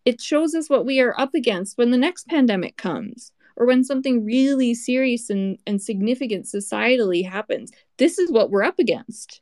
It 0.06 0.22
shows 0.22 0.54
us 0.54 0.70
what 0.70 0.86
we 0.86 1.00
are 1.00 1.20
up 1.20 1.34
against 1.34 1.78
when 1.78 1.92
the 1.92 1.98
next 1.98 2.28
pandemic 2.28 2.78
comes 2.78 3.32
or 3.60 3.68
when 3.68 3.84
something 3.84 4.26
really 4.26 4.74
serious 4.74 5.30
and, 5.30 5.60
and 5.68 5.82
significant 5.82 6.46
societally 6.46 7.30
happens 7.30 7.72
this 8.00 8.18
is 8.18 8.32
what 8.32 8.50
we're 8.50 8.64
up 8.64 8.80
against. 8.80 9.42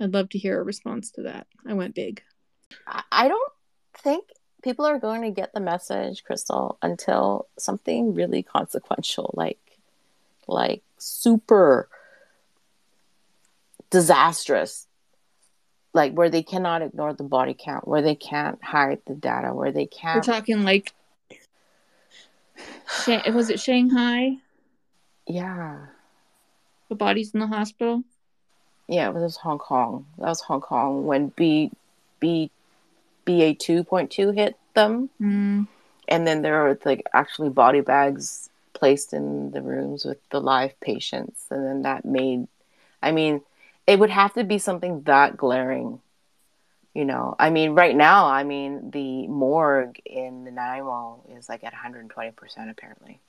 I'd 0.00 0.14
love 0.14 0.30
to 0.30 0.38
hear 0.38 0.58
a 0.58 0.64
response 0.64 1.10
to 1.12 1.22
that. 1.24 1.46
I 1.66 1.74
went 1.74 1.94
big. 1.94 2.22
I 3.12 3.28
don't 3.28 3.52
think 3.98 4.24
people 4.62 4.86
are 4.86 4.98
going 4.98 5.22
to 5.22 5.30
get 5.30 5.52
the 5.52 5.60
message 5.60 6.24
crystal 6.24 6.78
until 6.82 7.46
something 7.58 8.14
really 8.14 8.42
consequential 8.42 9.32
like 9.34 9.58
like 10.46 10.82
super 10.96 11.88
disastrous 13.90 14.86
like 15.94 16.12
where 16.12 16.30
they 16.30 16.42
cannot 16.42 16.82
ignore 16.82 17.12
the 17.12 17.24
body 17.24 17.56
count 17.58 17.86
where 17.86 18.02
they 18.02 18.14
can't 18.14 18.62
hide 18.62 19.00
the 19.06 19.14
data 19.14 19.54
where 19.54 19.72
they 19.72 19.86
can't 19.86 20.16
we're 20.16 20.34
talking 20.34 20.62
like 20.62 20.92
was 23.34 23.50
it 23.50 23.60
shanghai? 23.60 24.36
Yeah. 25.26 25.86
The 26.88 26.94
bodies 26.94 27.32
in 27.34 27.40
the 27.40 27.46
hospital? 27.46 28.02
Yeah 28.88 29.08
it 29.08 29.14
was 29.14 29.36
hong 29.36 29.58
kong. 29.58 30.06
That 30.18 30.28
was 30.28 30.40
hong 30.40 30.60
kong 30.60 31.06
when 31.06 31.28
b 31.28 31.70
b 32.20 32.50
ba 33.24 33.54
2.2 33.54 34.34
hit 34.34 34.56
them. 34.74 35.10
Mm. 35.20 35.66
and 36.08 36.26
then 36.26 36.42
there 36.42 36.62
were 36.62 36.78
like 36.84 37.06
actually 37.12 37.50
body 37.50 37.80
bags 37.80 38.48
placed 38.72 39.12
in 39.12 39.50
the 39.50 39.60
rooms 39.60 40.04
with 40.04 40.18
the 40.30 40.40
live 40.40 40.78
patients. 40.80 41.46
And 41.50 41.64
then 41.64 41.82
that 41.82 42.04
made 42.04 42.48
i 43.02 43.12
mean 43.12 43.42
it 43.86 43.98
would 43.98 44.10
have 44.10 44.34
to 44.34 44.44
be 44.44 44.58
something 44.58 45.02
that 45.02 45.36
glaring 45.36 46.00
you 46.94 47.04
know 47.04 47.34
i 47.38 47.50
mean 47.50 47.72
right 47.72 47.96
now 47.96 48.26
i 48.26 48.42
mean 48.42 48.90
the 48.90 49.26
morgue 49.28 50.00
in 50.06 50.44
the 50.44 50.50
nanaimo 50.50 51.22
is 51.36 51.48
like 51.48 51.64
at 51.64 51.72
120% 51.74 52.70
apparently. 52.70 53.20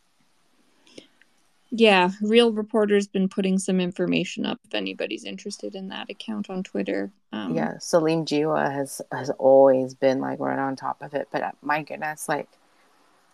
Yeah 1.71 2.09
real 2.21 2.51
reporter's 2.51 3.07
been 3.07 3.29
putting 3.29 3.59
some 3.59 3.79
information 3.79 4.43
up 4.43 4.59
if 4.65 4.73
anybody's 4.73 5.23
interested 5.23 5.75
in 5.75 5.89
that 5.89 6.09
account 6.09 6.49
on 6.49 6.63
twitter. 6.63 7.11
Um, 7.31 7.53
yeah 7.55 7.77
salim 7.77 8.25
jiwa 8.25 8.71
has 8.71 9.01
has 9.11 9.29
always 9.31 9.93
been 9.93 10.19
like 10.19 10.39
right 10.39 10.57
on 10.57 10.75
top 10.75 11.01
of 11.01 11.13
it 11.13 11.27
but 11.31 11.43
uh, 11.43 11.51
my 11.61 11.83
goodness 11.83 12.27
like 12.27 12.47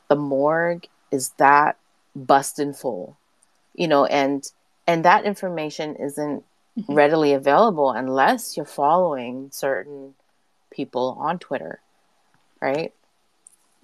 the 0.09 0.17
morgue 0.17 0.87
is 1.11 1.29
that 1.37 1.77
busting 2.13 2.73
full 2.73 3.17
you 3.73 3.87
know 3.87 4.05
and 4.05 4.51
and 4.87 5.05
that 5.05 5.25
information 5.25 5.95
isn't 5.95 6.43
mm-hmm. 6.77 6.93
readily 6.93 7.33
available 7.33 7.91
unless 7.91 8.55
you're 8.55 8.65
following 8.65 9.49
certain 9.51 10.13
people 10.71 11.17
on 11.19 11.39
Twitter, 11.39 11.79
right? 12.61 12.93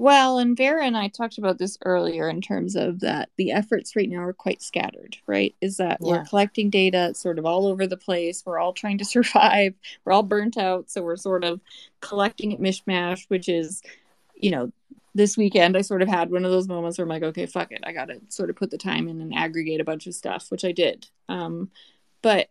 Well, 0.01 0.39
and 0.39 0.57
Vera 0.57 0.83
and 0.83 0.97
I 0.97 1.09
talked 1.09 1.37
about 1.37 1.59
this 1.59 1.77
earlier 1.85 2.27
in 2.27 2.41
terms 2.41 2.75
of 2.75 3.01
that 3.01 3.29
the 3.37 3.51
efforts 3.51 3.95
right 3.95 4.09
now 4.09 4.23
are 4.23 4.33
quite 4.33 4.63
scattered, 4.63 5.17
right? 5.27 5.53
Is 5.61 5.77
that 5.77 5.99
yeah. 6.01 6.07
we're 6.07 6.25
collecting 6.25 6.71
data 6.71 7.13
sort 7.13 7.37
of 7.37 7.45
all 7.45 7.67
over 7.67 7.85
the 7.85 7.97
place. 7.97 8.41
We're 8.43 8.57
all 8.57 8.73
trying 8.73 8.97
to 8.97 9.05
survive. 9.15 9.75
We're 10.03 10.13
all 10.13 10.23
burnt 10.23 10.57
out. 10.57 10.89
So 10.89 11.03
we're 11.03 11.17
sort 11.17 11.43
of 11.43 11.61
collecting 11.99 12.51
at 12.51 12.59
mishmash, 12.59 13.25
which 13.27 13.47
is, 13.47 13.83
you 14.35 14.49
know, 14.49 14.71
this 15.13 15.37
weekend 15.37 15.77
I 15.77 15.81
sort 15.81 16.01
of 16.01 16.07
had 16.07 16.31
one 16.31 16.45
of 16.45 16.51
those 16.51 16.67
moments 16.67 16.97
where 16.97 17.03
I'm 17.03 17.09
like, 17.09 17.21
okay, 17.21 17.45
fuck 17.45 17.71
it. 17.71 17.81
I 17.83 17.91
got 17.91 18.05
to 18.05 18.21
sort 18.29 18.49
of 18.49 18.55
put 18.55 18.71
the 18.71 18.79
time 18.79 19.07
in 19.07 19.21
and 19.21 19.35
aggregate 19.35 19.81
a 19.81 19.85
bunch 19.85 20.07
of 20.07 20.15
stuff, 20.15 20.49
which 20.49 20.65
I 20.65 20.71
did. 20.71 21.09
Um, 21.29 21.69
but 22.23 22.49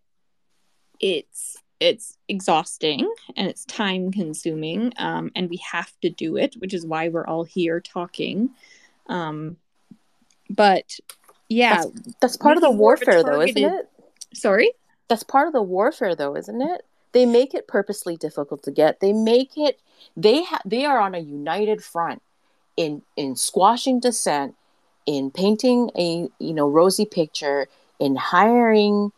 it's 1.01 1.57
it's 1.81 2.19
exhausting 2.29 3.11
and 3.37 3.49
it's 3.49 3.65
time 3.65 4.13
consuming 4.13 4.93
um, 4.99 5.33
and 5.35 5.49
we 5.49 5.57
have 5.57 5.91
to 6.03 6.11
do 6.11 6.37
it 6.37 6.55
which 6.59 6.75
is 6.75 6.87
why 6.87 7.09
we're 7.09 7.27
all 7.27 7.45
here 7.45 7.81
talking. 7.81 8.51
Um, 9.07 9.57
but 10.49 10.99
yeah. 11.49 11.77
That's, 11.77 12.15
that's 12.21 12.37
part 12.37 12.57
of 12.57 12.63
the 12.63 12.71
warfare 12.71 13.25
though 13.25 13.41
isn't 13.41 13.63
it? 13.63 13.89
Sorry? 14.35 14.73
That's 15.09 15.23
part 15.23 15.47
of 15.47 15.53
the 15.53 15.63
warfare 15.63 16.15
though 16.15 16.37
isn't 16.37 16.61
it? 16.61 16.83
They 17.13 17.27
make 17.27 17.55
it 17.55 17.67
purposely 17.67 18.17
difficult 18.17 18.63
to 18.65 18.71
get. 18.71 19.01
They 19.01 19.13
make 19.13 19.57
it 19.57 19.81
they 20.17 20.45
ha- 20.45 20.63
they 20.65 20.85
are 20.85 21.01
on 21.01 21.15
a 21.15 21.19
united 21.19 21.83
front 21.83 22.23
in 22.77 23.03
in 23.17 23.37
squashing 23.37 24.01
dissent 24.01 24.55
in 25.07 25.31
painting 25.31 25.91
a 25.97 26.29
you 26.39 26.55
know 26.55 26.69
rosy 26.69 27.05
picture 27.05 27.69
in 27.99 28.17
hiring 28.17 29.13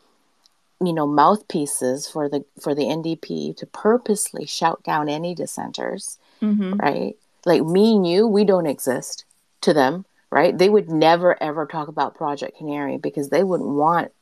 you 0.87 0.93
know 0.93 1.07
mouthpieces 1.07 2.09
for 2.09 2.29
the 2.29 2.45
for 2.61 2.75
the 2.75 2.85
NDP 2.85 3.57
to 3.57 3.67
purposely 3.67 4.47
shout 4.47 4.83
down 4.83 5.09
any 5.09 5.35
dissenters, 5.35 6.19
mm-hmm. 6.41 6.75
right? 6.75 7.17
Like 7.45 7.63
me 7.63 7.97
and 7.97 8.07
you, 8.07 8.27
we 8.27 8.45
don't 8.45 8.67
exist 8.67 9.25
to 9.63 9.75
them, 9.75 10.05
right? 10.31 10.57
They 10.57 10.69
would 10.69 10.89
never 10.91 11.41
ever 11.43 11.67
talk 11.67 11.89
about 11.89 12.15
Project 12.15 12.57
Canary 12.59 12.99
because 12.99 13.29
they 13.29 13.45
wouldn't 13.45 13.71
want 13.71 14.13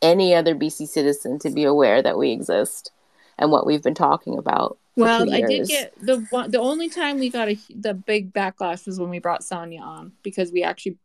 any 0.00 0.34
other 0.34 0.54
BC 0.54 0.88
citizen 0.88 1.38
to 1.40 1.50
be 1.50 1.64
aware 1.64 2.02
that 2.02 2.18
we 2.18 2.32
exist 2.32 2.90
and 3.38 3.50
what 3.50 3.66
we've 3.66 3.82
been 3.82 3.94
talking 3.94 4.36
about. 4.36 4.78
Well, 4.96 5.32
I 5.32 5.40
did 5.40 5.68
get 5.68 5.94
the 6.00 6.26
one. 6.30 6.50
The 6.50 6.60
only 6.60 6.90
time 6.90 7.18
we 7.18 7.30
got 7.30 7.48
a 7.48 7.58
the 7.74 7.94
big 7.94 8.32
backlash 8.32 8.86
was 8.86 9.00
when 9.00 9.08
we 9.08 9.20
brought 9.20 9.42
Sonia 9.42 9.80
on 9.80 10.12
because 10.22 10.52
we 10.52 10.62
actually 10.62 10.98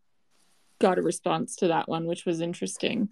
got 0.80 0.98
a 0.98 1.02
response 1.02 1.56
to 1.58 1.68
that 1.68 1.88
one, 1.88 2.06
which 2.06 2.26
was 2.26 2.42
interesting. 2.42 3.10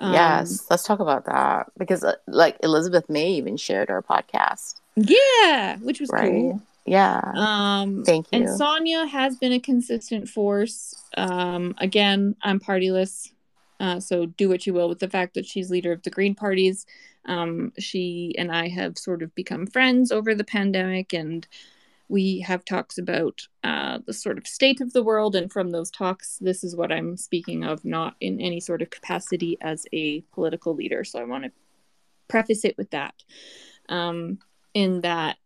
Um, 0.00 0.14
yes, 0.14 0.66
let's 0.70 0.84
talk 0.84 0.98
about 0.98 1.26
that 1.26 1.70
because, 1.76 2.02
uh, 2.02 2.14
like, 2.26 2.56
Elizabeth 2.62 3.08
May 3.10 3.32
even 3.32 3.58
shared 3.58 3.90
our 3.90 4.02
podcast. 4.02 4.80
Yeah, 4.96 5.76
which 5.76 6.00
was 6.00 6.08
right? 6.10 6.30
cool. 6.30 6.62
Yeah. 6.86 7.20
Um, 7.36 8.02
Thank 8.04 8.26
you. 8.32 8.38
And 8.38 8.50
Sonia 8.50 9.06
has 9.06 9.36
been 9.36 9.52
a 9.52 9.60
consistent 9.60 10.28
force. 10.28 10.94
Um, 11.16 11.74
again, 11.78 12.34
I'm 12.42 12.58
partyless, 12.58 13.30
uh, 13.78 14.00
so 14.00 14.26
do 14.26 14.48
what 14.48 14.66
you 14.66 14.72
will 14.72 14.88
with 14.88 14.98
the 14.98 15.08
fact 15.08 15.34
that 15.34 15.46
she's 15.46 15.70
leader 15.70 15.92
of 15.92 16.02
the 16.02 16.10
Green 16.10 16.34
parties. 16.34 16.86
Um, 17.26 17.72
she 17.78 18.34
and 18.38 18.50
I 18.50 18.68
have 18.68 18.96
sort 18.96 19.22
of 19.22 19.34
become 19.34 19.66
friends 19.66 20.10
over 20.10 20.34
the 20.34 20.44
pandemic, 20.44 21.12
and 21.12 21.46
we 22.10 22.40
have 22.40 22.64
talks 22.64 22.98
about 22.98 23.40
uh, 23.62 24.00
the 24.04 24.12
sort 24.12 24.36
of 24.36 24.46
state 24.46 24.80
of 24.80 24.92
the 24.92 25.02
world. 25.02 25.36
And 25.36 25.50
from 25.50 25.70
those 25.70 25.90
talks, 25.90 26.38
this 26.40 26.64
is 26.64 26.74
what 26.74 26.90
I'm 26.90 27.16
speaking 27.16 27.62
of, 27.62 27.84
not 27.84 28.16
in 28.20 28.40
any 28.40 28.58
sort 28.58 28.82
of 28.82 28.90
capacity 28.90 29.56
as 29.60 29.86
a 29.92 30.22
political 30.32 30.74
leader. 30.74 31.04
So 31.04 31.20
I 31.20 31.24
want 31.24 31.44
to 31.44 31.52
preface 32.26 32.64
it 32.64 32.76
with 32.76 32.90
that. 32.90 33.14
Um, 33.88 34.38
in 34.74 35.00
that 35.00 35.36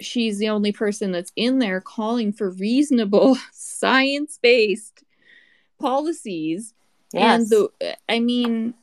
she's 0.00 0.38
the 0.38 0.48
only 0.48 0.72
person 0.72 1.12
that's 1.12 1.32
in 1.36 1.58
there 1.58 1.80
calling 1.80 2.32
for 2.32 2.50
reasonable 2.50 3.36
science 3.52 4.38
based 4.42 5.04
policies. 5.78 6.72
Yes. 7.12 7.40
And 7.40 7.50
the, 7.50 7.96
I 8.08 8.20
mean, 8.20 8.74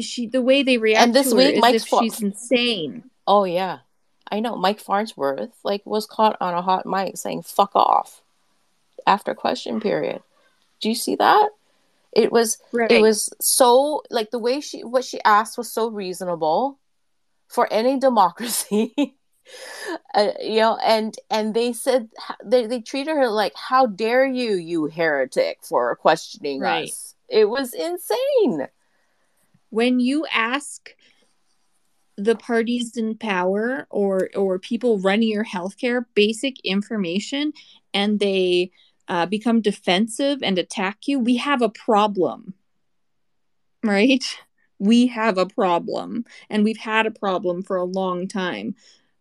she 0.00 0.26
the 0.26 0.42
way 0.42 0.62
they 0.62 0.78
react 0.78 1.06
and 1.06 1.14
this 1.14 1.30
to 1.30 1.36
week, 1.36 1.54
her 1.54 1.60
Mike 1.60 1.74
is 1.74 1.84
if 1.84 1.88
she's 1.88 2.22
insane. 2.22 3.04
Oh 3.26 3.44
yeah, 3.44 3.78
I 4.30 4.40
know 4.40 4.56
Mike 4.56 4.80
Farnworth 4.80 5.58
like 5.64 5.84
was 5.84 6.06
caught 6.06 6.36
on 6.40 6.54
a 6.54 6.62
hot 6.62 6.86
mic 6.86 7.16
saying 7.16 7.42
"fuck 7.42 7.74
off" 7.74 8.22
after 9.06 9.34
question 9.34 9.80
period. 9.80 10.22
Do 10.80 10.88
you 10.88 10.94
see 10.94 11.16
that? 11.16 11.50
It 12.12 12.32
was 12.32 12.58
right. 12.72 12.90
it 12.90 13.00
was 13.00 13.32
so 13.40 14.02
like 14.10 14.30
the 14.30 14.38
way 14.38 14.60
she 14.60 14.82
what 14.82 15.04
she 15.04 15.22
asked 15.24 15.56
was 15.58 15.70
so 15.70 15.88
reasonable 15.88 16.78
for 17.46 17.72
any 17.72 17.98
democracy. 17.98 18.94
uh, 20.14 20.30
you 20.40 20.60
know, 20.60 20.76
and 20.76 21.16
and 21.30 21.54
they 21.54 21.72
said 21.72 22.08
they 22.44 22.66
they 22.66 22.80
treated 22.80 23.16
her 23.16 23.28
like, 23.28 23.54
"How 23.54 23.86
dare 23.86 24.26
you, 24.26 24.54
you 24.54 24.86
heretic, 24.86 25.58
for 25.62 25.94
questioning 25.96 26.60
right. 26.60 26.88
us?" 26.88 27.14
It 27.28 27.48
was 27.48 27.74
insane. 27.74 28.68
When 29.70 30.00
you 30.00 30.26
ask 30.32 30.90
the 32.24 32.36
parties 32.36 32.96
in 32.96 33.16
power 33.16 33.86
or 33.90 34.30
or 34.34 34.58
people 34.58 34.98
running 34.98 35.28
your 35.28 35.44
healthcare 35.44 36.04
basic 36.14 36.60
information 36.60 37.52
and 37.94 38.20
they 38.20 38.70
uh, 39.08 39.26
become 39.26 39.60
defensive 39.60 40.42
and 40.42 40.58
attack 40.58 41.06
you 41.06 41.18
we 41.18 41.36
have 41.36 41.62
a 41.62 41.68
problem 41.68 42.54
right? 43.82 44.24
We 44.82 45.08
have 45.08 45.36
a 45.36 45.44
problem 45.44 46.24
and 46.48 46.64
we've 46.64 46.78
had 46.78 47.04
a 47.04 47.10
problem 47.10 47.62
for 47.62 47.76
a 47.76 47.84
long 47.84 48.26
time 48.26 48.76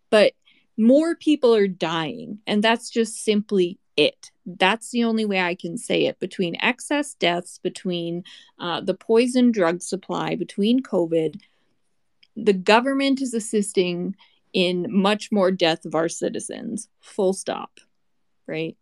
but 0.10 0.32
more 0.78 1.16
people 1.16 1.54
are 1.54 1.68
dying 1.68 2.39
and 2.47 2.64
that's 2.64 2.89
just 2.89 3.26
simply 3.26 3.78
it. 3.97 4.32
That's 4.45 4.91
the 4.91 5.04
only 5.04 5.26
way 5.26 5.41
i 5.41 5.56
can 5.56 5.78
say 5.78 6.06
it. 6.06 6.18
Between 6.22 6.56
excess 6.62 7.14
deaths 7.14 7.60
between 7.62 8.24
uh, 8.58 8.80
the 8.80 8.93
poison 8.93 9.52
drug 9.52 9.82
supply 9.82 10.36
between 10.36 10.82
covid 10.82 11.41
the 12.46 12.54
government 12.54 13.22
is 13.22 13.34
assisting 13.34 14.16
in 14.54 14.88
much 14.90 15.32
more 15.32 15.52
death 15.52 15.86
of 15.86 15.96
our 15.96 16.10
citizens 16.10 16.88
full 17.02 17.34
stop 17.34 17.80
right 18.48 18.78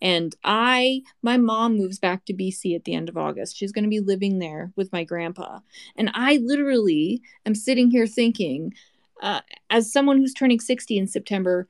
and 0.00 0.34
i 0.44 1.02
my 1.22 1.36
mom 1.36 1.76
moves 1.76 1.98
back 1.98 2.24
to 2.24 2.32
bc 2.32 2.74
at 2.74 2.84
the 2.84 2.94
end 2.94 3.08
of 3.08 3.16
august 3.16 3.56
she's 3.56 3.72
going 3.72 3.84
to 3.84 3.90
be 3.90 4.00
living 4.00 4.38
there 4.38 4.72
with 4.76 4.92
my 4.92 5.04
grandpa 5.04 5.58
and 5.96 6.10
i 6.14 6.38
literally 6.42 7.20
am 7.44 7.54
sitting 7.54 7.90
here 7.90 8.06
thinking 8.06 8.72
uh, 9.22 9.40
as 9.68 9.92
someone 9.92 10.16
who's 10.16 10.32
turning 10.32 10.58
60 10.58 10.96
in 10.96 11.06
september 11.06 11.68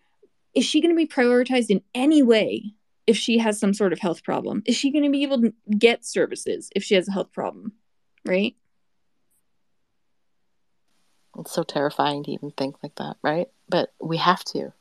is 0.54 0.64
she 0.64 0.80
going 0.80 0.94
to 0.94 0.96
be 0.96 1.06
prioritized 1.06 1.70
in 1.70 1.82
any 1.94 2.22
way 2.22 2.74
if 3.06 3.16
she 3.16 3.38
has 3.38 3.58
some 3.58 3.74
sort 3.74 3.92
of 3.92 3.98
health 3.98 4.22
problem? 4.22 4.62
Is 4.66 4.76
she 4.76 4.90
going 4.90 5.04
to 5.04 5.10
be 5.10 5.22
able 5.22 5.40
to 5.42 5.52
get 5.76 6.04
services 6.04 6.70
if 6.74 6.82
she 6.82 6.94
has 6.94 7.08
a 7.08 7.12
health 7.12 7.32
problem? 7.32 7.72
Right? 8.24 8.54
It's 11.38 11.52
so 11.52 11.62
terrifying 11.62 12.24
to 12.24 12.32
even 12.32 12.50
think 12.50 12.76
like 12.82 12.96
that, 12.96 13.16
right? 13.22 13.48
But 13.68 13.92
we 14.00 14.16
have 14.16 14.44
to 14.46 14.72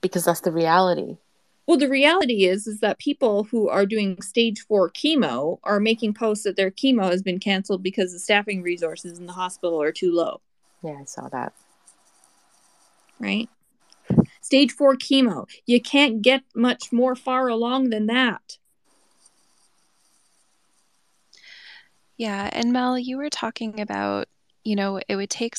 because 0.00 0.24
that's 0.24 0.40
the 0.40 0.52
reality. 0.52 1.18
Well, 1.66 1.76
the 1.76 1.88
reality 1.88 2.46
is 2.46 2.66
is 2.66 2.80
that 2.80 2.98
people 2.98 3.44
who 3.44 3.68
are 3.68 3.84
doing 3.84 4.22
stage 4.22 4.60
4 4.60 4.90
chemo 4.90 5.58
are 5.64 5.80
making 5.80 6.14
posts 6.14 6.44
that 6.44 6.56
their 6.56 6.70
chemo 6.70 7.10
has 7.10 7.22
been 7.22 7.38
canceled 7.38 7.82
because 7.82 8.12
the 8.12 8.18
staffing 8.18 8.62
resources 8.62 9.18
in 9.18 9.26
the 9.26 9.34
hospital 9.34 9.82
are 9.82 9.92
too 9.92 10.10
low. 10.12 10.40
Yeah, 10.82 10.96
I 11.00 11.04
saw 11.04 11.28
that. 11.28 11.52
Right? 13.18 13.50
Stage 14.40 14.72
4 14.72 14.96
chemo. 14.96 15.46
You 15.66 15.82
can't 15.82 16.22
get 16.22 16.42
much 16.54 16.90
more 16.92 17.14
far 17.14 17.48
along 17.48 17.90
than 17.90 18.06
that. 18.06 18.56
Yeah, 22.16 22.48
and 22.52 22.72
Mel, 22.72 22.98
you 22.98 23.18
were 23.18 23.28
talking 23.28 23.78
about, 23.78 24.26
you 24.68 24.76
know, 24.76 25.00
it 25.08 25.16
would 25.16 25.30
take 25.30 25.56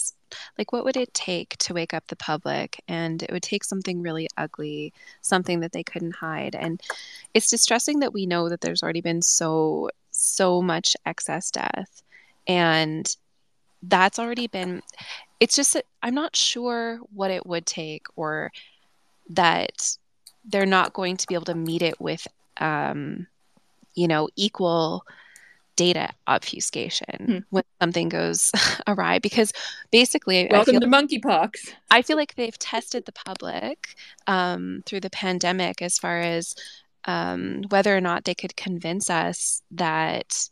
like 0.60 0.72
what 0.72 0.86
would 0.86 0.96
it 0.96 1.12
take 1.16 1.58
to 1.58 1.74
wake 1.74 1.96
up 1.96 2.06
the 2.08 2.16
public? 2.16 2.80
And 2.88 3.24
it 3.24 3.32
would 3.32 3.42
take 3.42 3.64
something 3.64 4.04
really 4.04 4.28
ugly 4.38 4.94
something 5.22 5.62
that 5.62 5.72
they 5.72 5.84
couldn't 5.84 6.16
hide. 6.16 6.54
And 6.54 6.80
it's 7.34 7.50
distressing 7.50 8.02
that 8.02 8.14
we 8.14 8.28
know 8.28 8.50
that 8.50 8.62
there's 8.62 8.84
already 8.84 9.02
been 9.02 9.24
so 9.24 9.90
so 10.12 10.62
much 10.62 10.96
excess 11.08 11.50
death. 11.50 12.04
And 12.48 13.16
that's 13.82 14.20
already 14.20 14.48
been 14.48 14.82
it's 15.40 15.56
just 15.56 15.82
i'm 16.04 16.14
not 16.14 16.36
sure 16.36 16.98
what 17.14 17.32
it 17.32 17.46
would 17.46 17.66
take 17.66 18.06
or 18.18 18.52
that 19.30 19.96
they're 20.44 20.66
not 20.66 20.92
going 20.92 21.16
to 21.16 21.26
be 21.28 21.34
able 21.34 21.46
to 21.46 21.56
meet 21.56 21.82
it 21.82 22.00
with 22.02 22.28
um 22.58 23.26
you 23.96 24.06
know 24.06 24.28
equal 24.36 25.06
data 25.80 26.10
obfuscation 26.28 27.26
hmm. 27.26 27.38
when 27.52 27.64
something 27.82 28.10
goes 28.10 28.52
awry 28.88 29.18
because 29.18 29.54
basically 29.92 30.46
welcome 30.52 30.78
to 30.78 30.88
monkeypox 30.88 31.72
i 31.90 32.02
feel 32.02 32.18
like 32.18 32.36
they've 32.36 32.60
tested 32.60 33.06
the 33.06 33.14
public 33.14 33.96
um, 34.28 34.84
through 34.86 35.00
the 35.00 35.10
pandemic 35.10 35.82
as 35.82 35.98
far 35.98 36.20
as 36.20 36.54
um, 37.06 37.64
whether 37.70 37.96
or 37.96 38.02
not 38.02 38.26
they 38.26 38.36
could 38.36 38.58
convince 38.58 39.10
us 39.10 39.62
that 39.72 40.50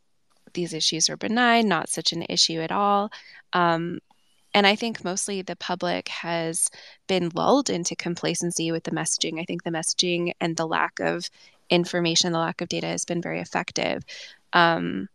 these 0.54 0.74
issues 0.74 1.10
are 1.10 1.18
benign 1.18 1.68
not 1.68 1.90
such 1.90 2.14
an 2.14 2.24
issue 2.30 2.62
at 2.62 2.72
all 2.72 3.12
um, 3.52 4.00
and 4.54 4.66
I 4.66 4.78
think 4.78 5.04
mostly 5.04 5.42
the 5.42 5.58
public 5.58 6.08
has 6.08 6.70
been 7.08 7.32
lulled 7.36 7.70
into 7.70 7.96
complacency 7.96 8.72
with 8.72 8.86
the 8.86 8.92
messaging. 8.92 9.40
I 9.40 9.44
think 9.44 9.62
the 9.62 9.70
messaging 9.70 10.32
and 10.42 10.58
the 10.58 10.66
lack 10.66 11.00
of 11.00 11.30
information, 11.70 12.32
the 12.32 12.40
lack 12.40 12.62
of 12.62 12.70
data 12.70 12.88
has 12.88 13.06
been 13.06 13.22
very 13.22 13.40
effective. 13.40 14.04
Um, 14.54 15.10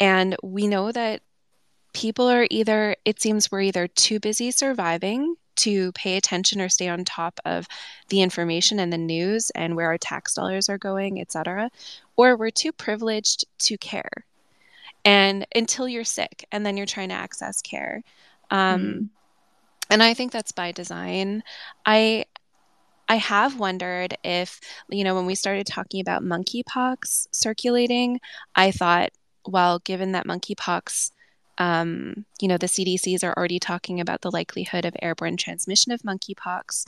and 0.00 0.36
we 0.42 0.66
know 0.66 0.92
that 0.92 1.22
people 1.92 2.28
are 2.28 2.46
either, 2.50 2.96
it 3.04 3.20
seems 3.20 3.50
we're 3.50 3.62
either 3.62 3.88
too 3.88 4.20
busy 4.20 4.50
surviving 4.50 5.34
to 5.56 5.90
pay 5.92 6.16
attention 6.16 6.60
or 6.60 6.68
stay 6.68 6.88
on 6.88 7.04
top 7.04 7.40
of 7.44 7.66
the 8.10 8.22
information 8.22 8.78
and 8.78 8.92
the 8.92 8.98
news 8.98 9.50
and 9.50 9.74
where 9.74 9.88
our 9.88 9.98
tax 9.98 10.34
dollars 10.34 10.68
are 10.68 10.78
going, 10.78 11.20
et 11.20 11.32
cetera, 11.32 11.70
or 12.16 12.36
we're 12.36 12.50
too 12.50 12.70
privileged 12.72 13.44
to 13.58 13.76
care. 13.76 14.24
And 15.04 15.46
until 15.54 15.88
you're 15.88 16.04
sick, 16.04 16.44
and 16.52 16.64
then 16.64 16.76
you're 16.76 16.86
trying 16.86 17.08
to 17.08 17.14
access 17.14 17.62
care. 17.62 18.02
Um, 18.50 18.84
mm. 18.84 19.08
And 19.90 20.02
I 20.02 20.14
think 20.14 20.32
that's 20.32 20.52
by 20.52 20.72
design. 20.72 21.42
I 21.86 22.26
I 23.08 23.16
have 23.16 23.58
wondered 23.58 24.18
if, 24.22 24.60
you 24.90 25.02
know, 25.02 25.14
when 25.14 25.24
we 25.24 25.34
started 25.34 25.66
talking 25.66 26.02
about 26.02 26.22
monkeypox 26.22 27.28
circulating, 27.32 28.20
I 28.54 28.70
thought, 28.70 29.10
well, 29.46 29.78
given 29.80 30.12
that 30.12 30.26
monkeypox, 30.26 31.10
um, 31.58 32.24
you 32.40 32.48
know, 32.48 32.58
the 32.58 32.66
CDCs 32.66 33.24
are 33.24 33.36
already 33.36 33.58
talking 33.58 34.00
about 34.00 34.20
the 34.20 34.30
likelihood 34.30 34.84
of 34.84 34.94
airborne 35.02 35.36
transmission 35.36 35.92
of 35.92 36.02
monkeypox. 36.02 36.86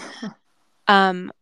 um, 0.88 1.32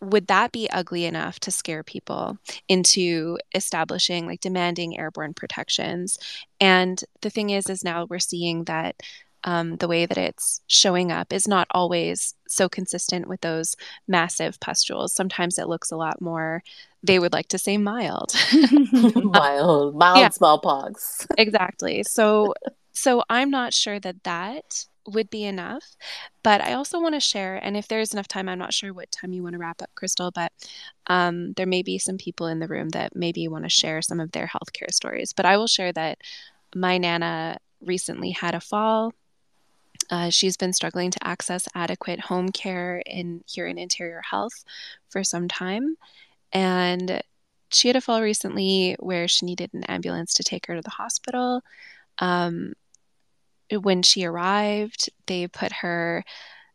would 0.00 0.26
that 0.26 0.50
be 0.50 0.68
ugly 0.70 1.04
enough 1.04 1.38
to 1.38 1.52
scare 1.52 1.84
people 1.84 2.36
into 2.68 3.38
establishing 3.54 4.26
like 4.26 4.40
demanding 4.40 4.98
airborne 4.98 5.32
protections? 5.32 6.18
And 6.60 7.02
the 7.20 7.30
thing 7.30 7.50
is, 7.50 7.70
is 7.70 7.84
now 7.84 8.06
we're 8.10 8.18
seeing 8.18 8.64
that 8.64 8.96
um, 9.44 9.76
the 9.76 9.88
way 9.88 10.06
that 10.06 10.18
it's 10.18 10.60
showing 10.66 11.10
up 11.10 11.32
is 11.32 11.48
not 11.48 11.66
always 11.72 12.34
so 12.46 12.68
consistent 12.68 13.28
with 13.28 13.40
those 13.40 13.74
massive 14.06 14.60
pustules. 14.60 15.14
Sometimes 15.14 15.58
it 15.58 15.68
looks 15.68 15.90
a 15.90 15.96
lot 15.96 16.20
more, 16.20 16.62
they 17.02 17.18
would 17.18 17.32
like 17.32 17.48
to 17.48 17.58
say 17.58 17.76
mild. 17.76 18.34
mild, 19.14 19.96
mild 19.96 20.18
yeah. 20.18 20.28
smallpox. 20.28 21.26
exactly. 21.38 22.02
So, 22.04 22.54
so 22.92 23.22
I'm 23.28 23.50
not 23.50 23.72
sure 23.72 23.98
that 23.98 24.22
that 24.24 24.86
would 25.06 25.30
be 25.30 25.44
enough. 25.44 25.96
But 26.44 26.60
I 26.60 26.74
also 26.74 27.00
want 27.00 27.14
to 27.14 27.20
share, 27.20 27.56
and 27.56 27.76
if 27.76 27.88
there's 27.88 28.12
enough 28.12 28.28
time, 28.28 28.48
I'm 28.48 28.58
not 28.58 28.72
sure 28.72 28.92
what 28.92 29.10
time 29.10 29.32
you 29.32 29.42
want 29.42 29.54
to 29.54 29.58
wrap 29.58 29.82
up, 29.82 29.90
Crystal, 29.96 30.30
but 30.30 30.52
um, 31.08 31.54
there 31.54 31.66
may 31.66 31.82
be 31.82 31.98
some 31.98 32.18
people 32.18 32.46
in 32.46 32.60
the 32.60 32.68
room 32.68 32.90
that 32.90 33.16
maybe 33.16 33.48
want 33.48 33.64
to 33.64 33.70
share 33.70 34.02
some 34.02 34.20
of 34.20 34.30
their 34.30 34.46
healthcare 34.46 34.92
stories. 34.92 35.32
But 35.32 35.46
I 35.46 35.56
will 35.56 35.66
share 35.66 35.92
that 35.92 36.18
my 36.74 36.98
Nana 36.98 37.58
recently 37.80 38.30
had 38.30 38.54
a 38.54 38.60
fall 38.60 39.12
uh, 40.12 40.28
she's 40.28 40.58
been 40.58 40.74
struggling 40.74 41.10
to 41.10 41.26
access 41.26 41.66
adequate 41.74 42.20
home 42.20 42.50
care 42.50 43.02
in 43.06 43.42
here 43.46 43.66
in 43.66 43.78
Interior 43.78 44.20
Health 44.20 44.62
for 45.08 45.24
some 45.24 45.48
time, 45.48 45.96
and 46.52 47.22
she 47.70 47.88
had 47.88 47.96
a 47.96 48.00
fall 48.02 48.20
recently 48.20 48.94
where 49.00 49.26
she 49.26 49.46
needed 49.46 49.72
an 49.72 49.84
ambulance 49.84 50.34
to 50.34 50.44
take 50.44 50.66
her 50.66 50.76
to 50.76 50.82
the 50.82 50.90
hospital. 50.90 51.62
Um, 52.18 52.74
when 53.70 54.02
she 54.02 54.26
arrived, 54.26 55.08
they 55.26 55.48
put 55.48 55.72
her. 55.72 56.24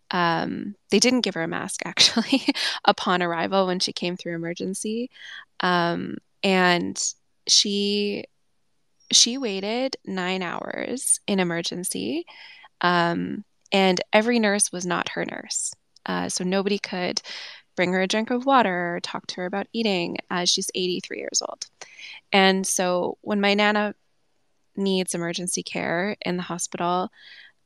Um, 0.09 0.73
they 0.89 0.99
didn't 0.99 1.21
give 1.21 1.35
her 1.35 1.43
a 1.43 1.47
mask 1.47 1.81
actually 1.85 2.43
upon 2.85 3.21
arrival 3.21 3.67
when 3.67 3.79
she 3.79 3.93
came 3.93 4.17
through 4.17 4.33
emergency, 4.33 5.11
um, 5.59 6.15
and 6.41 6.99
she 7.47 8.23
she 9.11 9.37
waited 9.37 9.95
nine 10.05 10.41
hours 10.41 11.19
in 11.27 11.39
emergency 11.39 12.25
um, 12.81 13.43
and 13.71 14.01
every 14.13 14.39
nurse 14.39 14.71
was 14.71 14.85
not 14.85 15.09
her 15.09 15.25
nurse. 15.25 15.73
Uh, 16.05 16.29
so 16.29 16.43
nobody 16.43 16.79
could 16.79 17.21
bring 17.75 17.93
her 17.93 18.01
a 18.01 18.07
drink 18.07 18.31
of 18.31 18.45
water 18.45 18.95
or 18.95 18.99
talk 18.99 19.27
to 19.27 19.35
her 19.35 19.45
about 19.45 19.67
eating 19.73 20.17
as 20.29 20.49
she's 20.49 20.71
83 20.73 21.19
years 21.19 21.41
old. 21.47 21.67
And 22.31 22.65
so 22.65 23.17
when 23.21 23.41
my 23.41 23.53
Nana 23.53 23.93
needs 24.75 25.13
emergency 25.13 25.63
care 25.63 26.15
in 26.21 26.37
the 26.37 26.43
hospital, 26.43 27.09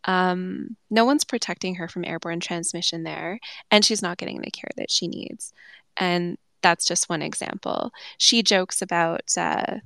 um, 0.06 0.76
no 0.90 1.06
one's 1.06 1.24
protecting 1.24 1.76
her 1.76 1.88
from 1.88 2.06
airborne 2.06 2.40
transmission 2.40 3.04
there, 3.04 3.40
and 3.70 3.86
she's 3.86 4.02
not 4.02 4.18
getting 4.18 4.42
the 4.42 4.52
care 4.52 4.72
that 4.78 4.92
she 4.92 5.08
needs. 5.08 5.54
And 5.98 6.38
that's 6.62 6.86
just 6.86 7.10
one 7.10 7.22
example. 7.22 7.92
She 8.18 8.44
jokes 8.44 8.82
about, 8.82 9.38
uh, 9.38 9.78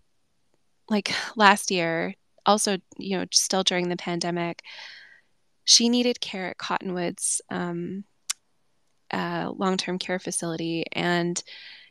like 0.89 1.11
last 1.35 1.71
year, 1.71 2.15
also, 2.45 2.77
you 2.97 3.17
know, 3.17 3.25
still 3.31 3.63
during 3.63 3.89
the 3.89 3.97
pandemic, 3.97 4.61
she 5.65 5.89
needed 5.89 6.21
care 6.21 6.47
at 6.47 6.57
Cottonwoods 6.57 7.41
um, 7.49 8.05
uh, 9.11 9.51
long 9.55 9.77
term 9.77 9.99
care 9.99 10.19
facility. 10.19 10.85
And 10.91 11.41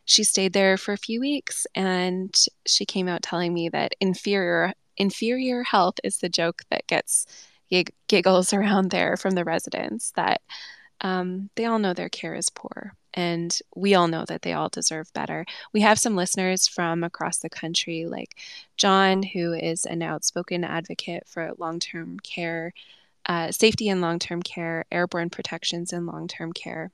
she 0.04 0.24
stayed 0.24 0.52
there 0.52 0.76
for 0.76 0.92
a 0.92 0.98
few 0.98 1.20
weeks 1.20 1.66
and 1.74 2.34
she 2.66 2.84
came 2.84 3.08
out 3.08 3.22
telling 3.22 3.52
me 3.52 3.68
that 3.70 3.94
inferior 4.00 4.72
inferior 4.96 5.62
health 5.64 5.94
is 6.04 6.18
the 6.18 6.28
joke 6.28 6.62
that 6.70 6.86
gets 6.86 7.26
gig- 7.70 7.94
giggles 8.06 8.52
around 8.52 8.90
there 8.90 9.16
from 9.16 9.34
the 9.34 9.44
residents 9.44 10.12
that 10.12 10.40
um, 11.00 11.50
they 11.56 11.64
all 11.64 11.78
know 11.78 11.92
their 11.92 12.08
care 12.08 12.34
is 12.34 12.50
poor 12.50 12.94
and 13.14 13.58
we 13.74 13.94
all 13.94 14.08
know 14.08 14.24
that 14.26 14.42
they 14.42 14.52
all 14.52 14.68
deserve 14.68 15.12
better 15.14 15.44
we 15.72 15.80
have 15.80 15.98
some 15.98 16.14
listeners 16.14 16.68
from 16.68 17.02
across 17.02 17.38
the 17.38 17.50
country 17.50 18.06
like 18.06 18.36
john 18.76 19.22
who 19.22 19.52
is 19.52 19.84
an 19.84 20.02
outspoken 20.02 20.64
advocate 20.64 21.24
for 21.26 21.52
long-term 21.58 22.20
care 22.20 22.72
uh, 23.26 23.50
safety 23.50 23.88
in 23.88 24.00
long 24.00 24.18
term 24.18 24.42
care, 24.42 24.84
airborne 24.92 25.30
protections 25.30 25.92
in 25.92 26.06
long 26.06 26.28
term 26.28 26.52
care. 26.52 26.90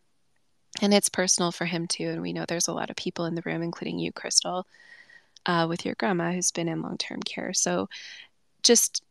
And 0.80 0.94
it's 0.94 1.08
personal 1.08 1.50
for 1.50 1.64
him 1.64 1.86
too. 1.86 2.08
And 2.08 2.22
we 2.22 2.32
know 2.32 2.44
there's 2.46 2.68
a 2.68 2.72
lot 2.72 2.90
of 2.90 2.96
people 2.96 3.24
in 3.24 3.34
the 3.34 3.42
room, 3.44 3.62
including 3.62 3.98
you, 3.98 4.12
Crystal, 4.12 4.66
uh, 5.46 5.66
with 5.68 5.84
your 5.84 5.96
grandma 5.98 6.32
who's 6.32 6.52
been 6.52 6.68
in 6.68 6.82
long 6.82 6.96
term 6.96 7.20
care. 7.20 7.52
So 7.52 7.88
just 8.62 9.02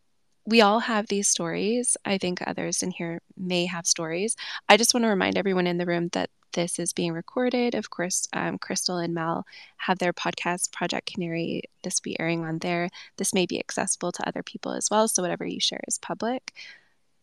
we 0.45 0.61
all 0.61 0.79
have 0.79 1.07
these 1.07 1.27
stories. 1.27 1.95
I 2.05 2.17
think 2.17 2.41
others 2.41 2.81
in 2.81 2.91
here 2.91 3.21
may 3.37 3.65
have 3.65 3.85
stories. 3.85 4.35
I 4.67 4.77
just 4.77 4.93
want 4.93 5.03
to 5.03 5.09
remind 5.09 5.37
everyone 5.37 5.67
in 5.67 5.77
the 5.77 5.85
room 5.85 6.09
that 6.13 6.29
this 6.53 6.79
is 6.79 6.93
being 6.93 7.13
recorded. 7.13 7.75
Of 7.75 7.89
course, 7.89 8.27
um, 8.33 8.57
Crystal 8.57 8.97
and 8.97 9.13
Mel 9.13 9.45
have 9.77 9.99
their 9.99 10.13
podcast, 10.13 10.71
Project 10.71 11.11
Canary. 11.11 11.63
This 11.83 11.99
will 11.99 12.11
be 12.11 12.19
airing 12.19 12.43
on 12.43 12.59
there. 12.59 12.89
This 13.17 13.33
may 13.33 13.45
be 13.45 13.59
accessible 13.59 14.11
to 14.13 14.27
other 14.27 14.41
people 14.41 14.71
as 14.71 14.89
well. 14.89 15.07
So, 15.07 15.21
whatever 15.21 15.45
you 15.45 15.59
share 15.59 15.81
is 15.87 15.99
public. 15.99 16.53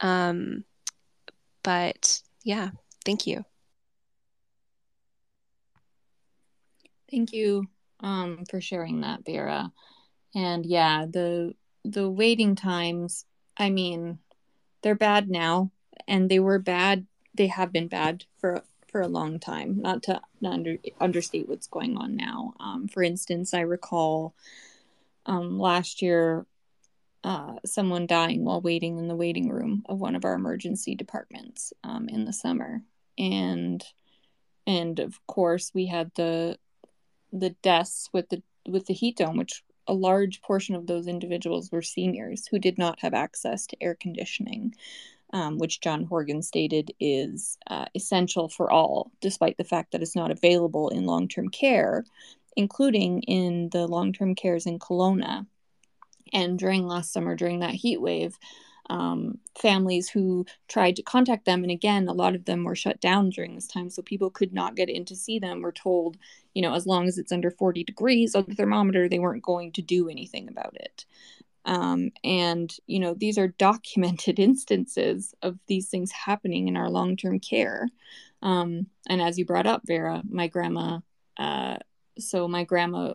Um, 0.01 0.65
but 1.63 2.21
yeah, 2.45 2.71
thank 3.05 3.27
you. 3.27 3.45
Thank 7.11 7.33
you 7.33 7.67
um, 8.01 8.45
for 8.51 8.61
sharing 8.61 9.03
that, 9.03 9.25
Vera. 9.25 9.73
And 10.35 10.67
yeah, 10.67 11.07
the 11.09 11.55
the 11.85 12.11
waiting 12.11 12.57
times, 12.57 13.25
I 13.57 13.71
mean, 13.71 14.19
they're 14.83 14.95
bad 14.95 15.29
now 15.29 15.71
and 16.07 16.31
they 16.31 16.39
were 16.39 16.59
bad 16.59 17.07
they 17.35 17.49
have 17.49 17.73
been 17.73 17.89
bad 17.89 18.25
for 18.39 18.63
for 18.89 19.01
a 19.01 19.09
long 19.09 19.39
time 19.39 19.81
not 19.81 20.03
to 20.03 20.21
not 20.41 20.53
under, 20.55 20.77
understate 21.01 21.49
what's 21.49 21.67
going 21.67 21.97
on 21.97 22.17
now 22.17 22.55
um, 22.61 22.89
for 22.89 23.03
instance 23.03 23.53
i 23.53 23.61
recall 23.61 24.35
um, 25.27 25.59
last 25.59 26.03
year 26.03 26.47
uh, 27.25 27.55
someone 27.65 28.07
dying 28.07 28.45
while 28.45 28.61
waiting 28.61 28.99
in 28.99 29.09
the 29.09 29.17
waiting 29.17 29.49
room 29.49 29.83
of 29.89 29.99
one 29.99 30.15
of 30.15 30.25
our 30.25 30.35
emergency 30.35 30.95
departments 30.95 31.73
um, 31.85 32.09
in 32.09 32.25
the 32.25 32.33
summer 32.33 32.83
and 33.19 33.85
and 34.67 35.01
of 35.01 35.25
course 35.27 35.73
we 35.75 35.87
had 35.87 36.11
the 36.15 36.59
the 37.33 37.51
deaths 37.63 38.09
with 38.13 38.29
the 38.29 38.43
with 38.69 38.87
the 38.87 38.95
heat 38.95 39.17
dome 39.17 39.37
which 39.37 39.63
a 39.89 39.95
large 39.95 40.43
portion 40.43 40.75
of 40.75 40.87
those 40.87 41.07
individuals 41.07 41.71
were 41.71 41.83
seniors 41.83 42.47
who 42.47 42.59
did 42.59 42.79
not 42.79 43.01
have 43.01 43.15
access 43.15 43.67
to 43.67 43.83
air 43.83 43.95
conditioning, 43.95 44.75
um, 45.33 45.59
which 45.59 45.81
John 45.81 46.05
Horgan 46.05 46.43
stated 46.43 46.93
is 46.99 47.59
uh, 47.69 47.87
essential 47.95 48.49
for 48.49 48.71
all, 48.71 49.11
despite 49.21 49.57
the 49.59 49.65
fact 49.65 49.93
that 49.93 50.03
it's 50.03 50.17
not 50.17 50.31
available 50.31 50.89
in 50.89 51.05
long 51.05 51.29
term 51.29 51.49
care, 51.49 52.05
including 52.57 53.23
in 53.23 53.69
the 53.71 53.87
long 53.87 54.13
term 54.13 54.35
cares 54.35 54.67
in 54.67 54.79
Kelowna. 54.79 55.47
And 56.33 56.59
during 56.59 56.87
last 56.87 57.13
summer, 57.13 57.37
during 57.37 57.61
that 57.61 57.75
heat 57.75 58.01
wave, 58.01 58.39
um, 58.89 59.39
families 59.61 60.09
who 60.09 60.47
tried 60.69 60.97
to 60.97 61.03
contact 61.03 61.45
them. 61.45 61.63
And 61.63 61.71
again, 61.71 62.09
a 62.09 62.13
lot 62.13 62.35
of 62.35 62.45
them 62.45 62.65
were 62.65 62.77
shut 62.77 63.01
down 63.01 63.31
during 63.31 63.55
this 63.55 63.67
time. 63.67 63.91
So 63.91 64.03
people 64.03 64.31
could 64.31 64.53
not 64.53 64.77
get 64.77 64.89
in 64.89 65.05
to 65.07 65.17
see 65.17 65.39
them, 65.39 65.63
were 65.63 65.73
told, 65.73 66.17
you 66.55 66.63
know, 66.63 66.75
as 66.75 66.87
long 66.87 67.09
as 67.09 67.19
it's 67.19 67.33
under 67.33 67.51
40 67.51 67.85
degrees 67.85 68.35
on 68.35 68.45
the 68.49 68.55
thermometer, 68.55 69.09
they 69.09 69.19
weren't 69.19 69.43
going 69.43 69.73
to 69.73 69.83
do 69.83 70.09
anything 70.09 70.49
about 70.49 70.77
it. 70.77 71.05
Um, 71.65 72.13
and, 72.23 72.73
you 72.87 73.01
know, 73.01 73.15
these 73.15 73.39
are 73.39 73.49
documented 73.49 74.39
instances 74.39 75.35
of 75.43 75.59
these 75.67 75.89
things 75.89 76.13
happening 76.13 76.69
in 76.69 76.77
our 76.77 76.89
long 76.89 77.17
term 77.17 77.41
care. 77.41 77.89
Um, 78.43 78.87
and 79.09 79.21
as 79.21 79.39
you 79.39 79.45
brought 79.45 79.67
up, 79.67 79.83
Vera, 79.85 80.23
my 80.29 80.47
grandma, 80.47 81.01
uh, 81.39 81.79
so 82.19 82.47
my 82.47 82.65
grandma 82.65 83.15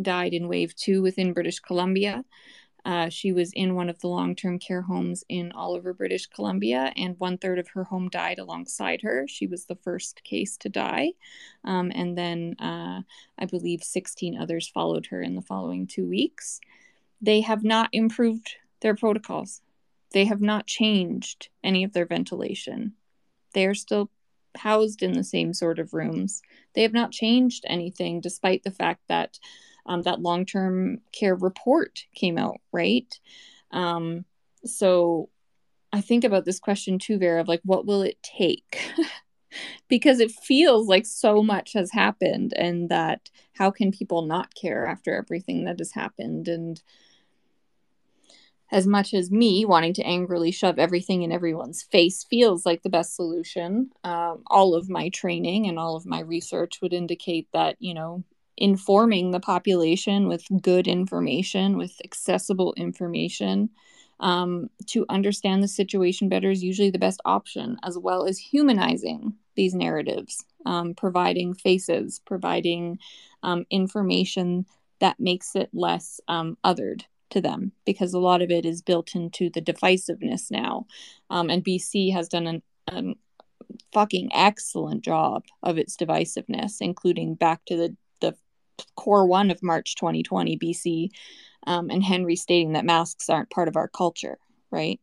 died 0.00 0.34
in 0.34 0.48
wave 0.48 0.74
two 0.74 1.02
within 1.02 1.32
British 1.32 1.60
Columbia. 1.60 2.24
Uh, 2.86 3.08
she 3.08 3.32
was 3.32 3.52
in 3.54 3.74
one 3.74 3.88
of 3.90 3.98
the 3.98 4.06
long 4.06 4.36
term 4.36 4.60
care 4.60 4.82
homes 4.82 5.24
in 5.28 5.50
Oliver, 5.52 5.92
British 5.92 6.26
Columbia, 6.26 6.92
and 6.96 7.18
one 7.18 7.36
third 7.36 7.58
of 7.58 7.66
her 7.70 7.82
home 7.82 8.08
died 8.08 8.38
alongside 8.38 9.02
her. 9.02 9.26
She 9.26 9.48
was 9.48 9.64
the 9.64 9.74
first 9.74 10.22
case 10.22 10.56
to 10.58 10.68
die. 10.68 11.12
Um, 11.64 11.90
and 11.92 12.16
then 12.16 12.54
uh, 12.60 13.02
I 13.36 13.46
believe 13.46 13.82
16 13.82 14.38
others 14.38 14.68
followed 14.68 15.06
her 15.06 15.20
in 15.20 15.34
the 15.34 15.42
following 15.42 15.88
two 15.88 16.08
weeks. 16.08 16.60
They 17.20 17.40
have 17.40 17.64
not 17.64 17.88
improved 17.92 18.54
their 18.82 18.94
protocols, 18.94 19.62
they 20.12 20.26
have 20.26 20.40
not 20.40 20.68
changed 20.68 21.48
any 21.64 21.82
of 21.82 21.92
their 21.92 22.06
ventilation. 22.06 22.92
They 23.52 23.66
are 23.66 23.74
still 23.74 24.10
housed 24.56 25.02
in 25.02 25.12
the 25.12 25.24
same 25.24 25.52
sort 25.52 25.80
of 25.80 25.92
rooms. 25.92 26.40
They 26.74 26.82
have 26.82 26.92
not 26.92 27.10
changed 27.10 27.64
anything, 27.66 28.20
despite 28.20 28.62
the 28.62 28.70
fact 28.70 29.00
that 29.08 29.38
um, 29.86 30.02
that 30.02 30.20
long 30.20 30.44
term 30.44 30.98
care 31.12 31.34
report 31.34 32.04
came 32.14 32.38
out, 32.38 32.60
right? 32.72 33.18
Um, 33.70 34.24
so 34.64 35.28
I 35.92 36.00
think 36.00 36.24
about 36.24 36.44
this 36.44 36.58
question 36.58 36.98
too, 36.98 37.18
Vera, 37.18 37.40
of 37.40 37.48
like, 37.48 37.62
what 37.64 37.86
will 37.86 38.02
it 38.02 38.18
take? 38.22 38.80
because 39.88 40.20
it 40.20 40.30
feels 40.30 40.88
like 40.88 41.06
so 41.06 41.42
much 41.42 41.72
has 41.72 41.92
happened, 41.92 42.52
and 42.56 42.88
that 42.90 43.30
how 43.54 43.70
can 43.70 43.92
people 43.92 44.22
not 44.22 44.54
care 44.54 44.86
after 44.86 45.14
everything 45.14 45.64
that 45.64 45.78
has 45.78 45.92
happened? 45.92 46.48
And 46.48 46.82
as 48.72 48.86
much 48.86 49.14
as 49.14 49.30
me 49.30 49.64
wanting 49.64 49.94
to 49.94 50.02
angrily 50.02 50.50
shove 50.50 50.78
everything 50.78 51.22
in 51.22 51.30
everyone's 51.30 51.82
face 51.82 52.24
feels 52.24 52.66
like 52.66 52.82
the 52.82 52.90
best 52.90 53.14
solution, 53.14 53.90
um, 54.02 54.42
all 54.48 54.74
of 54.74 54.90
my 54.90 55.08
training 55.10 55.68
and 55.68 55.78
all 55.78 55.96
of 55.96 56.04
my 56.04 56.20
research 56.20 56.80
would 56.82 56.92
indicate 56.92 57.46
that, 57.52 57.76
you 57.78 57.94
know, 57.94 58.24
informing 58.56 59.30
the 59.30 59.40
population 59.40 60.28
with 60.28 60.44
good 60.62 60.88
information, 60.88 61.76
with 61.76 62.00
accessible 62.04 62.74
information 62.76 63.70
um, 64.20 64.70
to 64.86 65.04
understand 65.08 65.62
the 65.62 65.68
situation 65.68 66.28
better 66.28 66.50
is 66.50 66.64
usually 66.64 66.90
the 66.90 66.98
best 66.98 67.20
option, 67.24 67.76
as 67.82 67.98
well 67.98 68.26
as 68.26 68.38
humanizing 68.38 69.34
these 69.56 69.74
narratives, 69.74 70.44
um, 70.64 70.94
providing 70.94 71.54
faces, 71.54 72.20
providing 72.24 72.98
um, 73.42 73.66
information 73.70 74.66
that 75.00 75.20
makes 75.20 75.54
it 75.54 75.68
less 75.74 76.20
um, 76.28 76.56
othered 76.64 77.02
to 77.28 77.40
them, 77.40 77.72
because 77.84 78.14
a 78.14 78.18
lot 78.18 78.40
of 78.40 78.50
it 78.50 78.64
is 78.64 78.80
built 78.80 79.14
into 79.14 79.50
the 79.50 79.60
divisiveness 79.60 80.50
now. 80.50 80.86
Um, 81.28 81.50
and 81.50 81.64
BC 81.64 82.12
has 82.12 82.28
done 82.28 82.46
an, 82.46 82.62
an 82.86 83.16
fucking 83.92 84.30
excellent 84.32 85.02
job 85.02 85.44
of 85.62 85.76
its 85.76 85.96
divisiveness, 85.96 86.76
including 86.80 87.34
back 87.34 87.64
to 87.66 87.76
the 87.76 87.96
core 88.94 89.26
one 89.26 89.50
of 89.50 89.62
March 89.62 89.94
2020 89.96 90.58
BC, 90.58 91.10
um, 91.66 91.90
and 91.90 92.02
Henry 92.02 92.36
stating 92.36 92.72
that 92.72 92.84
masks 92.84 93.28
aren't 93.28 93.50
part 93.50 93.68
of 93.68 93.76
our 93.76 93.88
culture, 93.88 94.38
right? 94.70 95.00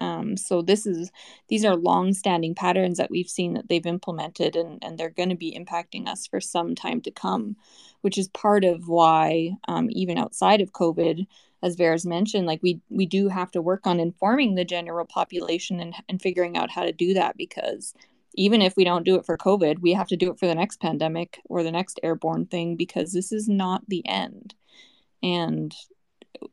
Um, 0.00 0.36
so 0.36 0.62
this 0.62 0.86
is 0.86 1.12
these 1.48 1.64
are 1.64 1.76
long-standing 1.76 2.54
patterns 2.54 2.96
that 2.96 3.10
we've 3.10 3.28
seen 3.28 3.54
that 3.54 3.68
they've 3.68 3.86
implemented, 3.86 4.56
and 4.56 4.82
and 4.82 4.98
they're 4.98 5.10
going 5.10 5.28
to 5.28 5.36
be 5.36 5.56
impacting 5.56 6.08
us 6.08 6.26
for 6.26 6.40
some 6.40 6.74
time 6.74 7.00
to 7.02 7.10
come, 7.10 7.56
which 8.00 8.16
is 8.18 8.28
part 8.28 8.64
of 8.64 8.88
why 8.88 9.52
um, 9.68 9.88
even 9.90 10.16
outside 10.18 10.62
of 10.62 10.72
COVID, 10.72 11.26
as 11.62 11.76
Vera's 11.76 12.06
mentioned, 12.06 12.46
like 12.46 12.62
we 12.62 12.80
we 12.88 13.04
do 13.06 13.28
have 13.28 13.50
to 13.52 13.62
work 13.62 13.86
on 13.86 14.00
informing 14.00 14.54
the 14.54 14.64
general 14.64 15.04
population 15.04 15.80
and 15.80 15.94
and 16.08 16.22
figuring 16.22 16.56
out 16.56 16.70
how 16.70 16.84
to 16.84 16.92
do 16.92 17.12
that 17.14 17.36
because 17.36 17.94
even 18.34 18.62
if 18.62 18.76
we 18.76 18.84
don't 18.84 19.04
do 19.04 19.16
it 19.16 19.26
for 19.26 19.36
COVID, 19.36 19.80
we 19.80 19.92
have 19.92 20.08
to 20.08 20.16
do 20.16 20.30
it 20.30 20.38
for 20.38 20.46
the 20.46 20.54
next 20.54 20.80
pandemic 20.80 21.40
or 21.44 21.62
the 21.62 21.72
next 21.72 21.98
airborne 22.02 22.46
thing 22.46 22.76
because 22.76 23.12
this 23.12 23.32
is 23.32 23.48
not 23.48 23.82
the 23.88 24.06
end. 24.06 24.54
And 25.22 25.74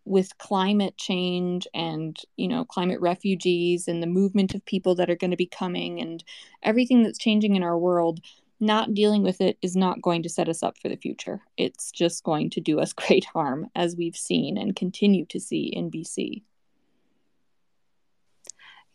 with 0.06 0.38
climate 0.38 0.98
change 0.98 1.68
and 1.74 2.18
you 2.36 2.48
know 2.48 2.66
climate 2.66 3.00
refugees 3.00 3.88
and 3.88 4.02
the 4.02 4.08
movement 4.08 4.54
of 4.54 4.66
people 4.66 4.96
that 4.96 5.10
are 5.10 5.16
going 5.16 5.32
to 5.32 5.38
be 5.38 5.46
coming 5.46 6.02
and 6.02 6.24
everything 6.64 7.04
that's 7.04 7.18
changing 7.18 7.56
in 7.56 7.64
our 7.64 7.78
world 7.78 8.20
not 8.60 8.94
dealing 8.94 9.22
with 9.22 9.40
it 9.40 9.58
is 9.62 9.76
not 9.76 10.02
going 10.02 10.24
to 10.24 10.30
set 10.30 10.50
us 10.50 10.64
up 10.64 10.78
for 10.78 10.90
the 10.90 10.98
future 10.98 11.42
it's 11.58 11.92
just 11.92 12.24
going 12.24 12.50
to 12.50 12.60
do 12.60 12.80
us 12.80 12.94
great 12.94 13.26
harm 13.26 13.68
as 13.76 13.96
we've 13.96 14.18
seen 14.18 14.58
and 14.58 14.76
continue 14.76 15.26
to 15.26 15.40
see 15.40 15.68
in 15.68 15.90
BC 15.92 16.42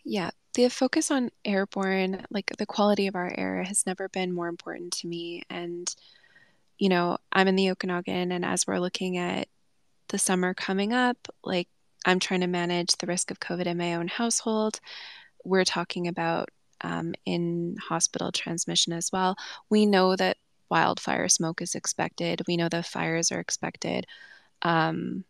yeah 0.05 0.31
the 0.55 0.69
focus 0.69 1.11
on 1.11 1.31
airborne, 1.45 2.25
like 2.31 2.53
the 2.59 2.67
quality 2.67 3.07
of 3.07 3.15
our 3.15 3.33
air, 3.37 3.63
has 3.63 3.87
never 3.87 4.09
been 4.09 4.33
more 4.33 4.49
important 4.49 4.93
to 4.95 5.07
me. 5.07 5.43
And, 5.49 5.93
you 6.79 6.89
know, 6.89 7.19
I'm 7.33 7.49
in 7.49 7.57
the 7.57 7.71
Okanagan, 7.71 8.33
and 8.33 8.45
as 8.45 8.67
we're 8.67 8.79
looking 8.79 9.17
at 9.17 9.49
the 10.09 10.19
summer 10.19 10.53
coming 10.55 10.93
up, 10.93 11.17
like 11.43 11.69
I'm 12.05 12.19
trying 12.19 12.41
to 12.41 12.47
manage 12.47 12.97
the 12.97 13.07
risk 13.07 13.31
of 13.31 13.41
COVID 13.41 13.67
in 13.67 13.79
my 13.79 13.95
own 13.95 14.09
household. 14.09 14.81
We're 15.45 15.65
talking 15.65 16.09
about 16.09 16.51
um, 16.83 17.15
in 17.25 17.77
hospital 17.81 18.33
transmission 18.33 18.93
as 18.93 19.11
well. 19.13 19.37
We 19.71 19.87
know 19.87 20.17
that 20.17 20.37
wildfire 20.69 21.29
smoke 21.29 21.63
is 21.63 21.75
expected, 21.75 22.43
we 22.47 22.57
know 22.57 22.69
the 22.69 22.83
fires 22.83 23.33
are 23.33 23.41
expected. 23.41 24.07
Um, 24.63 25.25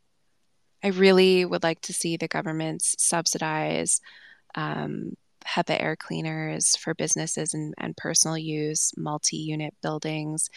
I 0.85 0.89
really 0.89 1.45
would 1.45 1.63
like 1.63 1.81
to 1.83 1.93
see 1.93 2.17
the 2.17 2.29
governments 2.29 2.97
subsidize 2.99 4.01
um, 4.55 5.17
HEPA 5.47 5.81
air 5.81 5.97
cleaners 5.97 6.77
for 6.77 6.95
businesses 6.95 7.55
and, 7.55 7.75
and 7.79 7.97
personal 7.97 8.39
use, 8.39 8.93
multi 8.97 9.37
unit 9.37 9.75
buildings, 9.83 10.51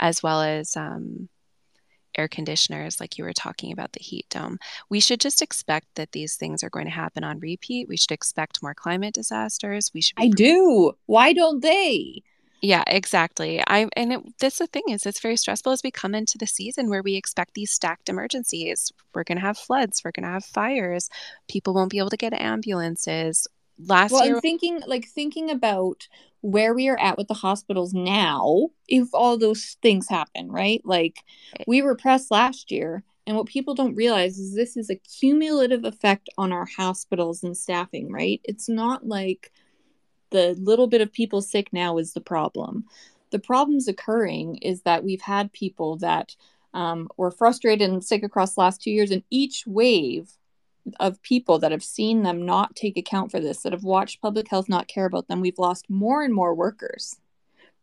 as 0.00 0.22
well 0.22 0.42
as 0.42 0.76
um, 0.76 1.28
air 2.16 2.28
conditioners, 2.28 3.00
like 3.00 3.18
you 3.18 3.24
were 3.24 3.32
talking 3.32 3.72
about 3.72 3.92
the 3.92 4.00
heat 4.02 4.26
dome. 4.30 4.58
We 4.88 5.00
should 5.00 5.20
just 5.20 5.42
expect 5.42 5.86
that 5.94 6.12
these 6.12 6.36
things 6.36 6.62
are 6.62 6.70
going 6.70 6.86
to 6.86 6.90
happen 6.90 7.24
on 7.24 7.38
repeat. 7.38 7.88
We 7.88 7.96
should 7.96 8.12
expect 8.12 8.62
more 8.62 8.74
climate 8.74 9.14
disasters. 9.14 9.90
We 9.94 10.00
should. 10.00 10.14
I 10.18 10.28
do. 10.28 10.92
Why 11.06 11.32
don't 11.32 11.62
they? 11.62 12.22
Yeah, 12.62 12.84
exactly. 12.86 13.62
I 13.66 13.88
and 13.96 14.12
it, 14.12 14.20
that's 14.38 14.58
the 14.58 14.66
thing 14.66 14.84
is 14.90 15.06
it's 15.06 15.20
very 15.20 15.36
stressful 15.36 15.72
as 15.72 15.82
we 15.82 15.90
come 15.90 16.14
into 16.14 16.36
the 16.36 16.46
season 16.46 16.90
where 16.90 17.02
we 17.02 17.16
expect 17.16 17.54
these 17.54 17.70
stacked 17.72 18.08
emergencies. 18.10 18.92
We're 19.14 19.24
going 19.24 19.38
to 19.38 19.42
have 19.44 19.56
floods, 19.58 20.02
we're 20.04 20.12
going 20.12 20.24
to 20.24 20.30
have 20.32 20.44
fires. 20.44 21.08
People 21.48 21.72
won't 21.74 21.90
be 21.90 21.98
able 21.98 22.10
to 22.10 22.16
get 22.18 22.34
ambulances. 22.34 23.46
Last 23.78 24.12
year 24.12 24.18
well, 24.18 24.26
year 24.26 24.34
and 24.36 24.42
thinking 24.42 24.80
like 24.86 25.06
thinking 25.08 25.50
about 25.50 26.06
where 26.42 26.74
we 26.74 26.88
are 26.88 26.98
at 27.00 27.16
with 27.18 27.28
the 27.28 27.34
hospitals 27.34 27.94
now 27.94 28.68
if 28.88 29.08
all 29.14 29.38
those 29.38 29.76
things 29.82 30.08
happen, 30.08 30.50
right? 30.50 30.82
Like 30.84 31.24
eh 31.58 31.64
we 31.66 31.80
were 31.82 31.96
pressed 31.96 32.30
last 32.30 32.70
year 32.70 33.04
and 33.26 33.36
what 33.36 33.46
people 33.46 33.74
don't 33.74 33.94
realize 33.94 34.38
is 34.38 34.54
this 34.54 34.76
is 34.76 34.90
a 34.90 34.96
cumulative 34.96 35.84
effect 35.84 36.28
on 36.38 36.52
our 36.52 36.66
hospitals 36.66 37.42
and 37.42 37.56
staffing, 37.56 38.10
right? 38.12 38.40
It's 38.44 38.68
not 38.68 39.06
like 39.06 39.50
the 40.30 40.56
little 40.58 40.86
bit 40.86 41.00
of 41.00 41.12
people 41.12 41.42
sick 41.42 41.72
now 41.72 41.98
is 41.98 42.12
the 42.12 42.20
problem. 42.20 42.84
The 43.30 43.38
problems 43.38 43.88
occurring 43.88 44.56
is 44.56 44.82
that 44.82 45.04
we've 45.04 45.20
had 45.20 45.52
people 45.52 45.96
that 45.98 46.34
um, 46.74 47.08
were 47.16 47.30
frustrated 47.30 47.90
and 47.90 48.04
sick 48.04 48.22
across 48.22 48.54
the 48.54 48.60
last 48.60 48.82
two 48.82 48.90
years, 48.90 49.10
and 49.10 49.22
each 49.30 49.64
wave 49.66 50.30
of 50.98 51.22
people 51.22 51.58
that 51.58 51.72
have 51.72 51.84
seen 51.84 52.22
them 52.22 52.44
not 52.44 52.74
take 52.74 52.96
account 52.96 53.30
for 53.30 53.40
this, 53.40 53.62
that 53.62 53.72
have 53.72 53.84
watched 53.84 54.22
public 54.22 54.48
health 54.48 54.68
not 54.68 54.88
care 54.88 55.04
about 55.04 55.28
them, 55.28 55.40
we've 55.40 55.58
lost 55.58 55.88
more 55.90 56.22
and 56.22 56.34
more 56.34 56.54
workers, 56.54 57.16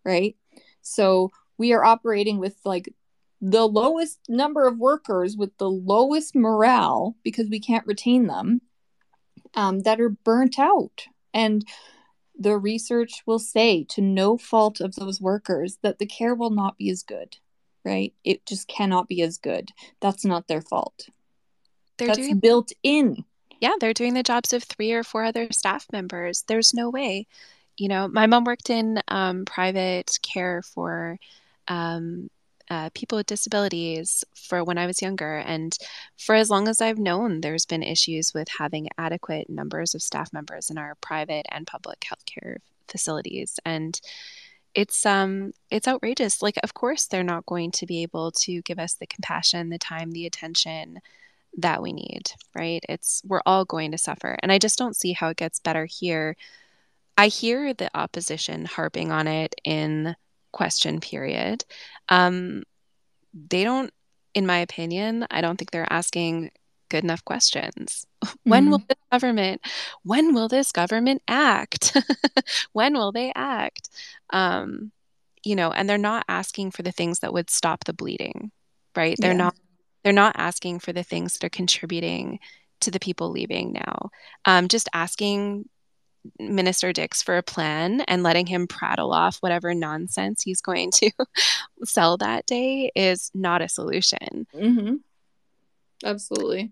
right? 0.03 0.35
So 0.81 1.31
we 1.57 1.73
are 1.73 1.83
operating 1.83 2.39
with 2.39 2.55
like 2.65 2.93
the 3.41 3.67
lowest 3.67 4.19
number 4.27 4.67
of 4.67 4.79
workers 4.79 5.37
with 5.37 5.55
the 5.57 5.69
lowest 5.69 6.35
morale 6.35 7.15
because 7.23 7.49
we 7.49 7.59
can't 7.59 7.85
retain 7.85 8.27
them 8.27 8.61
um, 9.53 9.81
that 9.81 10.01
are 10.01 10.09
burnt 10.09 10.57
out. 10.57 11.05
And 11.33 11.65
the 12.39 12.57
research 12.57 13.23
will 13.25 13.39
say, 13.39 13.83
to 13.89 14.01
no 14.01 14.37
fault 14.37 14.81
of 14.81 14.95
those 14.95 15.19
workers, 15.21 15.77
that 15.81 15.99
the 15.99 16.05
care 16.05 16.35
will 16.35 16.49
not 16.49 16.77
be 16.77 16.89
as 16.89 17.03
good, 17.03 17.37
right? 17.83 18.13
It 18.23 18.45
just 18.45 18.67
cannot 18.67 19.07
be 19.07 19.21
as 19.21 19.37
good. 19.37 19.71
That's 19.99 20.25
not 20.25 20.47
their 20.47 20.61
fault. 20.61 21.09
They're 21.97 22.07
That's 22.07 22.19
doing, 22.19 22.39
built 22.39 22.71
in. 22.83 23.23
Yeah, 23.59 23.73
they're 23.79 23.93
doing 23.93 24.13
the 24.13 24.23
jobs 24.23 24.53
of 24.53 24.63
three 24.63 24.91
or 24.91 25.03
four 25.03 25.23
other 25.23 25.47
staff 25.51 25.85
members. 25.91 26.43
There's 26.47 26.73
no 26.73 26.89
way. 26.89 27.27
You 27.75 27.89
know, 27.89 28.07
my 28.07 28.27
mom 28.27 28.43
worked 28.43 28.69
in 28.69 29.01
um, 29.07 29.45
private 29.45 30.17
care 30.21 30.61
for 30.61 31.17
um, 31.67 32.29
uh, 32.69 32.89
people 32.93 33.17
with 33.17 33.27
disabilities 33.27 34.23
for 34.35 34.63
when 34.63 34.77
I 34.77 34.85
was 34.85 35.01
younger. 35.01 35.37
And 35.37 35.77
for 36.17 36.35
as 36.35 36.49
long 36.49 36.67
as 36.67 36.81
I've 36.81 36.97
known, 36.97 37.41
there's 37.41 37.65
been 37.65 37.83
issues 37.83 38.33
with 38.33 38.47
having 38.59 38.89
adequate 38.97 39.49
numbers 39.49 39.95
of 39.95 40.01
staff 40.01 40.33
members 40.33 40.69
in 40.69 40.77
our 40.77 40.95
private 41.01 41.45
and 41.49 41.65
public 41.65 42.01
healthcare 42.01 42.57
facilities. 42.87 43.59
And 43.65 43.99
it's 44.73 45.05
um 45.05 45.53
it's 45.71 45.87
outrageous. 45.87 46.41
Like 46.41 46.57
of 46.63 46.73
course 46.73 47.07
they're 47.07 47.23
not 47.23 47.45
going 47.45 47.71
to 47.71 47.85
be 47.85 48.03
able 48.03 48.31
to 48.31 48.61
give 48.61 48.79
us 48.79 48.93
the 48.95 49.07
compassion, 49.07 49.69
the 49.69 49.79
time, 49.79 50.11
the 50.11 50.25
attention 50.25 50.99
that 51.57 51.81
we 51.81 51.93
need, 51.93 52.31
right? 52.55 52.83
It's 52.87 53.21
we're 53.25 53.41
all 53.45 53.65
going 53.65 53.91
to 53.91 53.97
suffer. 53.97 54.37
And 54.43 54.51
I 54.51 54.59
just 54.59 54.77
don't 54.77 54.95
see 54.95 55.13
how 55.13 55.29
it 55.29 55.37
gets 55.37 55.59
better 55.59 55.85
here. 55.85 56.35
I 57.17 57.27
hear 57.27 57.73
the 57.73 57.89
opposition 57.97 58.65
harping 58.65 59.11
on 59.11 59.27
it 59.27 59.55
in 59.63 60.15
question 60.57 60.99
period. 60.99 61.63
Um, 62.09 62.63
they 63.33 63.63
don't, 63.63 63.93
in 64.33 64.47
my 64.47 64.57
opinion, 64.57 65.27
I 65.29 65.41
don't 65.41 65.55
think 65.57 65.69
they're 65.69 65.93
asking 65.93 66.49
good 66.89 67.03
enough 67.03 67.23
questions. 67.23 68.07
Mm-hmm. 68.25 68.35
When 68.49 68.69
will 68.71 68.79
this 68.79 68.97
government, 69.11 69.61
when 70.03 70.33
will 70.33 70.47
this 70.47 70.71
government 70.71 71.21
act? 71.27 71.95
when 72.73 72.93
will 72.93 73.11
they 73.11 73.31
act? 73.35 73.89
Um, 74.31 74.91
you 75.43 75.55
know, 75.55 75.71
and 75.71 75.87
they're 75.87 76.09
not 76.11 76.25
asking 76.27 76.71
for 76.71 76.81
the 76.81 76.91
things 76.91 77.19
that 77.19 77.33
would 77.33 77.49
stop 77.49 77.83
the 77.83 77.93
bleeding, 77.93 78.51
right? 78.95 79.15
They're 79.19 79.31
yeah. 79.31 79.45
not 79.45 79.55
they're 80.03 80.13
not 80.13 80.35
asking 80.37 80.79
for 80.79 80.93
the 80.93 81.03
things 81.03 81.33
that 81.33 81.45
are 81.45 81.49
contributing 81.49 82.39
to 82.79 82.91
the 82.91 82.99
people 82.99 83.29
leaving 83.29 83.73
now. 83.73 84.09
Um, 84.45 84.67
just 84.67 84.89
asking 84.93 85.69
Minister 86.39 86.93
Dix 86.93 87.21
for 87.21 87.37
a 87.37 87.43
plan 87.43 88.01
and 88.01 88.23
letting 88.23 88.47
him 88.47 88.67
prattle 88.67 89.13
off 89.13 89.37
whatever 89.37 89.73
nonsense 89.73 90.43
he's 90.43 90.61
going 90.61 90.91
to 90.91 91.11
sell 91.83 92.17
that 92.17 92.45
day 92.45 92.91
is 92.95 93.31
not 93.33 93.61
a 93.61 93.69
solution. 93.69 94.47
Mm-hmm. 94.53 94.95
Absolutely. 96.03 96.71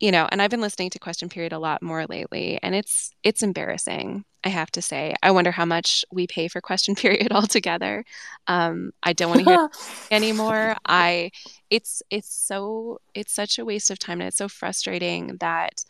You 0.00 0.10
know, 0.10 0.28
and 0.30 0.42
I've 0.42 0.50
been 0.50 0.60
listening 0.60 0.90
to 0.90 0.98
Question 0.98 1.28
Period 1.28 1.52
a 1.52 1.58
lot 1.58 1.80
more 1.80 2.04
lately, 2.06 2.58
and 2.62 2.74
it's 2.74 3.10
it's 3.22 3.42
embarrassing. 3.42 4.24
I 4.42 4.48
have 4.50 4.70
to 4.72 4.82
say. 4.82 5.14
I 5.22 5.30
wonder 5.30 5.50
how 5.50 5.64
much 5.64 6.04
we 6.10 6.26
pay 6.26 6.48
for 6.48 6.60
Question 6.60 6.94
Period 6.96 7.32
altogether. 7.32 8.04
Um, 8.46 8.92
I 9.02 9.12
don't 9.12 9.30
want 9.30 9.44
to 9.44 9.50
hear 9.50 9.70
anymore. 10.10 10.76
I 10.84 11.30
it's 11.70 12.02
it's 12.10 12.34
so 12.34 13.00
it's 13.14 13.32
such 13.32 13.58
a 13.58 13.64
waste 13.64 13.90
of 13.90 13.98
time, 13.98 14.20
and 14.20 14.28
it's 14.28 14.36
so 14.36 14.48
frustrating 14.48 15.36
that 15.38 15.84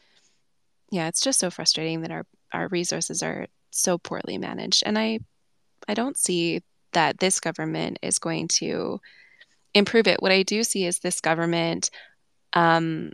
yeah, 0.91 1.09
it's 1.09 1.21
just 1.23 1.41
so 1.41 1.51
frustrating 1.51 2.03
that 2.03 2.13
our 2.13 2.27
our 2.55 2.69
resources 2.69 3.23
are 3.23 3.47
so 3.71 3.99
poorly 3.99 4.39
managed. 4.39 4.83
And 4.87 4.99
I 4.99 5.21
I 5.89 5.95
don't 5.95 6.17
see 6.17 6.63
that 6.93 7.19
this 7.19 7.41
government 7.41 7.99
is 8.03 8.19
going 8.19 8.49
to 8.49 9.01
improve 9.75 10.07
it. 10.07 10.23
What 10.23 10.33
I 10.33 10.43
do 10.43 10.63
see 10.63 10.87
is 10.87 11.01
this 11.01 11.21
government 11.21 11.91
um, 12.53 13.13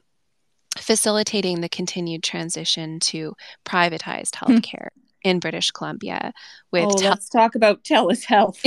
facilitating 0.79 1.61
the 1.61 1.69
continued 1.69 2.23
transition 2.23 3.01
to 3.01 3.35
privatized 3.65 4.37
hmm. 4.37 4.53
healthcare 4.53 4.89
in 5.23 5.41
British 5.41 5.71
Columbia. 5.71 6.33
With 6.71 6.87
oh, 6.87 6.97
tel- 6.97 7.11
let's 7.11 7.29
talk 7.29 7.55
about 7.55 7.83
TELUS 7.83 8.25
Health. 8.25 8.65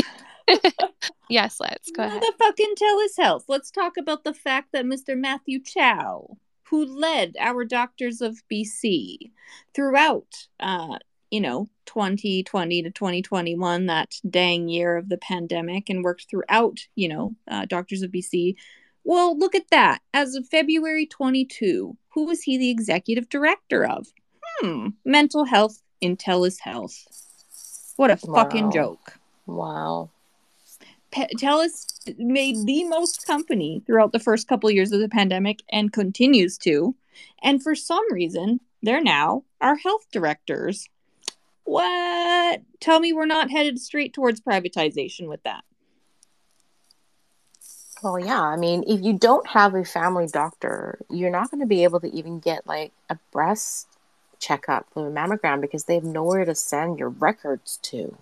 yes, 1.30 1.58
let's 1.60 1.92
go 1.92 2.04
ahead. 2.04 2.22
The 2.22 2.34
fucking 2.40 2.74
TELUS 2.76 3.24
Health. 3.24 3.46
Let's 3.48 3.72
talk 3.72 3.94
about 3.98 4.24
the 4.24 4.34
fact 4.34 4.70
that 4.74 4.86
Mr. 4.86 5.18
Matthew 5.18 5.62
Chow 5.64 6.38
who 6.70 6.86
led 6.86 7.36
our 7.40 7.66
doctors 7.66 8.22
of 8.22 8.42
BC 8.52 9.32
throughout, 9.74 10.48
uh, 10.60 10.98
you 11.30 11.42
know, 11.42 11.70
2020 11.86 12.84
to 12.84 12.92
2021, 12.92 13.86
that 13.88 14.16
dang 14.30 14.70
year 14.70 14.98
of 14.98 15.10
the 15.10 15.18
pandemic, 15.18 15.90
and 15.90 16.04
worked 16.04 16.28
throughout, 16.30 16.80
you 16.96 17.08
know, 17.08 17.36
uh, 17.50 17.66
Doctors 17.66 18.02
of 18.02 18.12
BC. 18.12 18.56
Well, 19.04 19.38
look 19.38 19.56
at 19.56 19.70
that. 19.70 20.02
As 20.14 20.36
of 20.36 20.48
February 20.48 21.06
22, 21.06 21.98
who 22.14 22.26
was 22.26 22.44
he 22.44 22.58
the 22.58 22.70
executive 22.70 23.30
director 23.30 23.86
of? 23.86 24.08
Hmm, 24.60 24.90
mental 25.04 25.46
health 25.46 25.82
in 26.00 26.16
TELUS 26.16 26.60
Health. 26.60 27.06
What 27.96 28.12
a 28.12 28.20
wow. 28.24 28.44
fucking 28.44 28.72
joke. 28.72 29.20
Wow. 29.46 30.10
TELUS 31.14 32.16
made 32.18 32.66
the 32.66 32.84
most 32.86 33.26
company 33.26 33.82
throughout 33.86 34.12
the 34.12 34.20
first 34.20 34.48
couple 34.48 34.70
years 34.72 34.92
of 34.92 35.00
the 35.00 35.10
pandemic 35.10 35.60
and 35.72 35.94
continues 35.94 36.58
to. 36.60 36.96
And 37.42 37.62
for 37.62 37.76
some 37.76 38.12
reason, 38.12 38.60
they're 38.82 39.02
now 39.02 39.44
our 39.62 39.76
health 39.76 40.06
directors. 40.12 40.88
What? 41.64 42.62
Tell 42.80 43.00
me 43.00 43.14
we're 43.14 43.26
not 43.26 43.52
headed 43.52 43.80
straight 43.80 44.14
towards 44.14 44.42
privatization 44.42 45.28
with 45.28 45.44
that. 45.44 45.64
Well, 48.04 48.20
yeah. 48.20 48.42
I 48.42 48.58
mean, 48.58 48.84
if 48.86 49.02
you 49.02 49.14
don't 49.14 49.48
have 49.48 49.76
a 49.76 49.86
family 49.86 50.28
doctor, 50.28 51.00
you're 51.10 51.32
not 51.32 51.50
going 51.50 51.62
to 51.62 51.68
be 51.68 51.86
able 51.86 52.02
to 52.02 52.14
even 52.14 52.40
get 52.40 52.68
like 52.68 52.92
a 53.10 53.18
breast 53.32 53.88
checkup 54.40 54.88
or 54.94 55.08
a 55.08 55.12
mammogram 55.12 55.62
because 55.62 55.86
they 55.86 55.96
have 55.96 56.04
nowhere 56.04 56.44
to 56.44 56.54
send 56.54 57.00
your 57.00 57.10
records 57.10 57.80
to 57.84 58.18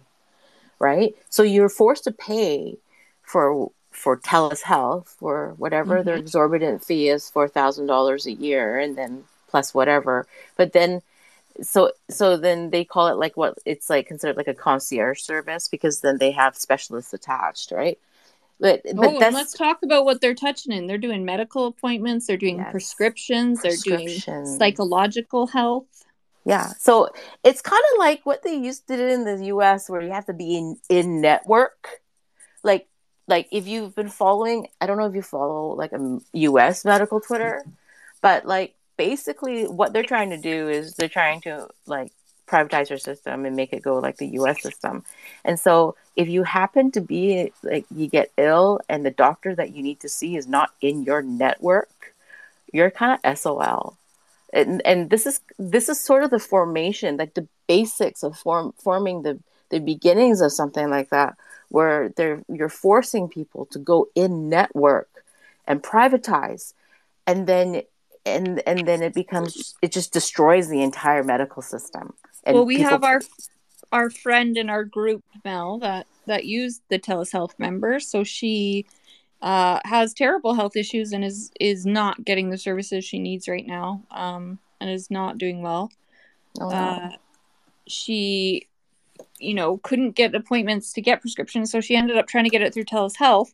right? 0.81 1.15
So 1.29 1.43
you're 1.43 1.69
forced 1.69 2.03
to 2.05 2.11
pay 2.11 2.77
for 3.21 3.71
for 3.91 4.17
TELUS 4.17 4.61
Health 4.61 5.15
for 5.19 5.53
whatever 5.57 5.97
mm-hmm. 5.97 6.05
their 6.05 6.15
exorbitant 6.15 6.83
fee 6.83 7.09
is 7.09 7.29
four 7.29 7.47
thousand 7.47 7.85
dollars 7.85 8.25
a 8.25 8.33
year, 8.33 8.79
and 8.79 8.97
then 8.97 9.23
plus 9.47 9.73
whatever. 9.73 10.27
But 10.57 10.73
then, 10.73 11.01
so 11.61 11.91
so 12.09 12.35
then 12.35 12.71
they 12.71 12.83
call 12.83 13.07
it 13.07 13.17
like 13.17 13.37
what 13.37 13.57
it's 13.65 13.89
like 13.89 14.07
considered 14.07 14.37
like 14.37 14.47
a 14.47 14.53
concierge 14.53 15.21
service 15.21 15.67
because 15.67 16.01
then 16.01 16.17
they 16.17 16.31
have 16.31 16.57
specialists 16.57 17.13
attached, 17.13 17.71
right? 17.71 17.99
But 18.59 18.81
but 18.95 19.07
oh, 19.07 19.17
let's 19.17 19.53
talk 19.53 19.83
about 19.83 20.05
what 20.05 20.21
they're 20.21 20.35
touching 20.35 20.71
in. 20.71 20.87
They're 20.87 20.97
doing 20.97 21.25
medical 21.25 21.67
appointments. 21.67 22.27
They're 22.27 22.37
doing 22.37 22.57
yes. 22.57 22.71
prescriptions. 22.71 23.61
They're 23.61 23.75
doing 23.83 24.09
psychological 24.45 25.47
health. 25.47 26.05
Yeah. 26.45 26.67
So 26.79 27.09
it's 27.43 27.61
kind 27.61 27.83
of 27.93 27.99
like 27.99 28.25
what 28.25 28.43
they 28.43 28.55
used 28.55 28.87
to 28.87 28.97
do 28.97 29.07
in 29.07 29.25
the 29.25 29.45
US 29.47 29.89
where 29.89 30.01
you 30.01 30.11
have 30.11 30.25
to 30.25 30.33
be 30.33 30.57
in, 30.57 30.77
in 30.89 31.21
network. 31.21 32.01
Like 32.63 32.87
like 33.27 33.47
if 33.51 33.67
you've 33.67 33.95
been 33.95 34.09
following, 34.09 34.67
I 34.79 34.87
don't 34.87 34.97
know 34.97 35.05
if 35.05 35.15
you 35.15 35.21
follow 35.21 35.75
like 35.75 35.93
a 35.93 36.19
US 36.33 36.83
medical 36.83 37.19
Twitter, 37.19 37.63
but 38.21 38.45
like 38.45 38.75
basically 38.97 39.65
what 39.65 39.93
they're 39.93 40.03
trying 40.03 40.31
to 40.31 40.37
do 40.37 40.69
is 40.69 40.93
they're 40.93 41.09
trying 41.09 41.41
to 41.41 41.67
like 41.85 42.11
privatize 42.47 42.89
your 42.89 42.97
system 42.97 43.45
and 43.45 43.55
make 43.55 43.71
it 43.71 43.81
go 43.81 43.99
like 43.99 44.17
the 44.17 44.27
US 44.39 44.61
system. 44.61 45.03
And 45.45 45.59
so 45.59 45.95
if 46.15 46.27
you 46.27 46.43
happen 46.43 46.91
to 46.91 47.01
be 47.01 47.53
like 47.63 47.85
you 47.95 48.07
get 48.07 48.31
ill 48.37 48.79
and 48.89 49.05
the 49.05 49.11
doctor 49.11 49.55
that 49.55 49.73
you 49.75 49.83
need 49.83 49.99
to 50.01 50.09
see 50.09 50.35
is 50.35 50.47
not 50.47 50.71
in 50.81 51.03
your 51.03 51.21
network, 51.21 52.13
you're 52.73 52.91
kind 52.91 53.19
of 53.23 53.37
SOL 53.37 53.97
and 54.53 54.81
and 54.85 55.09
this 55.09 55.25
is 55.25 55.41
this 55.57 55.89
is 55.89 55.99
sort 55.99 56.23
of 56.23 56.29
the 56.29 56.39
formation 56.39 57.17
like 57.17 57.33
the 57.33 57.47
basics 57.67 58.23
of 58.23 58.37
form 58.37 58.73
forming 58.77 59.23
the 59.23 59.39
the 59.69 59.79
beginnings 59.79 60.41
of 60.41 60.51
something 60.51 60.89
like 60.89 61.09
that 61.09 61.35
where 61.69 62.09
they're 62.09 62.43
you're 62.49 62.69
forcing 62.69 63.27
people 63.27 63.65
to 63.67 63.79
go 63.79 64.07
in 64.15 64.49
network 64.49 65.23
and 65.65 65.81
privatize 65.81 66.73
and 67.25 67.47
then 67.47 67.81
and 68.25 68.61
and 68.67 68.87
then 68.87 69.01
it 69.01 69.13
becomes 69.13 69.75
it 69.81 69.91
just 69.91 70.13
destroys 70.13 70.67
the 70.67 70.81
entire 70.81 71.23
medical 71.23 71.61
system. 71.61 72.13
And 72.43 72.55
well 72.55 72.65
we 72.65 72.81
have 72.81 73.03
our 73.03 73.21
our 73.91 74.09
friend 74.09 74.57
in 74.57 74.69
our 74.69 74.83
group 74.83 75.23
mel 75.43 75.79
that 75.79 76.07
that 76.27 76.45
used 76.45 76.81
the 76.89 76.99
telehealth 76.99 77.57
member. 77.57 77.99
So 77.99 78.23
she 78.23 78.85
uh, 79.41 79.79
has 79.85 80.13
terrible 80.13 80.53
health 80.53 80.75
issues 80.75 81.13
and 81.13 81.23
is 81.23 81.51
is 81.59 81.85
not 81.85 82.23
getting 82.23 82.49
the 82.49 82.57
services 82.57 83.03
she 83.03 83.19
needs 83.19 83.47
right 83.47 83.65
now 83.65 84.03
um, 84.11 84.59
and 84.79 84.89
is 84.89 85.09
not 85.09 85.37
doing 85.37 85.61
well. 85.61 85.91
Oh, 86.59 86.69
no. 86.69 86.75
uh, 86.75 87.09
she 87.87 88.67
you 89.41 89.53
know, 89.53 89.77
couldn't 89.79 90.11
get 90.11 90.35
appointments 90.35 90.93
to 90.93 91.01
get 91.01 91.21
prescriptions. 91.21 91.71
So 91.71 91.81
she 91.81 91.95
ended 91.95 92.17
up 92.17 92.27
trying 92.27 92.43
to 92.45 92.49
get 92.49 92.61
it 92.61 92.73
through 92.73 92.85
TELUS 92.85 93.17
Health. 93.17 93.53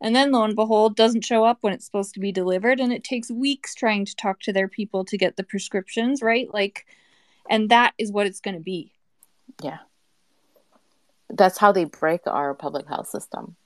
And 0.00 0.14
then 0.16 0.32
lo 0.32 0.42
and 0.42 0.56
behold, 0.56 0.96
doesn't 0.96 1.24
show 1.24 1.44
up 1.44 1.58
when 1.60 1.72
it's 1.72 1.86
supposed 1.86 2.12
to 2.14 2.20
be 2.20 2.32
delivered. 2.32 2.80
And 2.80 2.92
it 2.92 3.04
takes 3.04 3.30
weeks 3.30 3.74
trying 3.74 4.04
to 4.04 4.16
talk 4.16 4.40
to 4.40 4.52
their 4.52 4.68
people 4.68 5.04
to 5.04 5.16
get 5.16 5.36
the 5.36 5.44
prescriptions, 5.44 6.22
right? 6.22 6.52
Like, 6.52 6.86
and 7.48 7.70
that 7.70 7.94
is 7.98 8.10
what 8.10 8.26
it's 8.26 8.40
going 8.40 8.56
to 8.56 8.62
be. 8.62 8.92
Yeah. 9.62 9.78
That's 11.30 11.58
how 11.58 11.72
they 11.72 11.84
break 11.84 12.22
our 12.26 12.52
public 12.52 12.88
health 12.88 13.08
system, 13.08 13.56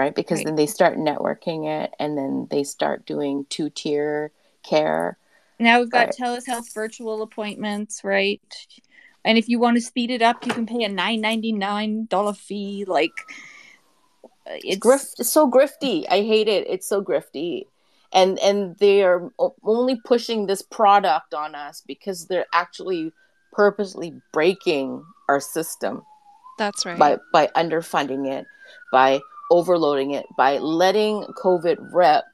right? 0.00 0.14
Because 0.14 0.38
right. 0.38 0.46
then 0.46 0.56
they 0.56 0.66
start 0.66 0.96
networking 0.96 1.68
it 1.68 1.94
and 1.98 2.16
then 2.16 2.48
they 2.50 2.64
start 2.64 3.04
doing 3.04 3.44
two 3.50 3.68
tier 3.68 4.32
care. 4.62 5.18
Now 5.58 5.80
we've 5.80 5.90
got 5.90 6.06
right. 6.06 6.14
TELUS 6.18 6.46
Health 6.46 6.72
virtual 6.72 7.20
appointments, 7.20 8.02
right? 8.02 8.40
And 9.26 9.36
if 9.36 9.46
you 9.46 9.58
want 9.58 9.76
to 9.76 9.82
speed 9.82 10.10
it 10.10 10.22
up, 10.22 10.46
you 10.46 10.54
can 10.54 10.64
pay 10.64 10.84
a 10.84 10.88
nine 10.88 11.20
ninety 11.20 11.52
nine 11.52 12.06
dollar 12.06 12.32
fee. 12.32 12.86
Like 12.88 13.12
uh, 14.24 14.56
it's 14.64 14.78
grift. 14.78 15.20
It's 15.20 15.28
so 15.28 15.50
grifty. 15.50 16.06
I 16.10 16.22
hate 16.22 16.48
it. 16.48 16.66
It's 16.66 16.88
so 16.88 17.02
grifty, 17.02 17.66
and 18.10 18.38
and 18.38 18.78
they 18.78 19.02
are 19.02 19.30
only 19.62 20.00
pushing 20.06 20.46
this 20.46 20.62
product 20.62 21.34
on 21.34 21.54
us 21.54 21.82
because 21.86 22.26
they're 22.26 22.46
actually 22.54 23.12
purposely 23.52 24.14
breaking 24.32 25.04
our 25.28 25.40
system. 25.40 26.02
That's 26.56 26.86
right. 26.86 26.98
By 26.98 27.18
by 27.34 27.48
underfunding 27.48 28.32
it, 28.32 28.46
by 28.90 29.20
overloading 29.50 30.12
it, 30.12 30.26
by 30.36 30.58
letting 30.58 31.24
COVID 31.42 31.92
rep 31.92 32.24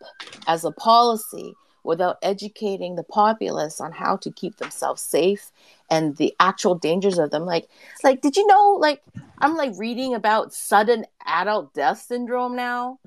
as 0.47 0.65
a 0.65 0.71
policy 0.73 1.55
without 1.87 2.19
educating 2.23 2.97
the 2.97 3.03
populace 3.05 3.81
on 3.81 3.93
how 3.93 4.17
to 4.19 4.31
keep 4.33 4.57
themselves 4.57 5.01
safe 5.01 5.51
and 5.89 6.17
the 6.17 6.35
actual 6.41 6.75
dangers 6.75 7.19
of 7.19 7.31
them. 7.31 7.47
Like 7.47 7.69
like 8.05 8.21
did 8.21 8.37
you 8.37 8.47
know 8.47 8.77
like 8.81 9.03
i'm 9.39 9.57
like 9.57 9.73
reading 9.77 10.15
about 10.15 10.53
sudden 10.53 11.07
adult 11.25 11.73
death 11.73 12.03
syndrome 12.03 12.57
now? 12.57 12.99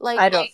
Like 0.00 0.18
i 0.18 0.28
don't. 0.28 0.50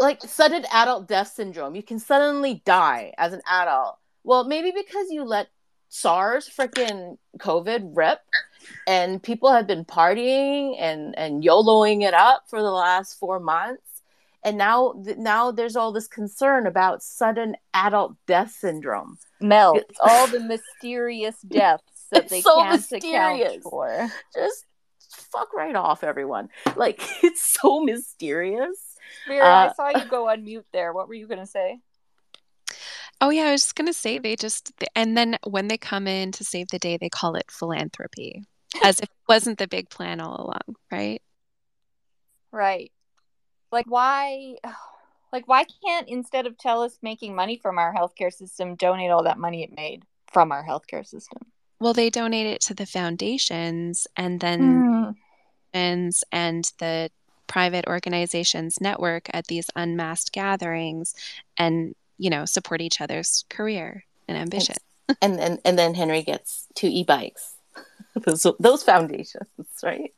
like 0.00 0.22
sudden 0.22 0.64
adult 0.72 1.08
death 1.08 1.32
syndrome. 1.34 1.74
You 1.74 1.82
can 1.82 1.98
suddenly 1.98 2.62
die 2.64 3.12
as 3.18 3.32
an 3.32 3.42
adult. 3.50 3.98
Well 4.24 4.44
maybe 4.44 4.72
because 4.74 5.10
you 5.10 5.24
let 5.24 5.48
sars 5.88 6.48
freaking 6.48 7.18
covid 7.38 7.92
rip 7.94 8.20
and 8.86 9.22
people 9.22 9.52
have 9.52 9.66
been 9.66 9.84
partying 9.84 10.76
and 10.78 11.16
and 11.18 11.42
yoloing 11.42 12.02
it 12.02 12.14
up 12.14 12.44
for 12.48 12.60
the 12.60 12.70
last 12.70 13.18
four 13.18 13.40
months. 13.40 13.82
And 14.44 14.58
now 14.58 14.94
now 15.18 15.52
there's 15.52 15.76
all 15.76 15.92
this 15.92 16.08
concern 16.08 16.66
about 16.66 17.02
sudden 17.02 17.56
adult 17.74 18.16
death 18.26 18.52
syndrome. 18.52 19.18
Mel 19.40 19.74
it's 19.76 19.98
all 20.00 20.26
the 20.26 20.40
mysterious 20.40 21.40
deaths 21.48 22.06
that 22.10 22.28
they 22.28 22.40
so 22.40 22.56
can't 22.56 22.72
mysterious. 22.72 23.48
account 23.48 23.62
for. 23.62 24.10
Just 24.34 24.64
fuck 25.30 25.52
right 25.54 25.76
off 25.76 26.02
everyone. 26.02 26.48
Like 26.76 27.00
it's 27.22 27.42
so 27.60 27.80
mysterious. 27.82 28.96
Vera, 29.28 29.44
uh, 29.44 29.70
i 29.70 29.72
saw 29.74 29.98
you 29.98 30.08
go 30.08 30.28
on 30.28 30.44
mute 30.44 30.66
there. 30.72 30.92
What 30.92 31.06
were 31.06 31.14
you 31.14 31.28
gonna 31.28 31.46
say 31.46 31.80
Oh 33.22 33.30
yeah, 33.30 33.44
I 33.44 33.52
was 33.52 33.62
just 33.62 33.76
gonna 33.76 33.92
say 33.92 34.18
they 34.18 34.34
just 34.34 34.72
and 34.96 35.16
then 35.16 35.38
when 35.46 35.68
they 35.68 35.78
come 35.78 36.08
in 36.08 36.32
to 36.32 36.44
save 36.44 36.68
the 36.68 36.80
day, 36.80 36.96
they 36.96 37.08
call 37.08 37.36
it 37.36 37.52
philanthropy, 37.52 38.42
as 38.82 38.98
if 38.98 39.04
it 39.04 39.28
wasn't 39.28 39.58
the 39.58 39.68
big 39.68 39.88
plan 39.90 40.20
all 40.20 40.44
along, 40.44 40.76
right? 40.90 41.22
Right. 42.50 42.90
Like 43.70 43.86
why 43.88 44.56
like 45.32 45.46
why 45.46 45.66
can't 45.86 46.08
instead 46.08 46.48
of 46.48 46.58
TELUS 46.58 46.98
making 47.00 47.36
money 47.36 47.56
from 47.56 47.78
our 47.78 47.94
healthcare 47.94 48.32
system 48.32 48.74
donate 48.74 49.12
all 49.12 49.22
that 49.22 49.38
money 49.38 49.62
it 49.62 49.74
made 49.76 50.02
from 50.26 50.50
our 50.50 50.66
healthcare 50.66 51.06
system? 51.06 51.42
Well, 51.78 51.92
they 51.92 52.10
donate 52.10 52.48
it 52.48 52.60
to 52.62 52.74
the 52.74 52.86
foundations 52.86 54.08
and 54.16 54.40
then 54.40 55.14
mm. 55.72 56.12
and 56.32 56.64
the 56.80 57.08
private 57.46 57.86
organizations 57.86 58.80
network 58.80 59.30
at 59.32 59.46
these 59.46 59.70
unmasked 59.76 60.32
gatherings 60.32 61.14
and 61.56 61.94
you 62.22 62.30
know 62.30 62.44
support 62.44 62.80
each 62.80 63.00
other's 63.00 63.44
career 63.50 64.04
and 64.28 64.38
ambition 64.38 64.76
and 65.20 65.40
and, 65.40 65.58
and 65.64 65.78
then 65.78 65.94
henry 65.94 66.22
gets 66.22 66.66
two 66.74 66.88
e-bikes 66.88 67.56
those, 68.24 68.46
those 68.60 68.82
foundations 68.82 69.48
right 69.82 70.12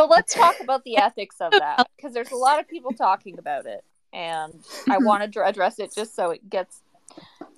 so 0.00 0.06
let's 0.06 0.34
talk 0.34 0.60
about 0.60 0.82
the 0.84 0.96
ethics 0.96 1.36
of 1.42 1.52
that 1.52 1.86
because 1.94 2.14
there's 2.14 2.30
a 2.30 2.36
lot 2.36 2.58
of 2.58 2.66
people 2.66 2.92
talking 2.92 3.38
about 3.38 3.66
it, 3.66 3.84
and 4.14 4.54
I 4.88 4.96
mm-hmm. 4.96 5.04
want 5.04 5.30
to 5.30 5.44
address 5.44 5.78
it 5.78 5.94
just 5.94 6.16
so 6.16 6.30
it 6.30 6.48
gets 6.48 6.80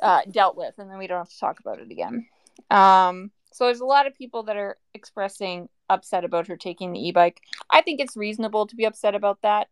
uh, 0.02 0.22
dealt 0.28 0.56
with, 0.56 0.74
and 0.78 0.90
then 0.90 0.98
we 0.98 1.06
don't 1.06 1.18
have 1.18 1.28
to 1.28 1.38
talk 1.38 1.60
about 1.60 1.78
it 1.78 1.92
again. 1.92 2.26
Um, 2.68 3.30
so 3.52 3.66
there's 3.66 3.78
a 3.78 3.86
lot 3.86 4.08
of 4.08 4.16
people 4.16 4.42
that 4.44 4.56
are 4.56 4.76
expressing 4.92 5.68
upset 5.88 6.24
about 6.24 6.48
her 6.48 6.56
taking 6.56 6.92
the 6.92 7.06
e-bike. 7.06 7.40
I 7.70 7.80
think 7.80 8.00
it's 8.00 8.16
reasonable 8.16 8.66
to 8.66 8.74
be 8.74 8.86
upset 8.86 9.14
about 9.14 9.42
that 9.42 9.68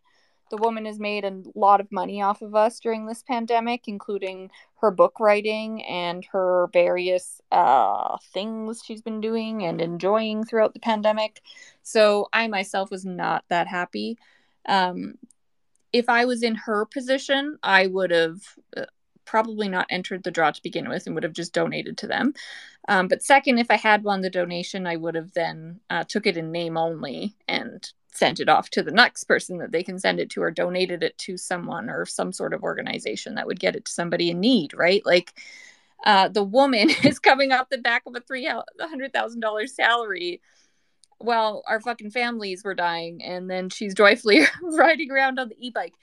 the 0.51 0.57
woman 0.57 0.85
has 0.85 0.99
made 0.99 1.25
a 1.25 1.43
lot 1.55 1.81
of 1.81 1.91
money 1.91 2.21
off 2.23 2.43
of 2.43 2.55
us 2.55 2.81
during 2.81 3.07
this 3.07 3.23
pandemic, 3.23 3.89
including 3.89 4.51
her 4.81 4.91
book 4.91 5.21
writing 5.21 5.85
and 5.85 6.25
her 6.33 6.69
various 6.73 7.41
uh, 7.53 8.17
things 8.33 8.83
she's 8.85 9.03
been 9.03 9.21
doing 9.21 9.65
and 9.65 9.81
enjoying 9.81 10.45
throughout 10.45 10.75
the 10.75 10.81
pandemic. 10.81 11.41
So 11.83 12.29
I 12.33 12.49
myself 12.49 12.91
was 12.91 13.05
not 13.05 13.45
that 13.49 13.67
happy. 13.67 14.19
Um, 14.67 15.15
if 15.93 16.09
I 16.09 16.25
was 16.25 16.43
in 16.43 16.55
her 16.55 16.85
position, 16.85 17.59
I 17.63 17.87
would 17.87 18.11
have 18.11 18.41
uh, 18.77 18.85
probably 19.25 19.69
not 19.69 19.87
entered 19.91 20.23
the 20.23 20.31
draw 20.31 20.51
to 20.51 20.63
begin 20.63 20.89
with 20.89 21.07
and 21.07 21.15
would 21.15 21.25
have 21.25 21.33
just 21.33 21.53
donated 21.53 21.99
to 21.99 22.07
them. 22.07 22.35
Um, 22.89 23.09
but 23.09 23.23
second, 23.23 23.59
if 23.59 23.71
I 23.71 23.77
had 23.77 24.03
won 24.03 24.21
the 24.21 24.31
donation, 24.31 24.87
I 24.87 24.97
would 24.97 25.15
have 25.15 25.33
then 25.33 25.81
uh, 25.91 26.05
took 26.05 26.27
it 26.27 26.37
in 26.37 26.51
name 26.51 26.77
only 26.77 27.37
and 27.47 27.89
sent 28.13 28.41
it 28.41 28.49
off 28.49 28.71
to 28.71 28.83
the 28.83 28.91
next 28.91 29.25
person 29.25 29.59
that 29.59 29.73
they 29.73 29.83
can 29.83 29.99
send 29.99 30.21
it 30.21 30.31
to 30.31 30.43
or 30.43 30.51
donated 30.51 31.03
it 31.03 31.17
to 31.19 31.37
someone 31.37 31.89
or 31.89 32.05
some 32.05 32.33
sort 32.33 32.55
of 32.55 32.63
organization 32.63 33.35
that 33.35 33.47
would 33.47 33.61
get 33.61 33.77
it 33.77 33.85
to 33.85 33.93
somebody 33.93 34.31
in 34.31 34.41
need 34.41 34.75
right? 34.75 35.05
Like 35.05 35.35
uh, 36.05 36.29
the 36.29 36.43
woman 36.43 36.91
is 37.05 37.19
coming 37.19 37.53
off 37.53 37.69
the 37.69 37.79
back 37.79 38.03
of 38.07 38.15
a 38.15 38.21
three 38.21 38.49
hundred 38.81 39.13
thousand 39.13 39.41
dollars 39.41 39.75
salary 39.75 40.41
while 41.19 41.63
our 41.69 41.81
fucking 41.81 42.11
families 42.11 42.65
were 42.65 42.75
dying 42.75 43.23
and 43.23 43.51
then 43.51 43.69
she's 43.69 43.95
joyfully 43.95 44.41
riding 44.63 45.11
around 45.11 45.39
on 45.39 45.49
the 45.49 45.67
e-bike. 45.67 45.95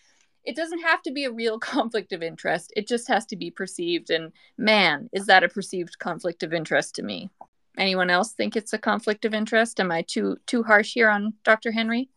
It 0.44 0.56
doesn't 0.56 0.84
have 0.84 1.02
to 1.04 1.12
be 1.12 1.26
a 1.26 1.32
real 1.32 1.60
conflict 1.74 2.14
of 2.14 2.22
interest. 2.22 2.72
It 2.76 2.88
just 2.88 3.08
has 3.08 3.26
to 3.28 3.36
be 3.36 3.52
perceived 3.52 4.10
and 4.12 4.32
man 4.58 5.10
is 5.12 5.26
that 5.26 5.44
a 5.44 5.50
perceived 5.50 6.00
conflict 6.00 6.44
of 6.44 6.54
interest 6.54 6.96
to 6.96 7.04
me 7.04 7.30
Anyone 7.78 8.10
else 8.10 8.34
think 8.34 8.56
it's 8.56 8.74
a 8.74 8.78
conflict 8.78 9.26
of 9.26 9.34
interest? 9.34 9.80
Am 9.80 9.92
I 9.92 10.02
too 10.02 10.38
too 10.48 10.64
harsh 10.64 10.94
here 10.94 11.10
on 11.10 11.34
Dr. 11.44 11.72
Henry? 11.72 12.10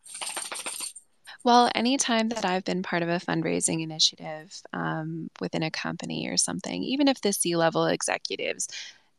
Well, 1.43 1.71
anytime 1.75 2.29
that 2.31 2.45
I've 2.45 2.65
been 2.65 2.83
part 2.83 3.03
of 3.03 3.09
a 3.09 3.19
fundraising 3.19 3.83
initiative 3.83 4.61
um, 4.73 5.31
within 5.41 5.63
a 5.63 5.71
company 5.71 6.29
or 6.29 6.37
something, 6.37 6.83
even 6.83 7.09
if 7.09 7.21
the 7.21 7.33
C 7.33 7.57
level 7.57 7.87
executives 7.87 8.69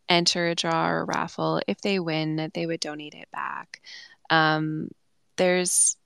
enter 0.07 0.47
a 0.47 0.55
draw 0.55 0.89
or 0.89 0.99
a 0.99 1.05
raffle, 1.05 1.61
if 1.67 1.81
they 1.81 1.99
win, 1.99 2.51
they 2.53 2.65
would 2.65 2.79
donate 2.79 3.15
it 3.15 3.29
back. 3.31 3.81
Um, 4.29 4.89
there's, 5.37 5.97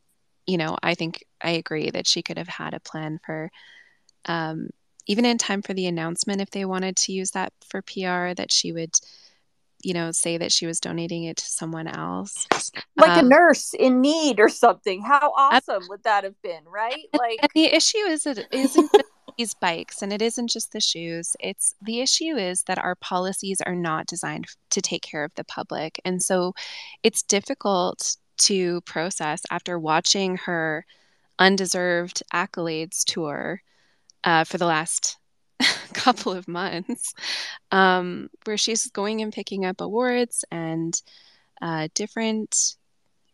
you 0.48 0.58
know, 0.58 0.78
I 0.82 0.96
think 0.96 1.26
I 1.42 1.52
agree 1.52 1.90
that 1.90 2.08
she 2.08 2.22
could 2.22 2.38
have 2.38 2.48
had 2.48 2.74
a 2.74 2.80
plan 2.80 3.20
for, 3.26 3.52
um, 4.26 4.70
even 5.08 5.26
in 5.26 5.38
time 5.38 5.62
for 5.62 5.74
the 5.74 5.88
announcement, 5.88 6.40
if 6.40 6.50
they 6.50 6.64
wanted 6.64 6.96
to 6.98 7.12
use 7.12 7.32
that 7.32 7.52
for 7.68 7.82
PR, 7.82 8.34
that 8.36 8.52
she 8.52 8.72
would 8.72 8.98
you 9.86 9.94
know, 9.94 10.12
say 10.12 10.36
that 10.38 10.52
she 10.52 10.66
was 10.66 10.80
donating 10.80 11.26
it 11.26 11.38
to 11.38 11.46
someone 11.46 11.88
else. 11.88 12.48
Like 12.98 13.12
um, 13.12 13.26
a 13.26 13.30
nurse 13.30 13.72
in 13.76 14.02
need 14.02 14.40
or 14.40 14.50
something. 14.50 15.04
How 15.04 15.32
awesome 15.38 15.84
would 15.90 16.04
that 16.04 16.24
have 16.24 16.42
been, 16.42 16.64
right? 16.66 17.06
Like 17.14 17.40
the 17.54 17.66
issue 17.66 18.00
is 18.00 18.26
it 18.26 18.48
isn't 18.52 18.92
these 19.38 19.54
bikes 19.54 20.02
and 20.02 20.12
it 20.12 20.24
isn't 20.24 20.50
just 20.50 20.72
the 20.72 20.82
shoes. 20.82 21.36
It's 21.40 21.76
the 21.84 22.02
issue 22.02 22.36
is 22.36 22.64
that 22.64 22.80
our 22.80 22.96
policies 22.96 23.62
are 23.64 23.76
not 23.76 24.08
designed 24.08 24.48
to 24.72 24.82
take 24.82 25.04
care 25.04 25.24
of 25.24 25.36
the 25.36 25.44
public. 25.44 26.02
And 26.04 26.20
so 26.22 26.54
it's 27.04 27.22
difficult 27.22 28.18
to 28.38 28.82
process 28.82 29.44
after 29.52 29.78
watching 29.78 30.38
her 30.38 30.88
undeserved 31.38 32.24
accolades 32.34 33.04
tour 33.04 33.62
uh, 34.24 34.46
for 34.46 34.58
the 34.58 34.66
last 34.66 35.18
couple 35.94 36.32
of 36.32 36.48
months 36.48 37.14
um, 37.72 38.30
where 38.46 38.58
she's 38.58 38.90
going 38.90 39.22
and 39.22 39.34
picking 39.34 39.66
up 39.66 39.82
awards 39.82 40.44
and 40.52 41.02
uh, 41.62 41.88
different 41.94 42.76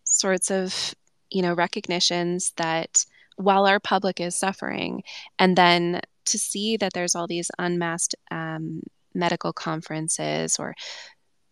sorts 0.03 0.51
of 0.51 0.93
you 1.30 1.41
know 1.41 1.53
recognitions 1.53 2.53
that 2.57 3.05
while 3.38 3.65
our 3.65 3.80
public 3.80 4.19
is 4.19 4.36
suffering 4.36 5.03
and 5.39 5.57
then 5.57 6.01
to 6.26 6.38
see 6.38 6.78
that 6.78 6.93
there's 6.93 7.15
all 7.15 7.28
these 7.28 7.49
unmasked 7.57 8.15
um, 8.30 8.82
medical 9.13 9.51
conferences 9.51 10.57
or 10.59 10.76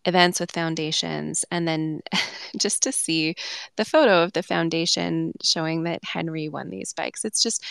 events 0.04 0.40
with 0.40 0.52
foundations 0.52 1.44
and 1.50 1.66
then 1.66 2.00
just 2.56 2.82
to 2.82 2.92
see 2.92 3.34
the 3.76 3.84
photo 3.84 4.22
of 4.22 4.32
the 4.32 4.42
foundation 4.42 5.32
showing 5.42 5.82
that 5.84 6.02
henry 6.04 6.48
won 6.48 6.70
these 6.70 6.92
bikes. 6.92 7.24
It's 7.24 7.42
just 7.42 7.64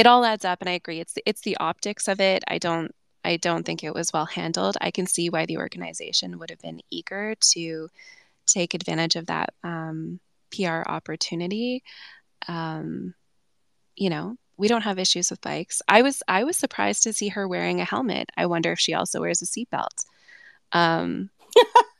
it 0.00 0.06
all 0.06 0.24
adds 0.24 0.44
up 0.44 0.60
and 0.60 0.68
i 0.68 0.72
agree 0.72 1.00
it's 1.00 1.14
it's 1.26 1.42
the 1.42 1.56
optics 1.58 2.08
of 2.08 2.20
it 2.20 2.42
i 2.48 2.58
don't 2.58 2.94
I 3.24 3.36
don't 3.36 3.64
think 3.64 3.84
it 3.84 3.94
was 3.94 4.12
well 4.12 4.26
handled. 4.26 4.76
I 4.80 4.90
can 4.90 5.06
see 5.06 5.28
why 5.28 5.46
the 5.46 5.58
organization 5.58 6.38
would 6.38 6.50
have 6.50 6.60
been 6.60 6.80
eager 6.90 7.34
to 7.52 7.88
take 8.46 8.74
advantage 8.74 9.16
of 9.16 9.26
that 9.26 9.50
um, 9.62 10.20
PR 10.54 10.82
opportunity. 10.86 11.82
Um, 12.48 13.14
you 13.96 14.10
know, 14.10 14.36
we 14.56 14.68
don't 14.68 14.82
have 14.82 14.98
issues 14.98 15.30
with 15.30 15.40
bikes. 15.40 15.82
I 15.88 16.02
was 16.02 16.22
I 16.28 16.44
was 16.44 16.56
surprised 16.56 17.02
to 17.04 17.12
see 17.12 17.28
her 17.28 17.46
wearing 17.46 17.80
a 17.80 17.84
helmet. 17.84 18.30
I 18.36 18.46
wonder 18.46 18.72
if 18.72 18.80
she 18.80 18.94
also 18.94 19.20
wears 19.20 19.42
a 19.42 19.46
seatbelt. 19.46 20.04
Um, 20.72 21.30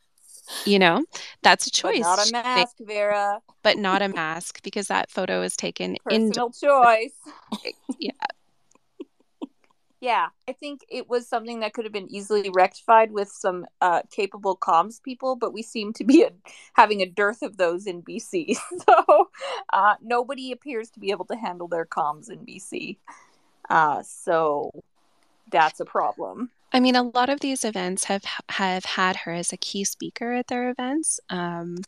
you 0.67 0.79
know, 0.79 1.05
that's 1.43 1.67
a 1.67 1.71
choice. 1.71 2.01
But 2.01 2.17
not 2.17 2.29
a 2.29 2.33
mask, 2.33 2.77
Vera. 2.81 3.41
But 3.63 3.79
not 3.79 4.03
a 4.03 4.09
mask 4.09 4.63
because 4.63 4.89
that 4.89 5.11
photo 5.11 5.43
is 5.43 5.57
taken 5.57 5.97
personal 6.05 6.47
in- 6.47 6.53
choice. 6.53 7.15
yeah, 7.99 8.13
yeah, 10.01 10.29
I 10.49 10.53
think 10.53 10.81
it 10.89 11.11
was 11.11 11.29
something 11.29 11.61
that 11.61 11.75
could 11.75 11.85
have 11.85 11.93
been 11.93 12.11
easily 12.11 12.49
rectified 12.49 13.13
with 13.13 13.31
some 13.31 13.67
uh, 13.83 14.01
capable 14.11 14.57
comms 14.57 15.03
people, 15.03 15.37
but 15.37 15.53
we 15.53 15.63
seem 15.63 15.93
to 15.95 16.05
be 16.05 16.23
a, 16.23 16.31
having 16.73 17.03
a 17.03 17.07
dearth 17.07 17.43
of 17.43 17.59
those 17.59 17.87
in 17.87 18.03
BC. 18.03 18.57
So 18.87 19.29
uh, 19.73 19.97
nobody 20.01 20.53
appears 20.53 20.91
to 20.91 21.01
be 21.01 21.11
able 21.11 21.27
to 21.27 21.37
handle 21.37 21.69
their 21.69 21.85
comms 21.85 22.31
in 22.31 22.39
BC. 22.47 22.97
Uh, 23.69 24.03
so 24.03 24.71
that's 25.51 25.81
a 25.81 25.85
problem. 25.85 26.51
I 26.73 26.81
mean, 26.81 26.95
a 26.95 27.03
lot 27.03 27.29
of 27.29 27.41
these 27.41 27.65
events 27.65 28.05
have 28.05 28.25
have 28.49 28.85
had 28.85 29.17
her 29.17 29.33
as 29.33 29.53
a 29.53 29.57
key 29.57 29.85
speaker 29.85 30.33
at 30.33 30.47
their 30.47 30.71
events. 30.71 31.21
Um, 31.29 31.79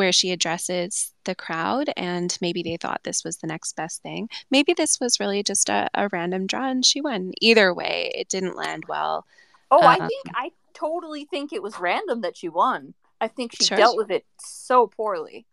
where 0.00 0.12
she 0.12 0.30
addresses 0.32 1.12
the 1.24 1.34
crowd 1.34 1.90
and 1.94 2.38
maybe 2.40 2.62
they 2.62 2.78
thought 2.78 3.02
this 3.04 3.22
was 3.22 3.36
the 3.36 3.46
next 3.46 3.76
best 3.76 4.00
thing. 4.00 4.30
Maybe 4.50 4.72
this 4.72 4.98
was 4.98 5.20
really 5.20 5.42
just 5.42 5.68
a, 5.68 5.90
a 5.92 6.08
random 6.10 6.46
draw 6.46 6.70
and 6.70 6.86
she 6.86 7.02
won. 7.02 7.32
Either 7.42 7.74
way, 7.74 8.10
it 8.14 8.30
didn't 8.30 8.56
land 8.56 8.84
well. 8.88 9.26
Oh, 9.70 9.82
um, 9.82 9.84
I 9.84 9.96
think 9.98 10.24
I 10.34 10.52
totally 10.72 11.26
think 11.26 11.52
it 11.52 11.62
was 11.62 11.78
random 11.78 12.22
that 12.22 12.34
she 12.34 12.48
won. 12.48 12.94
I 13.20 13.28
think 13.28 13.54
she 13.54 13.64
sure. 13.64 13.76
dealt 13.76 13.98
with 13.98 14.10
it 14.10 14.24
so 14.38 14.86
poorly. 14.86 15.44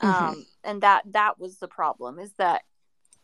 Mm-hmm. 0.00 0.24
Um, 0.24 0.46
and 0.62 0.80
that 0.82 1.02
that 1.06 1.40
was 1.40 1.56
the 1.58 1.66
problem 1.66 2.20
is 2.20 2.30
that 2.34 2.62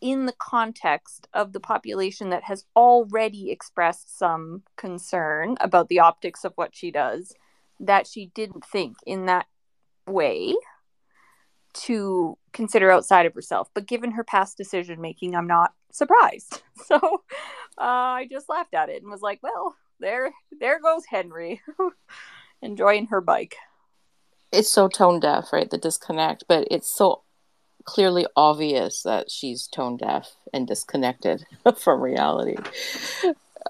in 0.05 0.26
the 0.26 0.34
context 0.38 1.26
of 1.32 1.55
the 1.55 1.61
population 1.61 2.28
that 2.28 2.44
has 2.44 2.66
already 2.76 3.50
expressed 3.50 4.18
some 4.18 4.62
concern 4.76 5.57
about 5.62 5.88
the 5.88 5.98
optics 5.98 6.44
of 6.44 6.52
what 6.57 6.76
she 6.76 6.90
does, 6.90 7.32
that 7.80 8.07
she 8.07 8.26
didn't 8.34 8.66
think 8.66 8.98
in 9.07 9.24
that 9.24 9.46
way 10.07 10.55
to 11.72 12.36
consider 12.52 12.90
outside 12.90 13.24
of 13.24 13.32
herself. 13.32 13.70
But 13.72 13.86
given 13.86 14.11
her 14.11 14.22
past 14.22 14.59
decision 14.59 15.00
making, 15.00 15.34
I'm 15.34 15.48
not 15.48 15.72
surprised. 15.90 16.62
So 16.86 16.96
uh, 17.78 17.80
I 17.80 18.28
just 18.30 18.50
laughed 18.50 18.74
at 18.74 18.90
it 18.90 19.00
and 19.00 19.11
was 19.11 19.22
like, 19.22 19.42
"Well, 19.42 19.74
there, 20.00 20.32
there 20.61 20.80
goes 20.80 21.05
Henry, 21.09 21.62
enjoying 22.62 23.07
her 23.07 23.22
bike." 23.22 23.57
It's 24.52 24.68
so 24.68 24.88
tone 24.88 25.18
deaf, 25.18 25.50
right? 25.50 25.70
The 25.70 25.78
disconnect, 25.78 26.44
but 26.46 26.68
it's 26.70 26.88
so 26.94 27.22
clearly 27.85 28.26
obvious 28.37 29.03
that 29.03 29.30
she's 29.30 29.66
tone 29.66 29.97
deaf 29.97 30.32
and 30.53 30.66
disconnected 30.66 31.45
from 31.76 32.01
reality 32.01 32.57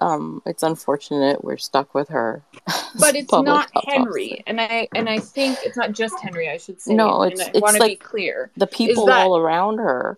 um, 0.01 0.41
it's 0.45 0.63
unfortunate 0.63 1.43
we're 1.43 1.57
stuck 1.57 1.93
with 1.93 2.09
her. 2.09 2.43
But 2.97 3.13
it's 3.17 3.29
not 3.29 3.69
Henry, 3.89 4.31
officer. 4.31 4.43
and 4.47 4.61
I 4.61 4.87
and 4.95 5.09
I 5.09 5.19
think 5.19 5.57
it's 5.65 5.75
not 5.75 5.91
just 5.91 6.17
Henry. 6.21 6.49
I 6.49 6.55
should 6.55 6.79
say. 6.79 6.93
No, 6.93 7.23
it's 7.23 7.41
I 7.41 7.51
it's 7.53 7.61
like 7.77 7.81
be 7.81 7.95
clear. 7.97 8.51
The 8.55 8.67
people 8.67 9.07
that, 9.07 9.25
all 9.25 9.37
around 9.37 9.79
her. 9.79 10.17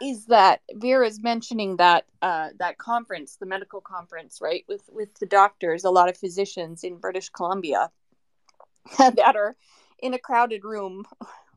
Is 0.00 0.26
that 0.26 0.60
Vera's 0.72 1.20
mentioning 1.20 1.76
that 1.78 2.04
uh, 2.22 2.50
that 2.60 2.78
conference, 2.78 3.34
the 3.34 3.46
medical 3.46 3.80
conference, 3.80 4.38
right, 4.40 4.64
with 4.68 4.82
with 4.92 5.12
the 5.18 5.26
doctors, 5.26 5.82
a 5.82 5.90
lot 5.90 6.08
of 6.08 6.16
physicians 6.16 6.84
in 6.84 6.98
British 6.98 7.30
Columbia 7.30 7.90
that 8.98 9.34
are 9.34 9.56
in 9.98 10.14
a 10.14 10.20
crowded 10.20 10.62
room 10.62 11.04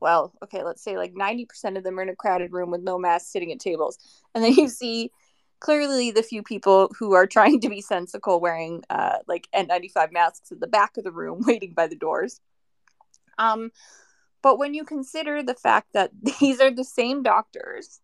well, 0.01 0.33
okay, 0.43 0.63
let's 0.63 0.83
say 0.83 0.97
like 0.97 1.13
90% 1.13 1.77
of 1.77 1.83
them 1.83 1.99
are 1.99 2.03
in 2.03 2.09
a 2.09 2.15
crowded 2.15 2.51
room 2.51 2.71
with 2.71 2.81
no 2.81 2.97
masks 2.97 3.31
sitting 3.31 3.51
at 3.51 3.59
tables. 3.59 3.97
And 4.33 4.43
then 4.43 4.53
you 4.53 4.69
see 4.69 5.11
clearly 5.59 6.09
the 6.09 6.23
few 6.23 6.41
people 6.41 6.89
who 6.97 7.13
are 7.13 7.27
trying 7.27 7.59
to 7.61 7.69
be 7.69 7.81
sensical 7.81 8.39
wearing 8.39 8.83
uh, 8.89 9.17
like 9.27 9.47
N95 9.53 10.13
masks 10.13 10.51
at 10.51 10.61
the 10.61 10.67
back 10.67 10.97
of 10.97 11.03
the 11.03 11.11
room 11.11 11.43
waiting 11.47 11.73
by 11.73 11.87
the 11.87 11.95
doors. 11.95 12.39
Um, 13.37 13.71
but 14.41 14.57
when 14.57 14.73
you 14.73 14.83
consider 14.83 15.43
the 15.43 15.53
fact 15.53 15.93
that 15.93 16.11
these 16.39 16.59
are 16.59 16.71
the 16.71 16.83
same 16.83 17.23
doctors 17.23 18.01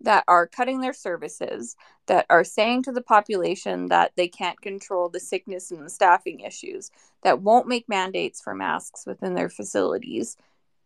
that 0.00 0.22
are 0.28 0.46
cutting 0.46 0.80
their 0.80 0.92
services, 0.92 1.74
that 2.06 2.24
are 2.30 2.44
saying 2.44 2.84
to 2.84 2.92
the 2.92 3.02
population 3.02 3.86
that 3.88 4.12
they 4.16 4.28
can't 4.28 4.60
control 4.60 5.08
the 5.08 5.18
sickness 5.18 5.70
and 5.70 5.84
the 5.84 5.90
staffing 5.90 6.40
issues, 6.40 6.90
that 7.22 7.42
won't 7.42 7.66
make 7.66 7.88
mandates 7.88 8.40
for 8.40 8.54
masks 8.54 9.04
within 9.06 9.34
their 9.34 9.48
facilities, 9.48 10.36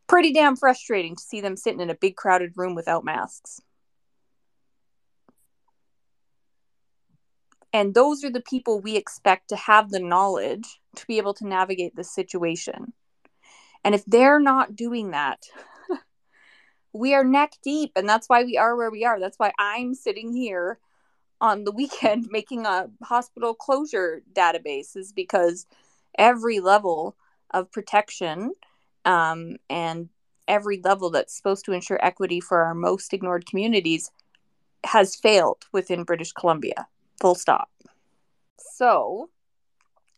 pretty 0.07 0.33
damn 0.33 0.57
frustrating 0.57 1.17
to 1.17 1.23
see 1.23 1.41
them 1.41 1.57
sitting 1.57 1.81
in 1.81 1.91
a 1.91 1.95
big 1.95 2.17
crowded 2.17 2.53
room 2.57 2.75
without 2.75 3.05
masks. 3.05 3.61
And 7.73 7.95
those 7.95 8.23
are 8.23 8.31
the 8.31 8.43
people 8.43 8.81
we 8.81 8.97
expect 8.97 9.49
to 9.49 9.57
have 9.57 9.91
the 9.91 10.01
knowledge 10.01 10.81
to 10.97 11.07
be 11.07 11.17
able 11.17 11.35
to 11.35 11.47
navigate 11.47 11.97
the 11.97 12.05
situation. 12.05 12.93
And 13.83 13.95
if 13.95 14.05
they're 14.05 14.41
not 14.41 14.77
doing 14.77 15.11
that, 15.13 15.43
we 16.93 17.15
are 17.15 17.25
neck 17.25 17.55
deep. 17.63 17.93
And 17.97 18.09
that's 18.09 18.29
why 18.29 18.45
we 18.45 18.59
are 18.59 18.77
where 18.77 18.91
we 18.91 19.05
are. 19.05 19.19
That's 19.19 19.39
why 19.39 19.53
I'm 19.59 19.95
sitting 19.95 20.33
here 20.33 20.79
on 21.41 21.65
the 21.65 21.73
weekend 21.73 22.29
making 22.31 22.67
a 22.67 22.91
hospital 23.03 23.55
closure 23.55 24.23
database, 24.35 24.97
is 24.97 25.13
because 25.13 25.67
every 26.19 26.61
level 26.61 27.17
of 27.53 27.73
protection 27.73 28.53
um, 29.05 29.57
and 29.69 30.09
every 30.49 30.81
level 30.83 31.11
that's 31.11 31.37
supposed 31.37 31.65
to 31.65 31.73
ensure 31.73 31.99
equity 32.03 32.41
for 32.41 32.63
our 32.63 32.75
most 32.75 33.13
ignored 33.13 33.47
communities 33.47 34.11
has 34.85 35.15
failed 35.15 35.65
within 35.73 36.05
British 36.05 36.33
Columbia. 36.33 36.87
Full 37.21 37.35
stop. 37.35 37.71
So, 38.59 39.31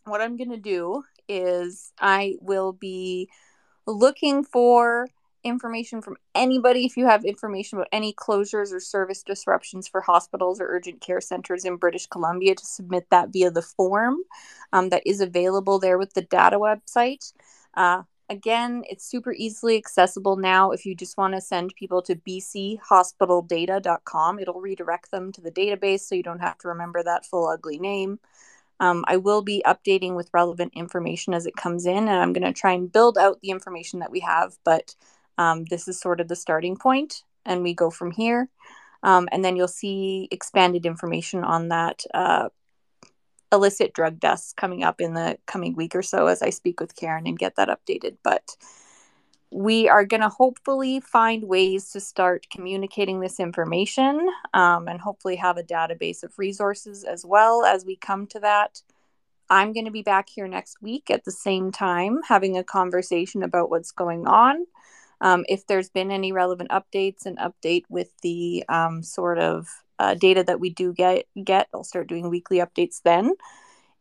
what 0.04 0.20
I'm 0.20 0.36
going 0.36 0.50
to 0.50 0.56
do 0.56 1.04
is 1.28 1.92
I 2.00 2.34
will 2.40 2.72
be 2.72 3.28
looking 3.86 4.44
for 4.44 5.08
information 5.44 6.00
from 6.00 6.16
anybody 6.34 6.86
if 6.86 6.96
you 6.96 7.06
have 7.06 7.24
information 7.24 7.78
about 7.78 7.88
any 7.92 8.14
closures 8.14 8.72
or 8.72 8.80
service 8.80 9.22
disruptions 9.22 9.86
for 9.86 10.00
hospitals 10.00 10.60
or 10.60 10.66
urgent 10.66 11.00
care 11.02 11.20
centers 11.20 11.64
in 11.66 11.76
British 11.76 12.06
Columbia 12.06 12.54
to 12.54 12.66
submit 12.66 13.06
that 13.10 13.28
via 13.30 13.50
the 13.50 13.62
form 13.62 14.16
um, 14.72 14.88
that 14.88 15.02
is 15.04 15.20
available 15.20 15.78
there 15.78 15.98
with 15.98 16.14
the 16.14 16.22
data 16.22 16.58
website. 16.58 17.32
Uh, 17.74 18.02
Again, 18.30 18.84
it's 18.88 19.04
super 19.04 19.32
easily 19.32 19.76
accessible 19.76 20.36
now. 20.36 20.70
If 20.70 20.86
you 20.86 20.94
just 20.94 21.18
want 21.18 21.34
to 21.34 21.42
send 21.42 21.74
people 21.74 22.00
to 22.02 22.16
bchospitaldata.com, 22.16 24.38
it'll 24.38 24.60
redirect 24.60 25.10
them 25.10 25.32
to 25.32 25.42
the 25.42 25.50
database 25.50 26.00
so 26.00 26.14
you 26.14 26.22
don't 26.22 26.40
have 26.40 26.56
to 26.58 26.68
remember 26.68 27.02
that 27.02 27.26
full 27.26 27.46
ugly 27.46 27.78
name. 27.78 28.18
Um, 28.80 29.04
I 29.06 29.18
will 29.18 29.42
be 29.42 29.62
updating 29.66 30.16
with 30.16 30.30
relevant 30.32 30.72
information 30.74 31.34
as 31.34 31.46
it 31.46 31.54
comes 31.54 31.86
in, 31.86 32.08
and 32.08 32.10
I'm 32.10 32.32
going 32.32 32.44
to 32.44 32.58
try 32.58 32.72
and 32.72 32.90
build 32.90 33.18
out 33.18 33.40
the 33.40 33.50
information 33.50 34.00
that 34.00 34.10
we 34.10 34.20
have. 34.20 34.56
But 34.64 34.94
um, 35.36 35.66
this 35.66 35.86
is 35.86 36.00
sort 36.00 36.20
of 36.20 36.28
the 36.28 36.36
starting 36.36 36.76
point, 36.76 37.22
and 37.44 37.62
we 37.62 37.74
go 37.74 37.90
from 37.90 38.10
here. 38.10 38.48
Um, 39.02 39.28
and 39.32 39.44
then 39.44 39.54
you'll 39.54 39.68
see 39.68 40.28
expanded 40.30 40.86
information 40.86 41.44
on 41.44 41.68
that 41.68 42.04
uh, 42.14 42.48
illicit 43.54 43.94
drug 43.94 44.20
deaths 44.20 44.52
coming 44.56 44.84
up 44.84 45.00
in 45.00 45.14
the 45.14 45.38
coming 45.46 45.74
week 45.74 45.94
or 45.94 46.02
so 46.02 46.26
as 46.26 46.42
I 46.42 46.50
speak 46.50 46.80
with 46.80 46.96
Karen 46.96 47.26
and 47.26 47.38
get 47.38 47.56
that 47.56 47.68
updated. 47.68 48.16
But 48.22 48.56
we 49.50 49.88
are 49.88 50.04
going 50.04 50.20
to 50.20 50.28
hopefully 50.28 50.98
find 50.98 51.44
ways 51.44 51.90
to 51.92 52.00
start 52.00 52.48
communicating 52.50 53.20
this 53.20 53.38
information 53.38 54.28
um, 54.52 54.88
and 54.88 55.00
hopefully 55.00 55.36
have 55.36 55.56
a 55.56 55.62
database 55.62 56.24
of 56.24 56.36
resources 56.38 57.04
as 57.04 57.24
well 57.24 57.64
as 57.64 57.84
we 57.84 57.96
come 57.96 58.26
to 58.26 58.40
that. 58.40 58.82
I'm 59.48 59.72
going 59.72 59.84
to 59.84 59.92
be 59.92 60.02
back 60.02 60.28
here 60.28 60.48
next 60.48 60.82
week 60.82 61.08
at 61.08 61.24
the 61.24 61.30
same 61.30 61.70
time 61.70 62.20
having 62.26 62.56
a 62.56 62.64
conversation 62.64 63.44
about 63.44 63.70
what's 63.70 63.92
going 63.92 64.26
on. 64.26 64.66
Um, 65.20 65.44
if 65.48 65.66
there's 65.66 65.88
been 65.88 66.10
any 66.10 66.32
relevant 66.32 66.70
updates, 66.70 67.24
and 67.24 67.38
update 67.38 67.84
with 67.88 68.10
the 68.22 68.64
um, 68.68 69.02
sort 69.02 69.38
of 69.38 69.83
uh, 69.98 70.14
data 70.14 70.42
that 70.44 70.60
we 70.60 70.70
do 70.70 70.92
get 70.92 71.26
get 71.42 71.68
i'll 71.72 71.84
start 71.84 72.08
doing 72.08 72.28
weekly 72.30 72.58
updates 72.58 73.00
then. 73.02 73.34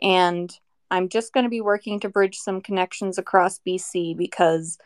And 0.02 0.52
i'm 0.91 1.10
just 1.10 1.34
going 1.34 1.45
to 1.45 1.49
be 1.49 1.61
working 1.61 1.99
to 1.99 2.10
bridge 2.10 2.38
some 2.38 2.61
connections 2.61 3.18
across 3.18 3.60
bc 3.60 4.18
because 4.18 4.78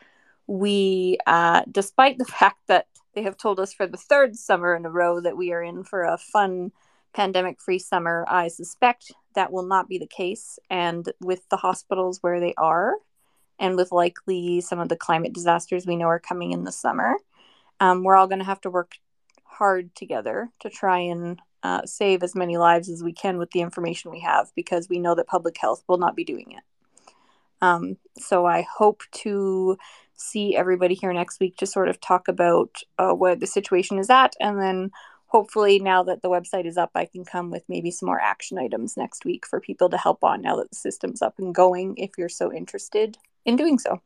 we 0.48 1.18
uh, 1.28 1.64
despite 1.72 2.18
the 2.18 2.26
fact 2.40 2.60
that 2.68 2.88
they 3.16 3.24
have 3.24 3.38
told 3.38 3.60
us 3.60 3.74
for 3.74 3.88
the 3.88 3.98
third 3.98 4.36
summer 4.36 4.76
in 4.76 4.86
a 4.86 4.92
row 4.92 5.20
that 5.22 5.38
we 5.38 5.52
are 5.52 5.64
in 5.64 5.84
for 5.84 6.04
a 6.04 6.18
fun 6.18 6.72
pandemic 7.14 7.60
free 7.62 7.80
summer 7.80 8.26
i 8.30 8.48
suspect 8.48 9.12
that 9.38 9.52
will 9.52 9.68
not 9.68 9.88
be 9.88 10.00
the 10.00 10.08
case. 10.08 10.58
And 10.72 11.08
with 11.22 11.48
the 11.50 11.58
hospitals 11.58 12.18
where 12.22 12.40
they 12.40 12.56
are 12.58 12.96
and 13.60 13.76
with 13.76 13.92
likely 13.92 14.62
some 14.62 14.80
of 14.80 14.90
the 14.90 14.96
climate 14.96 15.32
disasters 15.32 15.86
we 15.86 15.96
know 15.96 16.08
are 16.08 16.20
coming 16.20 16.52
in 16.52 16.64
the 16.64 16.72
summer 16.72 17.16
um, 17.80 18.04
we're 18.04 18.16
all 18.16 18.28
going 18.28 18.40
to 18.40 18.46
have 18.46 18.62
to 18.62 18.70
work 18.70 18.94
hard 19.58 19.94
together 19.96 20.50
to 20.60 20.70
try 20.70 21.00
and 21.00 21.40
uh, 21.64 21.82
save 21.86 22.24
as 22.24 22.36
many 22.36 22.58
lives 22.58 22.90
as 22.90 23.04
we 23.04 23.14
can 23.14 23.38
with 23.38 23.52
the 23.52 23.62
information 23.62 24.12
we 24.12 24.20
have 24.20 24.52
because 24.56 24.88
we 24.90 25.00
know 25.00 25.16
that 25.16 25.28
public 25.28 25.58
health 25.58 25.84
will 25.88 25.98
not 25.98 26.16
be 26.16 26.24
doing 26.24 26.52
it. 26.52 26.64
Um, 27.62 27.98
so 28.18 28.46
I 28.46 28.66
hope 28.78 29.02
to 29.24 29.78
see 30.16 30.56
everybody 30.56 30.96
here 30.96 31.14
next 31.14 31.40
week 31.40 31.58
to 31.58 31.66
sort 31.66 31.90
of 31.90 32.00
talk 32.00 32.28
about 32.28 32.82
uh, 32.98 33.14
where 33.14 33.36
the 33.36 33.48
situation 33.48 34.00
is 34.00 34.10
at. 34.10 34.36
And 34.40 34.60
then 34.60 34.92
hopefully, 35.28 35.80
now 35.80 36.04
that 36.04 36.22
the 36.22 36.30
website 36.30 36.66
is 36.66 36.78
up, 36.78 36.92
I 36.96 37.06
can 37.06 37.26
come 37.26 37.50
with 37.50 37.64
maybe 37.68 37.92
some 37.92 38.08
more 38.08 38.20
action 38.20 38.58
items 38.58 38.98
next 38.98 39.26
week 39.26 39.46
for 39.46 39.60
people 39.60 39.90
to 39.90 39.98
help 39.98 40.24
on 40.24 40.42
now 40.42 40.56
that 40.58 40.70
the 40.70 40.76
system's 40.76 41.22
up 41.22 41.36
and 41.40 41.54
going 41.54 41.98
if 41.98 42.12
you're 42.18 42.30
so 42.30 42.54
interested 42.54 43.18
in 43.46 43.56
doing 43.56 43.80
so. 43.80 44.02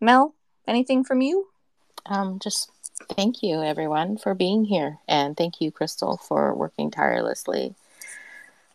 Mel, 0.00 0.34
anything 0.66 1.04
from 1.04 1.20
you? 1.20 1.48
Um, 2.08 2.38
just 2.38 2.70
thank 3.12 3.42
you, 3.42 3.62
everyone, 3.62 4.16
for 4.16 4.34
being 4.34 4.64
here. 4.64 4.98
And 5.06 5.36
thank 5.36 5.60
you, 5.60 5.70
Crystal, 5.70 6.16
for 6.16 6.54
working 6.54 6.90
tirelessly. 6.90 7.74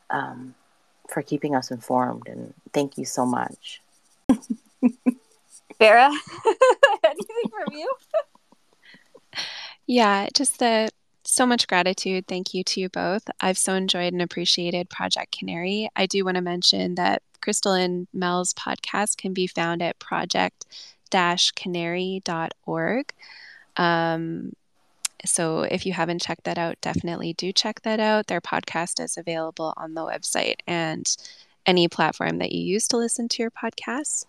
Um, 0.09 0.55
for 1.09 1.21
keeping 1.21 1.55
us 1.55 1.71
informed. 1.71 2.27
And 2.27 2.53
thank 2.71 2.97
you 2.97 3.05
so 3.05 3.25
much. 3.25 3.81
Vera, 5.79 6.09
anything 7.03 7.49
from 7.49 7.73
you? 7.73 7.91
Yeah, 9.87 10.27
just 10.33 10.59
the 10.59 10.89
so 11.25 11.45
much 11.45 11.67
gratitude. 11.67 12.27
Thank 12.27 12.53
you 12.53 12.63
to 12.65 12.81
you 12.81 12.89
both. 12.89 13.23
I've 13.39 13.57
so 13.57 13.73
enjoyed 13.73 14.13
and 14.13 14.21
appreciated 14.21 14.89
Project 14.89 15.37
Canary. 15.37 15.89
I 15.95 16.05
do 16.05 16.25
want 16.25 16.35
to 16.35 16.41
mention 16.41 16.95
that 16.95 17.21
Crystal 17.41 17.73
and 17.73 18.07
Mel's 18.13 18.53
podcast 18.53 19.17
can 19.17 19.33
be 19.33 19.47
found 19.47 19.81
at 19.81 19.99
project 19.99 20.65
canary.org. 21.55 23.13
Um, 23.77 24.53
so 25.25 25.61
if 25.61 25.85
you 25.85 25.93
haven't 25.93 26.21
checked 26.21 26.43
that 26.43 26.57
out, 26.57 26.79
definitely 26.81 27.33
do 27.33 27.51
check 27.51 27.81
that 27.83 27.99
out. 27.99 28.27
Their 28.27 28.41
podcast 28.41 29.03
is 29.03 29.17
available 29.17 29.73
on 29.77 29.93
the 29.93 30.01
website 30.01 30.57
and 30.67 31.15
any 31.65 31.87
platform 31.87 32.39
that 32.39 32.51
you 32.51 32.61
use 32.61 32.87
to 32.89 32.97
listen 32.97 33.29
to 33.29 33.41
your 33.41 33.51
podcasts. 33.51 34.25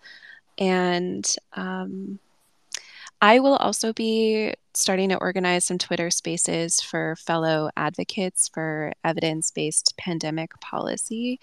And 0.57 1.35
um, 1.53 2.19
I 3.21 3.39
will 3.39 3.55
also 3.57 3.91
be 3.91 4.53
starting 4.73 5.09
to 5.09 5.17
organize 5.17 5.65
some 5.65 5.77
Twitter 5.77 6.09
spaces 6.09 6.81
for 6.81 7.15
fellow 7.17 7.69
advocates 7.75 8.47
for 8.47 8.93
evidence 9.03 9.51
based 9.51 9.95
pandemic 9.97 10.59
policy. 10.59 11.39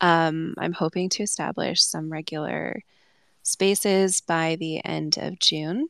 Um, 0.00 0.54
I'm 0.58 0.72
hoping 0.72 1.08
to 1.10 1.22
establish 1.22 1.82
some 1.82 2.10
regular 2.10 2.80
spaces 3.44 4.20
by 4.20 4.56
the 4.56 4.84
end 4.84 5.16
of 5.18 5.38
June 5.38 5.88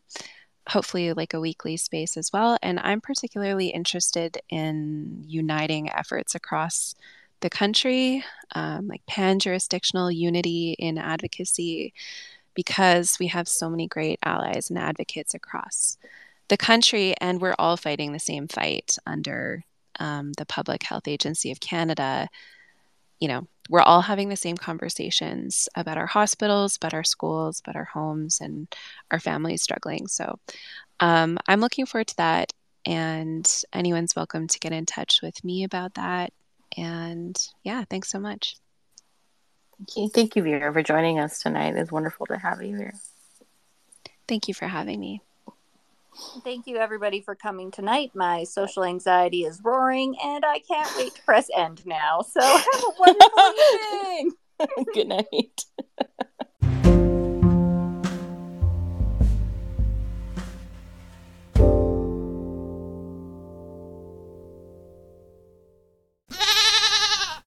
hopefully 0.68 1.12
like 1.12 1.34
a 1.34 1.40
weekly 1.40 1.76
space 1.76 2.16
as 2.16 2.32
well. 2.32 2.56
And 2.62 2.80
I'm 2.80 3.00
particularly 3.00 3.68
interested 3.68 4.38
in 4.48 5.22
uniting 5.26 5.90
efforts 5.90 6.34
across 6.34 6.94
the 7.40 7.50
country, 7.50 8.24
um, 8.54 8.88
like 8.88 9.04
pan 9.06 9.38
jurisdictional 9.38 10.10
unity 10.10 10.74
in 10.78 10.96
advocacy, 10.96 11.92
because 12.54 13.18
we 13.18 13.26
have 13.26 13.48
so 13.48 13.68
many 13.68 13.86
great 13.86 14.18
allies 14.22 14.70
and 14.70 14.78
advocates 14.78 15.34
across 15.34 15.98
the 16.48 16.56
country, 16.56 17.14
and 17.20 17.40
we're 17.40 17.56
all 17.58 17.76
fighting 17.76 18.12
the 18.12 18.18
same 18.18 18.48
fight 18.48 18.96
under 19.06 19.64
um, 19.98 20.32
the 20.34 20.46
Public 20.46 20.82
Health 20.82 21.08
Agency 21.08 21.50
of 21.50 21.60
Canada. 21.60 22.28
You 23.18 23.28
know, 23.28 23.48
we're 23.68 23.80
all 23.80 24.02
having 24.02 24.28
the 24.28 24.36
same 24.36 24.56
conversations 24.56 25.68
about 25.74 25.98
our 25.98 26.06
hospitals, 26.06 26.76
about 26.76 26.94
our 26.94 27.04
schools, 27.04 27.60
about 27.60 27.76
our 27.76 27.84
homes, 27.84 28.40
and 28.40 28.68
our 29.10 29.18
families 29.18 29.62
struggling. 29.62 30.06
So 30.06 30.38
um, 31.00 31.38
I'm 31.46 31.60
looking 31.60 31.86
forward 31.86 32.08
to 32.08 32.16
that. 32.16 32.52
And 32.86 33.50
anyone's 33.72 34.14
welcome 34.14 34.46
to 34.46 34.58
get 34.58 34.72
in 34.72 34.84
touch 34.84 35.20
with 35.22 35.42
me 35.42 35.64
about 35.64 35.94
that. 35.94 36.32
And 36.76 37.38
yeah, 37.62 37.84
thanks 37.88 38.10
so 38.10 38.20
much. 38.20 38.56
Thank 39.78 39.96
you. 39.96 40.08
Thank 40.08 40.36
you, 40.36 40.42
Vera, 40.42 40.72
for 40.72 40.82
joining 40.82 41.18
us 41.18 41.40
tonight. 41.40 41.76
It's 41.76 41.90
wonderful 41.90 42.26
to 42.26 42.36
have 42.36 42.62
you 42.62 42.76
here. 42.76 42.94
Thank 44.28 44.48
you 44.48 44.54
for 44.54 44.66
having 44.66 45.00
me. 45.00 45.22
Thank 46.42 46.66
you, 46.66 46.76
everybody, 46.76 47.20
for 47.20 47.34
coming 47.34 47.70
tonight. 47.70 48.12
My 48.14 48.44
social 48.44 48.84
anxiety 48.84 49.44
is 49.44 49.60
roaring, 49.62 50.16
and 50.22 50.44
I 50.44 50.58
can't 50.60 50.90
wait 50.96 51.14
to 51.14 51.22
press 51.22 51.48
end 51.56 51.84
now. 51.86 52.22
So, 52.22 52.40
have 52.40 52.64
a 52.64 52.92
wonderful 52.98 53.52
evening. 53.74 54.32
Good 54.94 55.08
night. 55.08 55.64